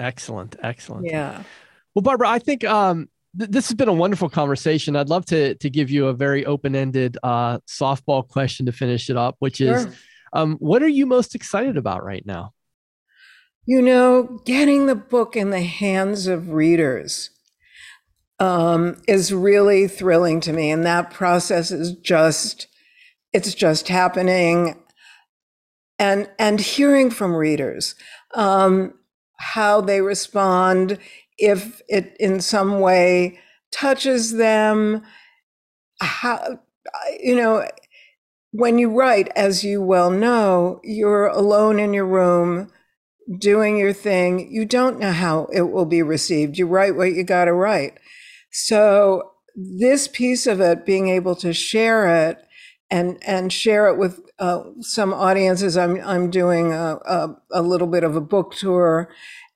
Excellent, 0.00 0.56
excellent. 0.60 1.06
Yeah. 1.06 1.44
Well, 1.94 2.02
Barbara, 2.02 2.28
I 2.28 2.40
think 2.40 2.64
um, 2.64 3.08
th- 3.38 3.50
this 3.50 3.68
has 3.68 3.76
been 3.76 3.88
a 3.88 3.92
wonderful 3.92 4.28
conversation. 4.28 4.96
I'd 4.96 5.10
love 5.10 5.26
to 5.26 5.54
to 5.54 5.70
give 5.70 5.90
you 5.90 6.08
a 6.08 6.12
very 6.12 6.44
open 6.44 6.74
ended 6.74 7.18
uh, 7.22 7.58
softball 7.68 8.26
question 8.26 8.66
to 8.66 8.72
finish 8.72 9.10
it 9.10 9.16
up, 9.16 9.36
which 9.38 9.58
sure. 9.58 9.76
is, 9.76 9.86
um, 10.32 10.56
what 10.58 10.82
are 10.82 10.88
you 10.88 11.06
most 11.06 11.34
excited 11.34 11.76
about 11.76 12.04
right 12.04 12.24
now? 12.24 12.52
You 13.66 13.82
know, 13.82 14.40
getting 14.44 14.86
the 14.86 14.94
book 14.94 15.36
in 15.36 15.50
the 15.50 15.62
hands 15.62 16.26
of 16.26 16.50
readers 16.50 17.30
um, 18.40 19.00
is 19.06 19.32
really 19.32 19.88
thrilling 19.88 20.40
to 20.40 20.52
me, 20.52 20.70
and 20.70 20.86
that 20.86 21.10
process 21.10 21.70
is 21.70 21.92
just 21.96 22.66
it's 23.32 23.54
just 23.54 23.88
happening 23.88 24.82
and 25.98 26.30
and 26.38 26.60
hearing 26.60 27.10
from 27.10 27.34
readers 27.34 27.94
um, 28.34 28.94
how 29.38 29.80
they 29.80 30.00
respond 30.00 30.98
if 31.38 31.80
it 31.88 32.16
in 32.18 32.40
some 32.40 32.80
way 32.80 33.38
touches 33.70 34.36
them 34.36 35.02
how 36.00 36.58
you 37.20 37.36
know 37.36 37.66
when 38.58 38.76
you 38.76 38.90
write 38.90 39.28
as 39.36 39.62
you 39.62 39.80
well 39.80 40.10
know 40.10 40.80
you're 40.82 41.28
alone 41.28 41.78
in 41.78 41.94
your 41.94 42.04
room 42.04 42.68
doing 43.38 43.78
your 43.78 43.92
thing, 43.92 44.50
you 44.50 44.64
don't 44.64 44.98
know 44.98 45.12
how 45.12 45.46
it 45.52 45.70
will 45.70 45.84
be 45.84 46.02
received. 46.02 46.58
You 46.58 46.66
write 46.66 46.96
what 46.96 47.12
you 47.12 47.22
got 47.22 47.44
to 47.44 47.52
write. 47.52 48.00
So 48.50 49.30
this 49.54 50.08
piece 50.08 50.48
of 50.48 50.60
it, 50.60 50.84
being 50.84 51.08
able 51.08 51.36
to 51.36 51.52
share 51.52 52.28
it 52.28 52.38
and 52.90 53.22
and 53.24 53.52
share 53.52 53.86
it 53.86 53.96
with 53.96 54.18
uh, 54.40 54.64
some 54.80 55.14
audiences. 55.14 55.76
I'm 55.76 56.00
I'm 56.04 56.28
doing 56.28 56.72
a, 56.72 56.98
a, 57.06 57.36
a 57.52 57.62
little 57.62 57.86
bit 57.86 58.02
of 58.02 58.16
a 58.16 58.20
book 58.20 58.56
tour 58.56 59.08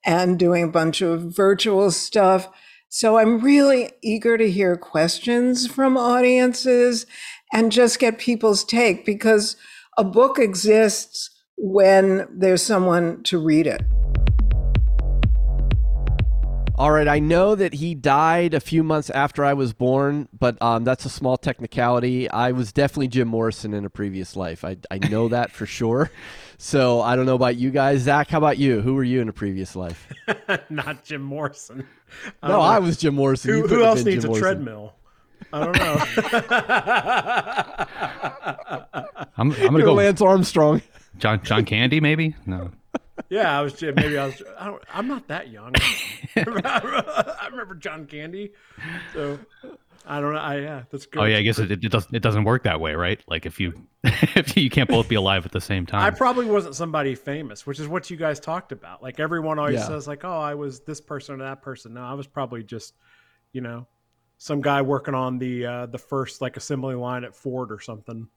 and 0.05 0.39
doing 0.39 0.63
a 0.63 0.71
bunch 0.71 1.01
of 1.01 1.35
virtual 1.35 1.91
stuff. 1.91 2.47
So 2.87 3.17
I'm 3.17 3.41
really 3.41 3.91
eager 4.01 4.37
to 4.37 4.49
hear 4.49 4.77
questions 4.77 5.67
from 5.67 5.97
audiences 5.97 7.05
and 7.53 7.71
just 7.71 7.99
get 7.99 8.17
people's 8.17 8.65
take 8.65 9.05
because 9.05 9.55
a 9.97 10.03
book 10.03 10.39
exists 10.39 11.29
when 11.55 12.27
there's 12.31 12.63
someone 12.63 13.21
to 13.23 13.37
read 13.37 13.67
it. 13.67 13.83
All 16.75 16.89
right, 16.89 17.07
I 17.07 17.19
know 17.19 17.53
that 17.53 17.75
he 17.75 17.93
died 17.93 18.55
a 18.55 18.59
few 18.59 18.83
months 18.83 19.11
after 19.11 19.45
I 19.45 19.53
was 19.53 19.73
born, 19.73 20.27
but 20.37 20.59
um, 20.59 20.83
that's 20.83 21.05
a 21.05 21.09
small 21.09 21.37
technicality. 21.37 22.27
I 22.27 22.51
was 22.51 22.73
definitely 22.73 23.09
Jim 23.09 23.27
Morrison 23.27 23.75
in 23.75 23.85
a 23.85 23.91
previous 23.91 24.35
life. 24.35 24.65
I, 24.65 24.77
I 24.89 24.97
know 24.97 25.27
that 25.29 25.51
for 25.51 25.67
sure. 25.67 26.09
So 26.57 27.01
I 27.01 27.15
don't 27.15 27.27
know 27.27 27.35
about 27.35 27.57
you 27.57 27.69
guys. 27.69 28.01
Zach, 28.01 28.29
how 28.29 28.39
about 28.39 28.57
you? 28.57 28.81
Who 28.81 28.95
were 28.95 29.03
you 29.03 29.21
in 29.21 29.29
a 29.29 29.33
previous 29.33 29.75
life? 29.75 30.07
Not 30.71 31.03
Jim 31.03 31.21
Morrison. 31.21 31.87
No, 32.41 32.59
I 32.59 32.79
was 32.79 32.97
Jim 32.97 33.13
Morrison. 33.13 33.51
Who, 33.51 33.67
who 33.67 33.83
else 33.83 34.03
needs 34.03 34.23
Jim 34.23 34.25
a 34.25 34.27
Morrison. 34.29 34.41
treadmill? 34.41 34.95
I 35.51 35.63
don't 35.63 35.75
know. 35.77 35.97
I'm, 39.37 39.51
I'm 39.51 39.51
gonna 39.51 39.77
You're 39.79 39.85
go 39.87 39.93
Lance 39.93 40.21
Armstrong. 40.21 40.81
John 41.17 41.41
John 41.43 41.65
Candy, 41.65 41.99
maybe. 41.99 42.35
No, 42.45 42.71
yeah, 43.29 43.57
I 43.57 43.61
was. 43.61 43.73
Jim- 43.73 43.95
Maybe 43.95 44.17
I 44.17 44.27
was. 44.27 44.41
I 44.57 44.65
don't, 44.65 44.83
I'm 44.93 45.07
not 45.07 45.27
that 45.27 45.49
young. 45.49 45.73
I 46.35 47.47
remember 47.51 47.75
John 47.75 48.05
Candy. 48.05 48.51
So 49.13 49.37
I 50.05 50.19
don't 50.19 50.33
know. 50.33 50.39
I 50.39 50.59
yeah, 50.59 50.83
that's 50.91 51.05
good. 51.05 51.21
oh 51.21 51.25
yeah, 51.25 51.37
I 51.37 51.41
guess 51.41 51.59
it, 51.59 51.71
it 51.71 51.89
doesn't 51.91 52.13
it 52.15 52.21
doesn't 52.21 52.43
work 52.43 52.63
that 52.63 52.79
way, 52.79 52.93
right? 52.95 53.19
Like 53.27 53.45
if 53.45 53.59
you 53.59 53.73
if 54.03 54.57
you 54.57 54.69
can't 54.69 54.89
both 54.89 55.07
be 55.07 55.15
alive 55.15 55.45
at 55.45 55.51
the 55.51 55.61
same 55.61 55.85
time. 55.85 56.01
I 56.01 56.09
probably 56.09 56.45
wasn't 56.45 56.75
somebody 56.75 57.15
famous, 57.15 57.65
which 57.67 57.79
is 57.79 57.87
what 57.87 58.09
you 58.09 58.17
guys 58.17 58.39
talked 58.39 58.71
about. 58.71 59.01
Like 59.03 59.19
everyone 59.19 59.59
always 59.59 59.75
Yeah. 59.75 59.87
says, 59.87 60.07
like, 60.07 60.23
"Oh, 60.25 60.39
I 60.39 60.55
was 60.55 60.81
this 60.81 60.99
person 60.99 61.35
or 61.35 61.43
that 61.45 61.61
person." 61.61 61.93
No, 61.93 62.01
I 62.01 62.13
was 62.13 62.27
probably 62.27 62.63
just, 62.63 62.95
you 63.53 63.61
know, 63.61 63.87
some 64.43 64.59
guy 64.59 64.81
working 64.81 65.15
on 65.15 65.39
the 65.39 65.65
uh, 65.65 65.85
the 65.85 65.97
first 65.97 66.41
like 66.41 66.57
assembly 66.57 66.95
line 66.95 67.23
at 67.23 67.33
Ford 67.33 67.71
or 67.71 67.79
something. 67.79 68.27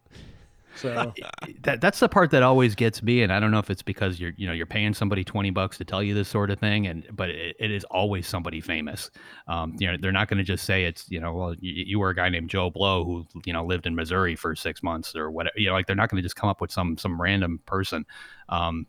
So 0.77 1.13
that 1.63 1.81
that's 1.81 1.99
the 1.99 2.09
part 2.09 2.31
that 2.31 2.45
always 2.45 2.77
gets 2.77 3.03
me, 3.03 3.23
and 3.23 3.33
I 3.33 3.41
don't 3.41 3.51
know 3.51 3.59
if 3.59 3.71
it's 3.71 3.83
because 3.83 4.21
you're 4.21 4.31
you 4.37 4.47
know 4.47 4.53
you're 4.53 4.67
paying 4.67 4.95
somebody 4.95 5.25
twenty 5.25 5.51
bucks 5.51 5.79
to 5.79 5.85
tell 5.85 6.05
you 6.05 6.15
this 6.15 6.29
sort 6.29 6.53
of 6.53 6.61
thing, 6.61 6.87
and 6.87 7.09
but 7.11 7.31
it, 7.31 7.57
it 7.59 7.73
is 7.73 7.83
always 7.91 8.29
somebody 8.29 8.61
famous. 8.61 9.11
Um, 9.49 9.75
you 9.81 9.91
know 9.91 9.97
they're 10.01 10.13
not 10.13 10.29
going 10.29 10.39
to 10.39 10.45
just 10.45 10.65
say 10.65 10.85
it's 10.85 11.11
you 11.11 11.19
know 11.19 11.35
well 11.35 11.55
you, 11.59 11.73
you 11.85 11.99
were 11.99 12.11
a 12.11 12.15
guy 12.15 12.29
named 12.29 12.51
Joe 12.51 12.71
Blow 12.71 13.05
who 13.05 13.27
you 13.45 13.53
know 13.53 13.65
lived 13.65 13.89
in 13.89 13.97
Missouri 13.97 14.37
for 14.37 14.55
six 14.55 14.85
months 14.85 15.17
or 15.17 15.33
whatever. 15.33 15.59
You 15.59 15.71
know 15.71 15.73
like 15.73 15.89
they're 15.89 15.97
not 15.97 16.09
going 16.09 16.23
to 16.23 16.25
just 16.25 16.37
come 16.37 16.49
up 16.49 16.61
with 16.61 16.71
some 16.71 16.97
some 16.97 17.21
random 17.21 17.59
person. 17.67 18.07
Um, 18.49 18.87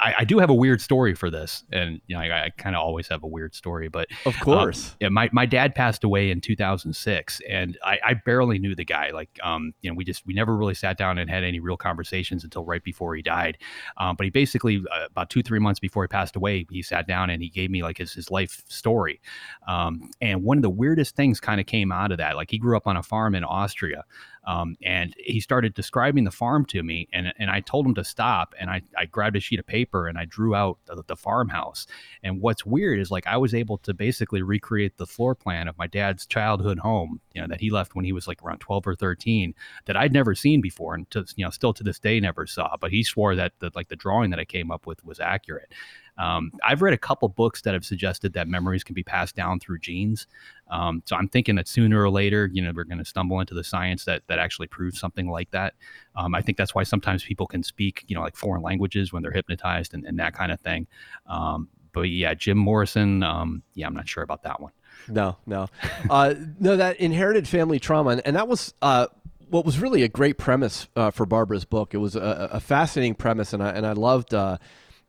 I, 0.00 0.14
I 0.18 0.24
do 0.24 0.38
have 0.38 0.50
a 0.50 0.54
weird 0.54 0.80
story 0.80 1.14
for 1.14 1.30
this, 1.30 1.64
and 1.72 2.00
you 2.06 2.16
know 2.16 2.22
I, 2.22 2.44
I 2.46 2.50
kind 2.56 2.76
of 2.76 2.82
always 2.82 3.08
have 3.08 3.22
a 3.22 3.26
weird 3.26 3.54
story, 3.54 3.88
but 3.88 4.08
Of 4.26 4.34
um, 4.34 4.40
course. 4.40 4.96
yeah, 5.00 5.08
my, 5.08 5.28
my 5.32 5.46
dad 5.46 5.74
passed 5.74 6.04
away 6.04 6.30
in 6.30 6.40
2006, 6.40 7.40
and 7.48 7.78
I, 7.84 7.98
I 8.04 8.14
barely 8.14 8.58
knew 8.58 8.74
the 8.74 8.84
guy. 8.84 9.10
Like, 9.10 9.30
um, 9.42 9.72
you 9.82 9.90
know, 9.90 9.94
we 9.94 10.04
just 10.04 10.26
we 10.26 10.34
never 10.34 10.56
really 10.56 10.74
sat 10.74 10.98
down 10.98 11.18
and 11.18 11.28
had 11.30 11.44
any 11.44 11.60
real 11.60 11.76
conversations 11.76 12.44
until 12.44 12.64
right 12.64 12.82
before 12.82 13.14
he 13.14 13.22
died. 13.22 13.58
Um, 13.96 14.16
but 14.16 14.24
he 14.24 14.30
basically 14.30 14.82
uh, 14.90 15.06
about 15.06 15.30
two 15.30 15.42
three 15.42 15.58
months 15.58 15.80
before 15.80 16.04
he 16.04 16.08
passed 16.08 16.36
away, 16.36 16.66
he 16.70 16.82
sat 16.82 17.06
down 17.06 17.30
and 17.30 17.42
he 17.42 17.48
gave 17.48 17.70
me 17.70 17.82
like 17.82 17.98
his 17.98 18.12
his 18.12 18.30
life 18.30 18.62
story. 18.68 19.20
Um, 19.68 20.10
and 20.20 20.42
one 20.42 20.58
of 20.58 20.62
the 20.62 20.70
weirdest 20.70 21.16
things 21.16 21.40
kind 21.40 21.60
of 21.60 21.66
came 21.66 21.92
out 21.92 22.12
of 22.12 22.18
that. 22.18 22.36
Like, 22.36 22.50
he 22.50 22.58
grew 22.58 22.76
up 22.76 22.86
on 22.86 22.96
a 22.96 23.02
farm 23.02 23.34
in 23.34 23.44
Austria. 23.44 24.04
Um, 24.44 24.76
and 24.82 25.14
he 25.18 25.40
started 25.40 25.74
describing 25.74 26.24
the 26.24 26.30
farm 26.30 26.64
to 26.66 26.82
me, 26.82 27.08
and, 27.12 27.32
and 27.38 27.50
I 27.50 27.60
told 27.60 27.86
him 27.86 27.94
to 27.94 28.04
stop. 28.04 28.54
And 28.58 28.70
I, 28.70 28.82
I 28.96 29.06
grabbed 29.06 29.36
a 29.36 29.40
sheet 29.40 29.60
of 29.60 29.66
paper 29.66 30.08
and 30.08 30.18
I 30.18 30.24
drew 30.24 30.54
out 30.54 30.78
the, 30.86 31.02
the 31.06 31.16
farmhouse. 31.16 31.86
And 32.22 32.40
what's 32.40 32.66
weird 32.66 32.98
is 32.98 33.10
like 33.10 33.26
I 33.26 33.36
was 33.36 33.54
able 33.54 33.78
to 33.78 33.94
basically 33.94 34.42
recreate 34.42 34.96
the 34.96 35.06
floor 35.06 35.34
plan 35.34 35.68
of 35.68 35.78
my 35.78 35.86
dad's 35.86 36.26
childhood 36.26 36.78
home, 36.78 37.20
you 37.34 37.40
know, 37.40 37.48
that 37.48 37.60
he 37.60 37.70
left 37.70 37.94
when 37.94 38.04
he 38.04 38.12
was 38.12 38.26
like 38.26 38.42
around 38.42 38.58
12 38.58 38.86
or 38.86 38.94
13 38.96 39.54
that 39.86 39.96
I'd 39.96 40.12
never 40.12 40.34
seen 40.34 40.60
before 40.60 40.94
and 40.94 41.10
to, 41.10 41.24
you 41.36 41.44
know, 41.44 41.50
still 41.50 41.72
to 41.74 41.84
this 41.84 41.98
day 41.98 42.18
never 42.20 42.46
saw. 42.46 42.76
But 42.80 42.90
he 42.90 43.04
swore 43.04 43.34
that 43.36 43.52
the, 43.60 43.70
like 43.74 43.88
the 43.88 43.96
drawing 43.96 44.30
that 44.30 44.40
I 44.40 44.44
came 44.44 44.70
up 44.70 44.86
with 44.86 45.04
was 45.04 45.20
accurate. 45.20 45.72
Um, 46.18 46.52
I've 46.64 46.82
read 46.82 46.94
a 46.94 46.98
couple 46.98 47.28
books 47.28 47.62
that 47.62 47.74
have 47.74 47.84
suggested 47.84 48.34
that 48.34 48.48
memories 48.48 48.84
can 48.84 48.94
be 48.94 49.02
passed 49.02 49.34
down 49.34 49.60
through 49.60 49.78
genes. 49.78 50.26
Um, 50.70 51.02
so 51.06 51.16
I'm 51.16 51.28
thinking 51.28 51.54
that 51.56 51.68
sooner 51.68 52.02
or 52.02 52.10
later, 52.10 52.48
you 52.52 52.62
know, 52.62 52.72
we're 52.74 52.84
going 52.84 52.98
to 52.98 53.04
stumble 53.04 53.40
into 53.40 53.54
the 53.54 53.64
science 53.64 54.04
that 54.04 54.22
that 54.28 54.38
actually 54.38 54.66
proves 54.66 54.98
something 54.98 55.28
like 55.28 55.50
that. 55.50 55.74
Um, 56.14 56.34
I 56.34 56.42
think 56.42 56.58
that's 56.58 56.74
why 56.74 56.82
sometimes 56.82 57.24
people 57.24 57.46
can 57.46 57.62
speak, 57.62 58.04
you 58.06 58.14
know, 58.14 58.22
like 58.22 58.36
foreign 58.36 58.62
languages 58.62 59.12
when 59.12 59.22
they're 59.22 59.32
hypnotized 59.32 59.94
and, 59.94 60.04
and 60.04 60.18
that 60.18 60.34
kind 60.34 60.52
of 60.52 60.60
thing. 60.60 60.86
Um, 61.26 61.68
but 61.92 62.02
yeah, 62.02 62.34
Jim 62.34 62.58
Morrison, 62.58 63.22
um, 63.22 63.62
yeah, 63.74 63.86
I'm 63.86 63.94
not 63.94 64.08
sure 64.08 64.22
about 64.22 64.42
that 64.44 64.60
one. 64.60 64.72
No, 65.08 65.36
no, 65.46 65.68
uh, 66.10 66.34
no. 66.60 66.76
That 66.76 67.00
inherited 67.00 67.48
family 67.48 67.80
trauma, 67.80 68.10
and, 68.10 68.22
and 68.24 68.36
that 68.36 68.46
was 68.46 68.72
uh, 68.82 69.08
what 69.48 69.64
was 69.64 69.78
really 69.78 70.02
a 70.02 70.08
great 70.08 70.38
premise 70.38 70.86
uh, 70.94 71.10
for 71.10 71.26
Barbara's 71.26 71.64
book. 71.64 71.92
It 71.92 71.98
was 71.98 72.14
a, 72.14 72.50
a 72.52 72.60
fascinating 72.60 73.14
premise, 73.14 73.52
and 73.52 73.62
I 73.62 73.70
and 73.70 73.86
I 73.86 73.92
loved. 73.92 74.32
Uh, 74.32 74.58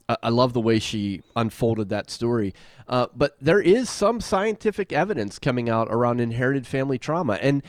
I 0.10 0.30
love 0.30 0.54
the 0.54 0.62
way 0.62 0.80
she 0.80 1.22
unfolded 1.36 1.89
that 1.89 2.10
story. 2.10 2.54
Uh, 2.88 3.08
but 3.16 3.38
there 3.39 3.62
is 3.62 3.89
some 3.89 4.20
scientific 4.20 4.91
evidence 4.91 5.39
coming 5.39 5.70
out 5.70 5.88
around 5.89 6.20
inherited 6.20 6.68
family 6.68 6.97
trauma, 6.97 7.34
and 7.41 7.64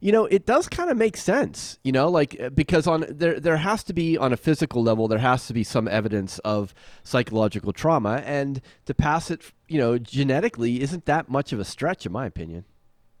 you 0.00 0.10
know 0.10 0.24
it 0.26 0.46
does 0.46 0.68
kind 0.68 0.90
of 0.90 0.96
make 0.96 1.16
sense. 1.16 1.78
You 1.84 1.92
know, 1.92 2.08
like 2.08 2.40
uh, 2.40 2.48
because 2.50 2.86
on 2.86 3.04
there 3.08 3.38
there 3.38 3.58
has 3.58 3.84
to 3.84 3.92
be 3.92 4.16
on 4.16 4.32
a 4.32 4.36
physical 4.36 4.82
level 4.82 5.08
there 5.08 5.18
has 5.18 5.46
to 5.48 5.52
be 5.52 5.62
some 5.62 5.86
evidence 5.86 6.38
of 6.40 6.74
psychological 7.02 7.72
trauma, 7.72 8.22
and 8.24 8.62
to 8.86 8.94
pass 8.94 9.30
it, 9.30 9.42
you 9.68 9.78
know, 9.78 9.98
genetically 9.98 10.80
isn't 10.80 11.04
that 11.04 11.28
much 11.28 11.52
of 11.52 11.60
a 11.60 11.64
stretch, 11.64 12.06
in 12.06 12.12
my 12.12 12.24
opinion. 12.24 12.64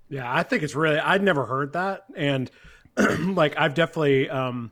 Yeah, 0.08 0.32
I 0.32 0.42
think 0.42 0.62
it's 0.62 0.74
really. 0.74 0.98
I'd 0.98 1.22
never 1.22 1.44
heard 1.44 1.74
that, 1.74 2.04
and 2.16 2.50
like 3.18 3.58
I've 3.58 3.74
definitely 3.74 4.30
um, 4.30 4.70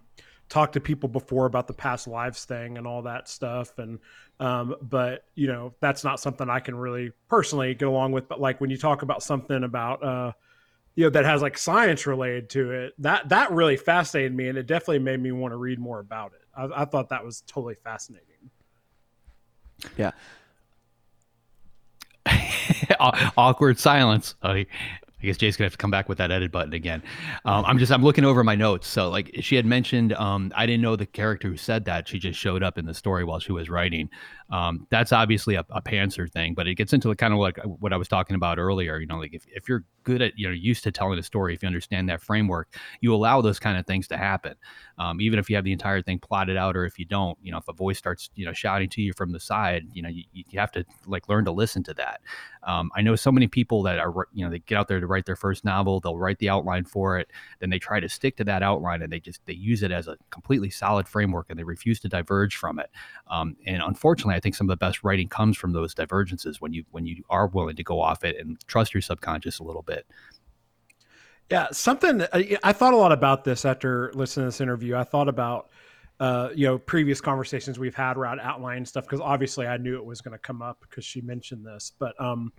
talked 0.52 0.74
to 0.74 0.80
people 0.80 1.08
before 1.08 1.46
about 1.46 1.66
the 1.66 1.72
past 1.72 2.06
lives 2.06 2.44
thing 2.44 2.76
and 2.76 2.86
all 2.86 3.00
that 3.00 3.26
stuff, 3.26 3.78
and 3.78 3.98
um, 4.38 4.76
but 4.82 5.24
you 5.34 5.46
know 5.46 5.72
that's 5.80 6.04
not 6.04 6.20
something 6.20 6.50
I 6.50 6.60
can 6.60 6.74
really 6.74 7.10
personally 7.26 7.74
get 7.74 7.88
along 7.88 8.12
with. 8.12 8.28
But 8.28 8.38
like 8.38 8.60
when 8.60 8.68
you 8.68 8.76
talk 8.76 9.00
about 9.00 9.22
something 9.22 9.64
about 9.64 10.04
uh, 10.04 10.32
you 10.94 11.04
know 11.04 11.10
that 11.10 11.24
has 11.24 11.40
like 11.40 11.56
science 11.56 12.06
related 12.06 12.50
to 12.50 12.70
it, 12.70 12.92
that 12.98 13.30
that 13.30 13.50
really 13.50 13.78
fascinated 13.78 14.34
me, 14.34 14.48
and 14.48 14.58
it 14.58 14.66
definitely 14.66 14.98
made 14.98 15.20
me 15.20 15.32
want 15.32 15.52
to 15.52 15.56
read 15.56 15.78
more 15.78 16.00
about 16.00 16.32
it. 16.34 16.42
I, 16.54 16.82
I 16.82 16.84
thought 16.84 17.08
that 17.08 17.24
was 17.24 17.40
totally 17.46 17.76
fascinating. 17.82 18.26
Yeah. 19.96 20.10
awkward 23.36 23.78
silence. 23.78 24.34
Oh, 24.42 24.62
I 25.22 25.26
guess 25.26 25.36
Jay's 25.36 25.56
gonna 25.56 25.66
have 25.66 25.72
to 25.72 25.78
come 25.78 25.90
back 25.90 26.08
with 26.08 26.18
that 26.18 26.30
edit 26.30 26.50
button 26.50 26.72
again. 26.72 27.02
Um, 27.44 27.64
I'm 27.64 27.78
just 27.78 27.92
I'm 27.92 28.02
looking 28.02 28.24
over 28.24 28.42
my 28.42 28.54
notes. 28.54 28.88
So 28.88 29.08
like 29.08 29.30
she 29.40 29.56
had 29.56 29.64
mentioned, 29.64 30.12
um, 30.14 30.52
I 30.56 30.66
didn't 30.66 30.82
know 30.82 30.96
the 30.96 31.06
character 31.06 31.48
who 31.48 31.56
said 31.56 31.84
that. 31.84 32.08
She 32.08 32.18
just 32.18 32.38
showed 32.38 32.62
up 32.62 32.78
in 32.78 32.86
the 32.86 32.94
story 32.94 33.24
while 33.24 33.38
she 33.38 33.52
was 33.52 33.70
writing. 33.70 34.10
Um, 34.52 34.86
that's 34.90 35.12
obviously 35.12 35.54
a, 35.54 35.64
a 35.70 35.80
pantser 35.80 36.30
thing, 36.30 36.52
but 36.52 36.68
it 36.68 36.74
gets 36.74 36.92
into 36.92 37.08
the 37.08 37.16
kind 37.16 37.32
of 37.32 37.40
like 37.40 37.58
what 37.64 37.92
I 37.92 37.96
was 37.96 38.06
talking 38.06 38.36
about 38.36 38.58
earlier. 38.58 38.98
You 38.98 39.06
know, 39.06 39.18
like 39.18 39.32
if, 39.32 39.46
if 39.48 39.66
you're 39.66 39.84
good 40.04 40.20
at 40.20 40.38
you 40.38 40.46
know 40.46 40.52
used 40.52 40.84
to 40.84 40.92
telling 40.92 41.18
a 41.18 41.22
story, 41.22 41.54
if 41.54 41.62
you 41.62 41.66
understand 41.66 42.10
that 42.10 42.20
framework, 42.20 42.76
you 43.00 43.14
allow 43.14 43.40
those 43.40 43.58
kind 43.58 43.78
of 43.78 43.86
things 43.86 44.06
to 44.08 44.18
happen. 44.18 44.54
Um, 44.98 45.22
even 45.22 45.38
if 45.38 45.48
you 45.48 45.56
have 45.56 45.64
the 45.64 45.72
entire 45.72 46.02
thing 46.02 46.18
plotted 46.18 46.58
out, 46.58 46.76
or 46.76 46.84
if 46.84 46.98
you 46.98 47.06
don't, 47.06 47.38
you 47.42 47.50
know, 47.50 47.56
if 47.56 47.66
a 47.66 47.72
voice 47.72 47.96
starts 47.96 48.28
you 48.34 48.44
know 48.44 48.52
shouting 48.52 48.90
to 48.90 49.00
you 49.00 49.14
from 49.14 49.32
the 49.32 49.40
side, 49.40 49.86
you 49.94 50.02
know, 50.02 50.10
you, 50.10 50.24
you 50.32 50.60
have 50.60 50.72
to 50.72 50.84
like 51.06 51.30
learn 51.30 51.46
to 51.46 51.52
listen 51.52 51.82
to 51.84 51.94
that. 51.94 52.20
Um, 52.64 52.90
I 52.94 53.02
know 53.02 53.16
so 53.16 53.32
many 53.32 53.48
people 53.48 53.82
that 53.84 53.98
are, 53.98 54.14
you 54.32 54.44
know, 54.44 54.50
they 54.50 54.60
get 54.60 54.78
out 54.78 54.86
there 54.86 55.00
to 55.00 55.06
write 55.06 55.26
their 55.26 55.36
first 55.36 55.64
novel, 55.64 55.98
they'll 55.98 56.18
write 56.18 56.38
the 56.38 56.48
outline 56.48 56.84
for 56.84 57.18
it, 57.18 57.30
then 57.58 57.70
they 57.70 57.78
try 57.78 57.98
to 58.00 58.08
stick 58.08 58.36
to 58.36 58.44
that 58.44 58.62
outline 58.62 59.02
and 59.02 59.12
they 59.12 59.18
just 59.18 59.40
they 59.46 59.52
use 59.52 59.82
it 59.82 59.90
as 59.90 60.08
a 60.08 60.16
completely 60.30 60.70
solid 60.70 61.08
framework 61.08 61.46
and 61.48 61.58
they 61.58 61.64
refuse 61.64 61.98
to 62.00 62.08
diverge 62.08 62.56
from 62.56 62.78
it. 62.78 62.90
Um, 63.28 63.56
and 63.66 63.82
unfortunately, 63.82 64.41
think 64.42 64.54
some 64.54 64.66
of 64.66 64.72
the 64.72 64.84
best 64.84 65.02
writing 65.02 65.28
comes 65.28 65.56
from 65.56 65.72
those 65.72 65.94
divergences 65.94 66.60
when 66.60 66.72
you 66.72 66.84
when 66.90 67.06
you 67.06 67.22
are 67.30 67.46
willing 67.46 67.76
to 67.76 67.84
go 67.84 68.00
off 68.00 68.24
it 68.24 68.36
and 68.38 68.58
trust 68.66 68.92
your 68.92 69.00
subconscious 69.00 69.58
a 69.58 69.64
little 69.64 69.82
bit. 69.82 70.06
Yeah, 71.50 71.68
something 71.72 72.22
I, 72.32 72.58
I 72.62 72.72
thought 72.72 72.94
a 72.94 72.96
lot 72.96 73.12
about 73.12 73.44
this 73.44 73.64
after 73.64 74.10
listening 74.14 74.44
to 74.44 74.48
this 74.48 74.60
interview. 74.60 74.96
I 74.96 75.04
thought 75.04 75.28
about 75.28 75.70
uh, 76.20 76.50
you 76.54 76.66
know 76.66 76.78
previous 76.78 77.20
conversations 77.20 77.78
we've 77.78 77.94
had 77.94 78.16
around 78.16 78.40
outline 78.40 78.84
stuff 78.84 79.04
because 79.04 79.20
obviously 79.20 79.66
I 79.66 79.76
knew 79.76 79.96
it 79.96 80.04
was 80.04 80.20
going 80.20 80.32
to 80.32 80.38
come 80.38 80.62
up 80.62 80.78
because 80.80 81.04
she 81.04 81.20
mentioned 81.20 81.64
this. 81.64 81.92
But 81.98 82.18
um, 82.20 82.52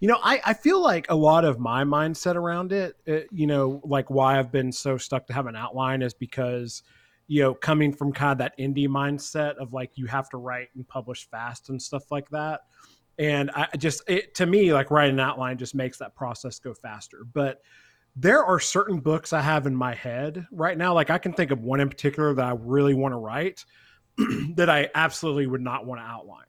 you 0.00 0.06
know, 0.06 0.18
I, 0.22 0.40
I 0.44 0.54
feel 0.54 0.80
like 0.80 1.06
a 1.08 1.14
lot 1.14 1.44
of 1.44 1.58
my 1.58 1.84
mindset 1.84 2.36
around 2.36 2.72
it, 2.72 2.96
it, 3.04 3.28
you 3.32 3.46
know, 3.46 3.80
like 3.84 4.10
why 4.10 4.38
I've 4.38 4.52
been 4.52 4.70
so 4.70 4.96
stuck 4.96 5.26
to 5.26 5.32
have 5.32 5.46
an 5.46 5.56
outline 5.56 6.02
is 6.02 6.14
because 6.14 6.82
you 7.28 7.42
know, 7.42 7.54
coming 7.54 7.92
from 7.92 8.12
kind 8.12 8.32
of 8.32 8.38
that 8.38 8.58
indie 8.58 8.88
mindset 8.88 9.56
of 9.56 9.72
like 9.72 9.92
you 9.94 10.06
have 10.06 10.28
to 10.30 10.38
write 10.38 10.68
and 10.74 10.88
publish 10.88 11.28
fast 11.30 11.68
and 11.68 11.80
stuff 11.80 12.10
like 12.10 12.28
that. 12.30 12.62
And 13.18 13.50
I 13.50 13.68
just, 13.76 14.02
it, 14.08 14.34
to 14.36 14.46
me, 14.46 14.72
like 14.72 14.90
writing 14.90 15.14
an 15.14 15.20
outline 15.20 15.58
just 15.58 15.74
makes 15.74 15.98
that 15.98 16.14
process 16.16 16.58
go 16.58 16.72
faster. 16.72 17.26
But 17.32 17.60
there 18.16 18.44
are 18.44 18.58
certain 18.58 18.98
books 18.98 19.32
I 19.32 19.42
have 19.42 19.66
in 19.66 19.76
my 19.76 19.94
head 19.94 20.46
right 20.50 20.76
now. 20.76 20.94
Like 20.94 21.10
I 21.10 21.18
can 21.18 21.32
think 21.32 21.50
of 21.50 21.62
one 21.62 21.80
in 21.80 21.88
particular 21.88 22.34
that 22.34 22.44
I 22.44 22.54
really 22.58 22.94
want 22.94 23.12
to 23.12 23.18
write 23.18 23.64
that 24.54 24.70
I 24.70 24.88
absolutely 24.94 25.46
would 25.46 25.60
not 25.60 25.86
want 25.86 26.00
to 26.00 26.04
outline. 26.04 26.44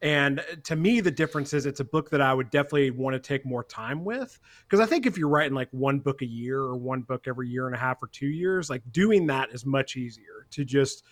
And 0.00 0.44
to 0.64 0.76
me, 0.76 1.00
the 1.00 1.10
difference 1.10 1.52
is 1.52 1.66
it's 1.66 1.80
a 1.80 1.84
book 1.84 2.10
that 2.10 2.20
I 2.20 2.32
would 2.32 2.50
definitely 2.50 2.90
want 2.92 3.14
to 3.14 3.20
take 3.20 3.44
more 3.44 3.64
time 3.64 4.04
with. 4.04 4.38
Because 4.62 4.80
I 4.80 4.86
think 4.86 5.06
if 5.06 5.18
you're 5.18 5.28
writing 5.28 5.54
like 5.54 5.68
one 5.72 5.98
book 5.98 6.22
a 6.22 6.26
year 6.26 6.60
or 6.60 6.76
one 6.76 7.02
book 7.02 7.26
every 7.26 7.48
year 7.48 7.66
and 7.66 7.74
a 7.74 7.78
half 7.78 8.02
or 8.02 8.06
two 8.06 8.28
years, 8.28 8.70
like 8.70 8.82
doing 8.92 9.26
that 9.26 9.50
is 9.52 9.66
much 9.66 9.96
easier 9.96 10.46
to 10.52 10.64
just 10.64 11.04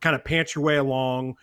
kind 0.00 0.16
of 0.16 0.24
pant 0.24 0.54
your 0.54 0.64
way 0.64 0.76
along. 0.76 1.36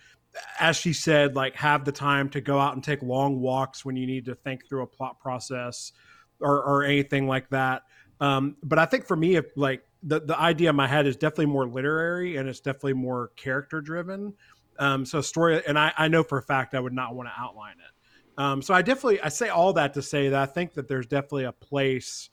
As 0.60 0.76
she 0.76 0.94
said, 0.94 1.36
like 1.36 1.56
have 1.56 1.86
the 1.86 1.92
time 1.92 2.30
to 2.32 2.42
go 2.42 2.60
out 2.60 2.74
and 2.74 2.84
take 2.84 3.02
long 3.02 3.40
walks 3.40 3.86
when 3.86 3.96
you 3.96 4.06
need 4.06 4.26
to 4.26 4.36
think 4.36 4.68
through 4.68 4.84
a 4.84 4.88
plot 4.88 5.20
process 5.20 5.94
or, 6.42 6.62
or 6.62 6.84
anything 6.84 7.28
like 7.28 7.50
that. 7.50 7.84
Um, 8.20 8.58
but 8.62 8.78
I 8.78 8.86
think 8.86 9.06
for 9.06 9.16
me, 9.16 9.38
if 9.38 9.46
like 9.56 9.84
the, 10.04 10.20
the 10.20 10.38
idea 10.38 10.70
in 10.70 10.76
my 10.76 10.88
head 10.88 11.08
is 11.08 11.16
definitely 11.16 11.48
more 11.48 11.68
literary 11.68 12.38
and 12.38 12.48
it's 12.48 12.60
definitely 12.60 12.94
more 12.94 13.32
character 13.36 13.82
driven. 13.82 14.34
Um, 14.80 15.06
so 15.06 15.22
story, 15.22 15.62
and 15.68 15.78
I, 15.78 15.94
I 15.98 16.08
know 16.08 16.24
for 16.24 16.38
a 16.38 16.42
fact 16.42 16.74
I 16.74 16.80
would 16.80 16.94
not 16.94 17.14
want 17.14 17.28
to 17.28 17.34
outline 17.38 17.76
it. 17.80 18.42
Um, 18.42 18.62
so 18.62 18.74
I 18.74 18.82
definitely 18.82 19.20
I 19.20 19.28
say 19.28 19.50
all 19.50 19.74
that 19.74 19.94
to 19.96 20.02
say 20.02 20.30
that 20.30 20.42
I 20.42 20.46
think 20.46 20.74
that 20.76 20.88
there's 20.88 21.06
definitely 21.06 21.44
a 21.44 21.52
place, 21.52 22.30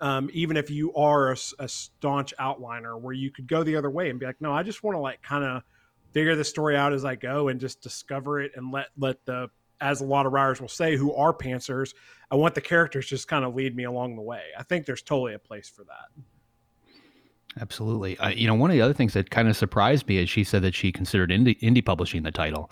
um, 0.00 0.30
even 0.32 0.56
if 0.56 0.70
you 0.70 0.94
are 0.94 1.32
a, 1.32 1.36
a, 1.58 1.68
staunch 1.68 2.32
outliner, 2.40 2.98
where 2.98 3.12
you 3.12 3.30
could 3.30 3.46
go 3.46 3.62
the 3.62 3.76
other 3.76 3.90
way 3.90 4.08
and 4.08 4.18
be 4.18 4.24
like, 4.24 4.40
no, 4.40 4.50
I 4.50 4.62
just 4.62 4.82
want 4.82 4.96
to 4.96 5.00
like 5.00 5.20
kind 5.22 5.44
of 5.44 5.62
figure 6.12 6.34
the 6.34 6.44
story 6.44 6.74
out 6.74 6.94
as 6.94 7.04
I 7.04 7.16
go 7.16 7.48
and 7.48 7.60
just 7.60 7.82
discover 7.82 8.40
it 8.40 8.52
and 8.56 8.72
let 8.72 8.86
let 8.96 9.22
the 9.26 9.50
as 9.82 10.00
a 10.00 10.04
lot 10.04 10.24
of 10.24 10.32
writers 10.32 10.60
will 10.60 10.68
say 10.68 10.96
who 10.96 11.12
are 11.12 11.34
pantsers, 11.34 11.92
I 12.30 12.36
want 12.36 12.54
the 12.54 12.60
characters 12.60 13.06
just 13.06 13.28
kind 13.28 13.44
of 13.44 13.54
lead 13.54 13.76
me 13.76 13.84
along 13.84 14.16
the 14.16 14.22
way. 14.22 14.42
I 14.56 14.62
think 14.62 14.86
there's 14.86 15.02
totally 15.02 15.34
a 15.34 15.38
place 15.38 15.68
for 15.68 15.84
that. 15.84 16.22
Absolutely. 17.60 18.18
Uh, 18.18 18.28
you 18.28 18.46
know, 18.46 18.54
one 18.54 18.70
of 18.70 18.74
the 18.74 18.80
other 18.80 18.94
things 18.94 19.12
that 19.12 19.30
kind 19.30 19.48
of 19.48 19.56
surprised 19.56 20.08
me 20.08 20.18
is 20.18 20.28
she 20.28 20.42
said 20.44 20.62
that 20.62 20.74
she 20.74 20.90
considered 20.90 21.30
indie, 21.30 21.58
indie 21.60 21.84
publishing 21.84 22.22
the 22.22 22.30
title. 22.30 22.70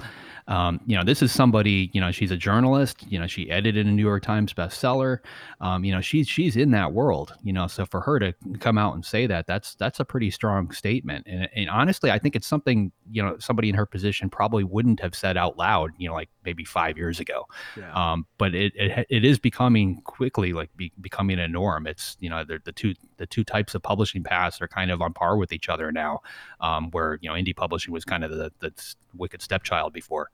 Um, 0.48 0.80
you 0.86 0.96
know, 0.96 1.04
this 1.04 1.22
is 1.22 1.32
somebody, 1.32 1.90
you 1.92 2.00
know, 2.00 2.10
she's 2.10 2.30
a 2.30 2.36
journalist, 2.36 3.04
you 3.08 3.18
know, 3.18 3.26
she 3.26 3.50
edited 3.50 3.86
a 3.86 3.90
New 3.90 4.02
York 4.02 4.22
Times 4.22 4.52
bestseller. 4.52 5.18
Um, 5.60 5.84
you 5.84 5.92
know, 5.92 6.00
she's 6.00 6.28
she's 6.28 6.56
in 6.56 6.70
that 6.72 6.92
world, 6.92 7.34
you 7.42 7.52
know, 7.52 7.66
so 7.66 7.86
for 7.86 8.00
her 8.00 8.18
to 8.18 8.34
come 8.58 8.78
out 8.78 8.94
and 8.94 9.04
say 9.04 9.26
that, 9.26 9.46
that's 9.46 9.74
that's 9.74 10.00
a 10.00 10.04
pretty 10.04 10.30
strong 10.30 10.70
statement. 10.72 11.26
And, 11.28 11.48
and 11.54 11.70
honestly, 11.70 12.10
I 12.10 12.18
think 12.18 12.36
it's 12.36 12.46
something, 12.46 12.90
you 13.10 13.22
know, 13.22 13.36
somebody 13.38 13.68
in 13.68 13.74
her 13.74 13.86
position 13.86 14.30
probably 14.30 14.64
wouldn't 14.64 15.00
have 15.00 15.14
said 15.14 15.36
out 15.36 15.56
loud, 15.56 15.90
you 15.98 16.08
know, 16.08 16.14
like 16.14 16.30
maybe 16.44 16.64
five 16.64 16.96
years 16.96 17.20
ago. 17.20 17.46
Yeah. 17.76 17.92
Um, 17.92 18.26
but 18.38 18.54
it, 18.54 18.72
it, 18.74 19.06
it 19.10 19.24
is 19.24 19.38
becoming 19.38 20.00
quickly 20.02 20.52
like 20.52 20.70
be, 20.76 20.92
becoming 21.00 21.38
a 21.38 21.48
norm. 21.48 21.86
It's, 21.86 22.16
you 22.20 22.30
know, 22.30 22.44
the 22.44 22.72
two 22.72 22.94
the 23.18 23.26
two 23.26 23.44
types 23.44 23.74
of 23.74 23.82
publishing 23.82 24.22
paths 24.22 24.60
are 24.60 24.68
kind 24.68 24.90
of 24.90 25.02
on 25.02 25.12
par 25.12 25.36
with 25.36 25.52
each 25.52 25.68
other 25.68 25.92
now, 25.92 26.20
um, 26.60 26.90
where, 26.90 27.18
you 27.20 27.28
know, 27.28 27.34
indie 27.34 27.54
publishing 27.54 27.92
was 27.92 28.04
kind 28.04 28.24
of 28.24 28.30
the, 28.30 28.50
the 28.60 28.72
wicked 29.14 29.42
stepchild 29.42 29.92
before. 29.92 30.29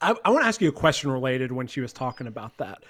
I, 0.00 0.14
I 0.24 0.30
want 0.30 0.42
to 0.42 0.48
ask 0.48 0.60
you 0.60 0.68
a 0.68 0.72
question 0.72 1.10
related 1.10 1.52
when 1.52 1.66
she 1.66 1.80
was 1.80 1.92
talking 1.92 2.26
about 2.26 2.56
that. 2.58 2.84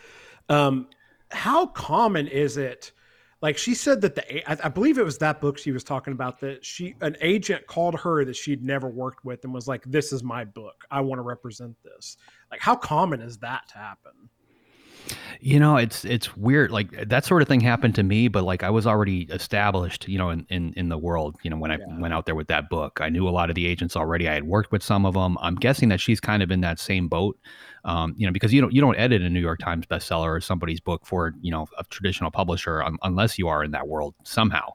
Um, 0.48 0.88
how 1.30 1.66
common 1.66 2.26
is 2.26 2.56
it? 2.56 2.92
Like 3.40 3.56
she 3.56 3.74
said 3.74 4.00
that 4.00 4.16
the 4.16 4.50
I, 4.50 4.58
I 4.64 4.68
believe 4.68 4.98
it 4.98 5.04
was 5.04 5.18
that 5.18 5.40
book 5.40 5.58
she 5.58 5.70
was 5.70 5.84
talking 5.84 6.12
about 6.12 6.40
that 6.40 6.64
she 6.64 6.96
an 7.00 7.16
agent 7.20 7.66
called 7.68 7.94
her 8.00 8.24
that 8.24 8.34
she'd 8.34 8.64
never 8.64 8.88
worked 8.88 9.24
with 9.24 9.44
and 9.44 9.54
was 9.54 9.68
like, 9.68 9.84
"This 9.84 10.12
is 10.12 10.24
my 10.24 10.44
book. 10.44 10.84
I 10.90 11.00
want 11.02 11.20
to 11.20 11.22
represent 11.22 11.76
this." 11.84 12.16
Like, 12.50 12.60
how 12.60 12.74
common 12.74 13.20
is 13.20 13.38
that 13.38 13.68
to 13.68 13.78
happen? 13.78 14.28
You 15.40 15.60
know, 15.60 15.76
it's 15.76 16.04
it's 16.04 16.36
weird. 16.36 16.70
Like 16.70 17.08
that 17.08 17.24
sort 17.24 17.42
of 17.42 17.48
thing 17.48 17.60
happened 17.60 17.94
to 17.94 18.02
me, 18.02 18.28
but 18.28 18.44
like 18.44 18.62
I 18.62 18.70
was 18.70 18.86
already 18.86 19.22
established, 19.30 20.08
you 20.08 20.18
know, 20.18 20.30
in 20.30 20.46
in, 20.48 20.72
in 20.74 20.88
the 20.88 20.98
world. 20.98 21.36
You 21.42 21.50
know, 21.50 21.56
when 21.56 21.70
I 21.70 21.78
yeah. 21.78 21.98
went 21.98 22.12
out 22.12 22.26
there 22.26 22.34
with 22.34 22.48
that 22.48 22.68
book, 22.68 22.98
I 23.00 23.08
knew 23.08 23.28
a 23.28 23.30
lot 23.30 23.48
of 23.48 23.54
the 23.54 23.66
agents 23.66 23.96
already. 23.96 24.28
I 24.28 24.34
had 24.34 24.44
worked 24.44 24.72
with 24.72 24.82
some 24.82 25.06
of 25.06 25.14
them. 25.14 25.38
I'm 25.40 25.54
guessing 25.54 25.90
that 25.90 26.00
she's 26.00 26.20
kind 26.20 26.42
of 26.42 26.50
in 26.50 26.60
that 26.62 26.80
same 26.80 27.08
boat 27.08 27.38
um, 27.84 28.14
you 28.16 28.26
know, 28.26 28.32
because 28.32 28.52
you 28.52 28.60
don't 28.60 28.72
you 28.72 28.80
don't 28.80 28.96
edit 28.96 29.22
a 29.22 29.28
New 29.30 29.40
York 29.40 29.60
Times 29.60 29.86
bestseller 29.86 30.28
or 30.28 30.40
somebody's 30.40 30.80
book 30.80 31.06
for 31.06 31.34
you 31.40 31.50
know 31.50 31.66
a 31.78 31.84
traditional 31.84 32.30
publisher 32.30 32.82
um, 32.82 32.98
unless 33.02 33.38
you 33.38 33.48
are 33.48 33.62
in 33.64 33.70
that 33.72 33.88
world 33.88 34.14
somehow. 34.24 34.70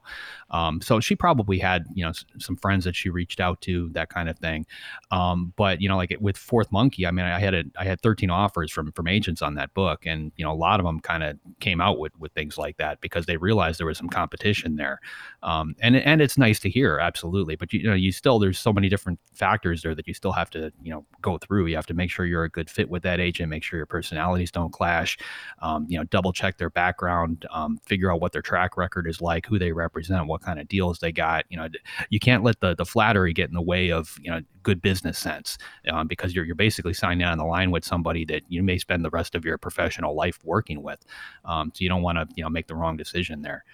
Um, 0.50 0.80
so 0.80 1.00
she 1.00 1.16
probably 1.16 1.58
had 1.58 1.86
you 1.94 2.04
know 2.04 2.10
s- 2.10 2.24
some 2.38 2.56
friends 2.56 2.84
that 2.84 2.94
she 2.94 3.10
reached 3.10 3.40
out 3.40 3.60
to 3.62 3.88
that 3.90 4.08
kind 4.08 4.28
of 4.28 4.38
thing. 4.38 4.66
Um, 5.10 5.52
but 5.56 5.80
you 5.80 5.88
know, 5.88 5.96
like 5.96 6.16
with 6.20 6.36
Fourth 6.36 6.70
Monkey, 6.70 7.06
I 7.06 7.10
mean, 7.10 7.26
I 7.26 7.38
had 7.38 7.54
a 7.54 7.64
I 7.78 7.84
had 7.84 8.00
13 8.00 8.30
offers 8.30 8.70
from 8.70 8.92
from 8.92 9.08
agents 9.08 9.42
on 9.42 9.54
that 9.54 9.74
book, 9.74 10.06
and 10.06 10.32
you 10.36 10.44
know, 10.44 10.52
a 10.52 10.54
lot 10.54 10.80
of 10.80 10.86
them 10.86 11.00
kind 11.00 11.22
of 11.22 11.38
came 11.60 11.80
out 11.80 11.98
with 11.98 12.12
with 12.18 12.32
things 12.32 12.58
like 12.58 12.76
that 12.76 13.00
because 13.00 13.26
they 13.26 13.36
realized 13.36 13.80
there 13.80 13.86
was 13.86 13.98
some 13.98 14.08
competition 14.08 14.76
there. 14.76 15.00
Um, 15.42 15.74
and 15.80 15.96
and 15.96 16.20
it's 16.20 16.38
nice 16.38 16.58
to 16.60 16.70
hear, 16.70 16.98
absolutely. 16.98 17.56
But 17.56 17.72
you, 17.72 17.80
you 17.80 17.88
know, 17.88 17.94
you 17.94 18.12
still 18.12 18.38
there's 18.38 18.58
so 18.58 18.72
many 18.72 18.88
different 18.88 19.18
factors 19.34 19.82
there 19.82 19.94
that 19.94 20.06
you 20.06 20.14
still 20.14 20.32
have 20.32 20.50
to 20.50 20.72
you 20.82 20.90
know 20.90 21.04
go 21.20 21.38
through. 21.38 21.66
You 21.66 21.76
have 21.76 21.86
to 21.86 21.94
make 21.94 22.10
sure 22.10 22.26
you're 22.26 22.44
a 22.44 22.50
good 22.50 22.70
fit 22.70 22.88
with 22.94 23.02
that 23.02 23.20
agent, 23.20 23.50
make 23.50 23.62
sure 23.62 23.76
your 23.76 23.84
personalities 23.84 24.50
don't 24.50 24.72
clash, 24.72 25.18
um, 25.60 25.84
you 25.88 25.98
know, 25.98 26.04
double 26.04 26.32
check 26.32 26.56
their 26.56 26.70
background, 26.70 27.44
um, 27.50 27.78
figure 27.84 28.10
out 28.10 28.20
what 28.20 28.32
their 28.32 28.40
track 28.40 28.76
record 28.76 29.06
is 29.06 29.20
like, 29.20 29.44
who 29.44 29.58
they 29.58 29.72
represent, 29.72 30.26
what 30.26 30.40
kind 30.40 30.58
of 30.60 30.68
deals 30.68 31.00
they 31.00 31.12
got. 31.12 31.44
You 31.50 31.58
know, 31.58 31.68
you 32.08 32.20
can't 32.20 32.44
let 32.44 32.60
the 32.60 32.74
the 32.74 32.86
flattery 32.86 33.32
get 33.32 33.48
in 33.48 33.54
the 33.54 33.60
way 33.60 33.90
of 33.90 34.16
you 34.22 34.30
know 34.30 34.40
good 34.62 34.80
business 34.80 35.18
sense 35.18 35.58
um, 35.90 36.06
because 36.06 36.34
you're 36.34 36.44
you're 36.44 36.54
basically 36.54 36.94
signing 36.94 37.26
on 37.26 37.36
the 37.36 37.44
line 37.44 37.70
with 37.70 37.84
somebody 37.84 38.24
that 38.24 38.42
you 38.48 38.62
may 38.62 38.78
spend 38.78 39.04
the 39.04 39.10
rest 39.10 39.34
of 39.34 39.44
your 39.44 39.58
professional 39.58 40.14
life 40.14 40.38
working 40.44 40.82
with. 40.82 41.04
Um, 41.44 41.72
so 41.74 41.82
you 41.82 41.88
don't 41.88 42.02
want 42.02 42.16
to 42.16 42.26
you 42.36 42.44
know 42.44 42.48
make 42.48 42.68
the 42.68 42.76
wrong 42.76 42.96
decision 42.96 43.42
there. 43.42 43.64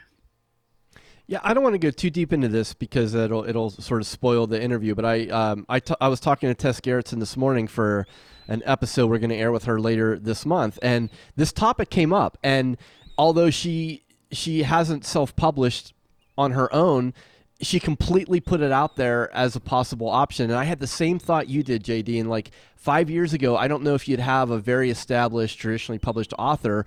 Yeah, 1.30 1.38
I 1.44 1.54
don't 1.54 1.62
want 1.62 1.74
to 1.74 1.78
go 1.78 1.92
too 1.92 2.10
deep 2.10 2.32
into 2.32 2.48
this 2.48 2.74
because 2.74 3.14
it'll 3.14 3.48
it'll 3.48 3.70
sort 3.70 4.00
of 4.00 4.08
spoil 4.08 4.48
the 4.48 4.60
interview. 4.60 4.96
But 4.96 5.04
I 5.04 5.26
um, 5.28 5.64
I, 5.68 5.78
t- 5.78 5.94
I 6.00 6.08
was 6.08 6.18
talking 6.18 6.48
to 6.48 6.56
Tess 6.56 6.80
Gerritsen 6.80 7.20
this 7.20 7.36
morning 7.36 7.68
for 7.68 8.04
an 8.49 8.62
episode 8.64 9.09
we're 9.09 9.18
going 9.18 9.30
to 9.30 9.36
air 9.36 9.53
with 9.53 9.64
her 9.64 9.80
later 9.80 10.18
this 10.18 10.45
month, 10.45 10.78
and 10.82 11.11
this 11.36 11.53
topic 11.53 11.91
came 11.91 12.12
up. 12.12 12.38
And 12.43 12.76
although 13.16 13.51
she 13.51 14.03
she 14.32 14.62
hasn't 14.62 15.05
self 15.05 15.34
published 15.36 15.93
on 16.38 16.53
her 16.53 16.72
own, 16.74 17.14
she 17.61 17.78
completely 17.78 18.41
put 18.41 18.61
it 18.61 18.72
out 18.72 18.97
there 18.97 19.34
as 19.34 19.57
a 19.57 19.61
possible 19.61 20.09
option. 20.09 20.51
And 20.51 20.59
I 20.59 20.64
had 20.64 20.80
the 20.80 20.86
same 20.86 21.18
thought 21.18 21.49
you 21.49 21.62
did, 21.62 21.84
JD. 21.84 22.20
And 22.20 22.30
like 22.30 22.51
five 22.76 23.11
years 23.11 23.32
ago, 23.32 23.57
I 23.57 23.68
don't 23.68 23.82
know 23.82 23.95
if 23.95 24.09
you'd 24.09 24.20
have 24.20 24.51
a 24.51 24.59
very 24.59 24.91
established, 24.91 25.59
traditionally 25.59 25.99
published 25.99 26.32
author 26.38 26.86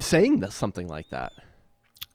saying 0.00 0.44
something 0.50 0.86
like 0.86 1.08
that 1.10 1.32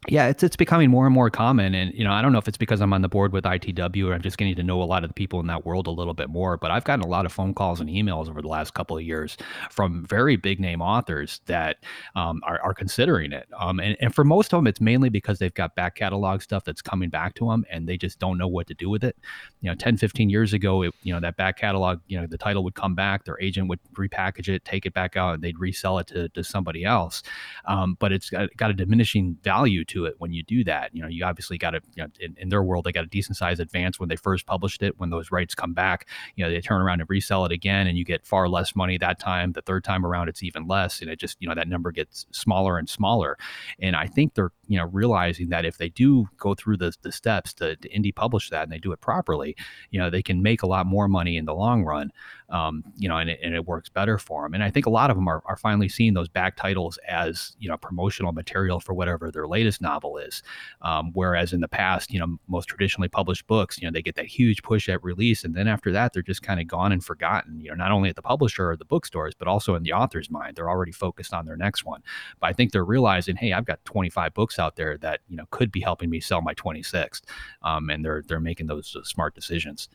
yeah, 0.10 0.28
it's 0.28 0.43
it's 0.43 0.56
becoming 0.56 0.89
more 0.89 1.06
and 1.06 1.14
more 1.14 1.30
common, 1.30 1.74
and 1.74 1.93
you 1.93 2.04
know, 2.04 2.12
I 2.12 2.22
don't 2.22 2.34
know 2.34 2.38
if 2.38 2.47
it's 2.47 2.58
because 2.58 2.82
I'm 2.82 2.91
on 2.91 3.01
the 3.01 3.10
board 3.10 3.32
with 3.32 3.45
ITW 3.45 4.10
or 4.10 4.14
I'm 4.14 4.22
just 4.22 4.38
getting 4.38 4.56
to 4.56 4.64
know 4.64 4.82
a 4.82 4.84
lot 4.84 5.04
of 5.04 5.10
the 5.10 5.14
people 5.14 5.39
in 5.39 5.47
that 5.47 5.66
world 5.66 5.88
a 5.88 5.91
little 5.91 6.14
bit 6.14 6.30
more. 6.30 6.58
But 6.58 6.72
I've 6.72 6.84
gotten 6.84 7.06
a 7.06 7.08
lot 7.08 7.26
of 7.26 7.32
phone 7.32 7.54
calls 7.54 7.80
and 7.80 7.89
emails 7.89 8.30
over 8.30 8.41
the 8.41 8.47
last 8.47 8.74
couple 8.74 8.97
of 8.97 9.04
years 9.04 9.38
from 9.70 10.06
very 10.06 10.36
big 10.36 10.60
name 10.60 10.82
authors 10.82 11.41
that 11.45 11.78
um, 12.16 12.41
are, 12.43 12.60
are 12.62 12.74
considering 12.74 13.32
it. 13.32 13.47
Um, 13.58 13.80
and, 13.80 13.95
and 14.01 14.14
for 14.14 14.26
most 14.26 14.54
of 14.54 14.58
them, 14.58 14.68
it's 14.68 14.82
mainly 14.82 15.10
because 15.10 15.39
they've 15.39 15.54
got 15.54 15.76
back 15.76 15.95
catalog 15.95 16.41
stuff 16.41 16.64
that's 16.66 16.82
coming 16.82 17.10
back 17.10 17.36
to 17.36 17.47
them, 17.47 17.64
and 17.70 17.88
they 17.88 17.97
just 17.97 18.20
don't 18.20 18.38
know 18.38 18.47
what 18.47 18.68
to 18.68 18.74
do 18.74 18.89
with 18.89 19.04
it. 19.04 19.16
You 19.62 19.70
know, 19.70 19.76
10, 19.76 19.97
15 19.97 20.30
years 20.30 20.54
ago, 20.54 20.82
it, 20.82 20.93
you 21.04 21.14
know, 21.14 21.22
that 21.22 21.38
back 21.38 21.58
catalog, 21.58 21.99
you 22.08 22.20
know, 22.20 22.28
the 22.28 22.38
title 22.38 22.64
would 22.66 22.76
come 22.76 22.95
back, 22.95 23.24
their 23.24 23.39
agent 23.39 23.70
would 23.70 23.80
repackage 23.93 24.49
it, 24.49 24.66
take 24.66 24.86
it 24.86 24.93
back 24.93 25.16
out, 25.16 25.36
and 25.36 25.43
they'd 25.43 25.60
resell 25.60 25.99
it 25.99 26.08
to, 26.08 26.28
to 26.30 26.43
somebody 26.43 26.84
else. 26.84 27.24
Um, 27.66 27.95
but 27.99 28.12
it's 28.12 28.30
got, 28.30 28.49
got 28.58 28.70
a 28.70 28.74
diminishing 28.74 29.38
value 29.43 29.86
to 29.86 29.93
it 30.06 30.16
when 30.18 30.34
you 30.34 30.44
do 30.44 30.64
that. 30.64 30.94
You 30.94 31.02
know, 31.02 31.08
you 31.08 31.24
obviously 31.24 31.58
got 31.58 31.72
to, 31.72 31.82
you 31.96 32.04
know, 32.04 32.10
in, 32.20 32.36
in, 32.39 32.50
their 32.50 32.64
world, 32.64 32.86
they 32.86 32.91
got 32.91 33.04
a 33.04 33.08
decent 33.08 33.38
size 33.38 33.60
advance 33.60 34.00
when 34.00 34.10
they 34.10 34.16
first 34.16 34.46
published 34.46 34.84
it. 34.84 35.00
When 35.00 35.10
those 35.10 35.32
rights 35.32 35.56
come 35.56 35.74
back, 35.74 36.08
you 36.36 36.44
know, 36.44 36.50
they 36.50 36.62
turn 36.62 36.82
around 36.82 37.02
and 37.02 37.10
resell 37.10 37.46
it 37.46 37.52
again, 37.52 37.88
and 37.88 37.98
you 37.98 38.06
get 38.06 38.26
far 38.26 38.50
less 38.50 38.76
money 38.76 38.98
that 38.98 39.20
time. 39.20 39.52
The 39.52 39.62
third 39.62 39.84
time 39.84 40.06
around, 40.06 40.30
it's 40.30 40.44
even 40.44 40.68
less, 40.68 41.02
and 41.02 41.10
it 41.10 41.20
just, 41.20 41.38
you 41.39 41.48
know, 41.48 41.56
that 41.56 41.68
number 41.68 41.91
gets 41.91 42.26
smaller 42.32 42.78
and 42.78 42.89
smaller. 42.89 43.38
And 43.80 43.96
I 43.96 44.08
think 44.08 44.34
they're, 44.34 44.52
you 44.68 44.78
know, 44.78 44.86
realizing 44.86 45.50
that 45.50 45.66
if 45.66 45.78
they 45.78 45.89
do 45.89 46.28
go 46.38 46.56
through 46.56 46.78
the, 46.78 46.94
the 47.02 47.12
steps 47.12 47.54
to, 47.56 47.76
to 47.76 47.89
indie 47.89 48.16
publish 48.16 48.50
that 48.50 48.64
and 48.64 48.72
they 48.72 48.80
do 48.80 48.91
it 48.91 49.02
properly, 49.02 49.56
you 49.91 50.00
know, 50.00 50.10
they 50.10 50.24
can 50.24 50.41
make 50.41 50.64
a 50.64 50.68
lot 50.68 50.86
more 50.86 51.08
money 51.08 51.38
in 51.38 51.46
the 51.46 51.54
long 51.54 51.84
run 51.84 52.12
um, 52.50 52.84
you 52.98 53.10
know, 53.10 53.18
and 53.18 53.30
it, 53.30 53.39
and 53.44 53.56
it 53.56 53.66
works 53.66 53.89
better 53.89 54.18
for 54.18 54.44
them. 54.44 54.54
And 54.54 54.64
I 54.64 54.70
think 54.70 54.86
a 54.86 54.89
lot 54.89 55.10
of 55.10 55.16
them 55.16 55.28
are, 55.28 55.41
are 55.46 55.58
finally 55.58 55.89
seeing 55.89 56.14
those 56.14 56.28
back 56.28 56.56
titles 56.56 57.00
as, 57.08 57.56
you 57.60 57.70
know, 57.70 57.78
promotional 57.78 58.32
material 58.32 58.80
for 58.80 58.94
whatever 58.94 59.32
their 59.32 59.48
latest 59.48 59.82
novel 59.82 60.18
is. 60.18 60.44
Um, 60.82 61.12
whereas 61.14 61.54
in 61.54 61.62
the 61.62 61.68
past, 61.68 62.12
you 62.12 62.20
know, 62.20 62.38
most 62.48 62.68
traditionally 62.68 63.08
published 63.08 63.48
books, 63.48 63.82
you 63.82 63.88
know, 63.88 63.91
they 63.91 64.02
get 64.02 64.16
that 64.16 64.28
huge 64.28 64.64
push 64.64 64.89
at 64.89 65.04
release, 65.04 65.44
and 65.44 65.56
then 65.56 65.68
after 65.68 65.91
that, 65.91 66.14
they're 66.14 66.22
just 66.22 66.41
kind 66.41 66.60
of 66.60 66.68
gone 66.68 66.91
and 66.91 67.04
forgotten. 67.04 67.60
You 67.60 67.70
know, 67.70 67.76
not 67.76 67.91
only 67.91 68.10
at 68.10 68.16
the 68.16 68.22
publisher 68.22 68.72
or 68.72 68.78
the 68.78 68.86
bookstores, 68.86 69.34
but 69.36 69.48
also 69.48 69.76
in 69.76 69.84
the 69.84 69.94
author's 69.94 70.30
mind. 70.30 70.56
They're 70.56 70.70
already 70.70 70.91
focused 70.91 71.34
on 71.34 71.46
their 71.46 71.58
next 71.58 71.86
one. 71.86 72.02
But 72.39 72.48
I 72.48 72.54
think 72.54 72.72
they're 72.72 72.86
realizing, 72.86 73.36
hey, 73.36 73.54
I've 73.54 73.66
got 73.66 73.84
25 73.86 74.34
books 74.34 74.60
out 74.60 74.76
there 74.76 74.98
that 75.00 75.22
you 75.28 75.38
know 75.38 75.46
could 75.52 75.72
be 75.72 75.82
helping 75.82 76.10
me 76.10 76.20
sell 76.20 76.41
my 76.41 76.54
26th, 76.54 77.22
um, 77.62 77.89
and 77.89 78.04
they're 78.04 78.24
they're 78.28 78.39
making 78.39 78.68
those 78.68 78.96
uh, 78.96 79.04
smart 79.04 79.36
decisions. 79.36 79.89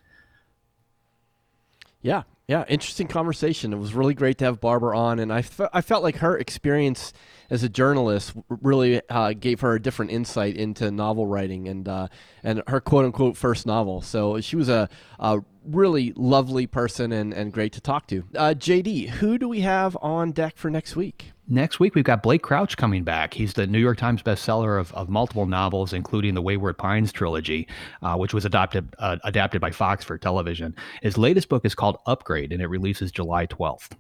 Yeah, 2.01 2.23
yeah, 2.49 2.65
interesting 2.67 3.07
conversation. 3.07 3.75
It 3.75 3.79
was 3.79 3.95
really 3.95 4.15
great 4.15 4.39
to 4.39 4.47
have 4.47 4.59
Barbara 4.59 4.99
on, 4.99 5.19
and 5.19 5.31
I, 5.31 5.43
fe- 5.43 5.69
I 5.73 5.83
felt 5.83 6.03
like 6.03 6.17
her 6.17 6.37
experience 6.37 7.13
as 7.51 7.63
a 7.63 7.69
journalist 7.69 8.33
really 8.49 9.01
uh, 9.09 9.33
gave 9.33 9.61
her 9.61 9.75
a 9.75 9.81
different 9.81 10.11
insight 10.11 10.57
into 10.57 10.91
novel 10.91 11.27
writing 11.27 11.69
and 11.69 11.89
uh, 11.89 12.09
and 12.43 12.63
her 12.67 12.81
quote 12.81 13.05
unquote 13.05 13.37
first 13.37 13.67
novel. 13.67 14.03
So 14.03 14.41
she 14.41 14.57
was 14.57 14.69
a, 14.69 14.89
a 15.19 15.41
really 15.65 16.13
lovely 16.17 16.67
person 16.67 17.13
and, 17.13 17.33
and 17.33 17.53
great 17.53 17.73
to 17.75 17.81
talk 17.81 18.07
to. 18.09 18.25
Uh, 18.35 18.55
JD, 18.57 19.09
who 19.11 19.39
do 19.39 19.49
we 19.49 19.61
have 19.61 19.97
on 20.01 20.33
deck 20.33 20.57
for 20.57 20.71
next 20.71 20.97
week? 20.97 21.33
Next 21.51 21.81
week, 21.81 21.95
we've 21.95 22.05
got 22.05 22.23
Blake 22.23 22.43
Crouch 22.43 22.77
coming 22.77 23.05
back. 23.05 23.33
He's 23.33 23.55
the 23.55 23.67
New 23.67 23.79
York 23.79 23.97
Times 23.97 24.23
bestseller 24.23 24.79
of, 24.79 24.93
of 24.93 25.09
multiple 25.09 25.47
novels, 25.47 25.95
including 25.95 26.35
the 26.35 26.43
Wayward 26.43 26.77
Pines 26.77 27.11
trilogy, 27.11 27.67
uh, 28.03 28.17
which 28.17 28.35
was 28.35 28.45
adopted, 28.45 28.95
uh, 28.99 29.17
adapted 29.25 29.59
by 29.59 29.71
Fox 29.71 30.05
for 30.05 30.19
television. 30.19 30.77
His 31.01 31.17
latest 31.17 31.49
book 31.49 31.65
is 31.65 31.75
called 31.75 31.97
Upgrade, 32.05 32.53
and 32.53 32.61
it 32.61 32.67
releases 32.67 33.11
July 33.11 33.47
12th. 33.47 33.93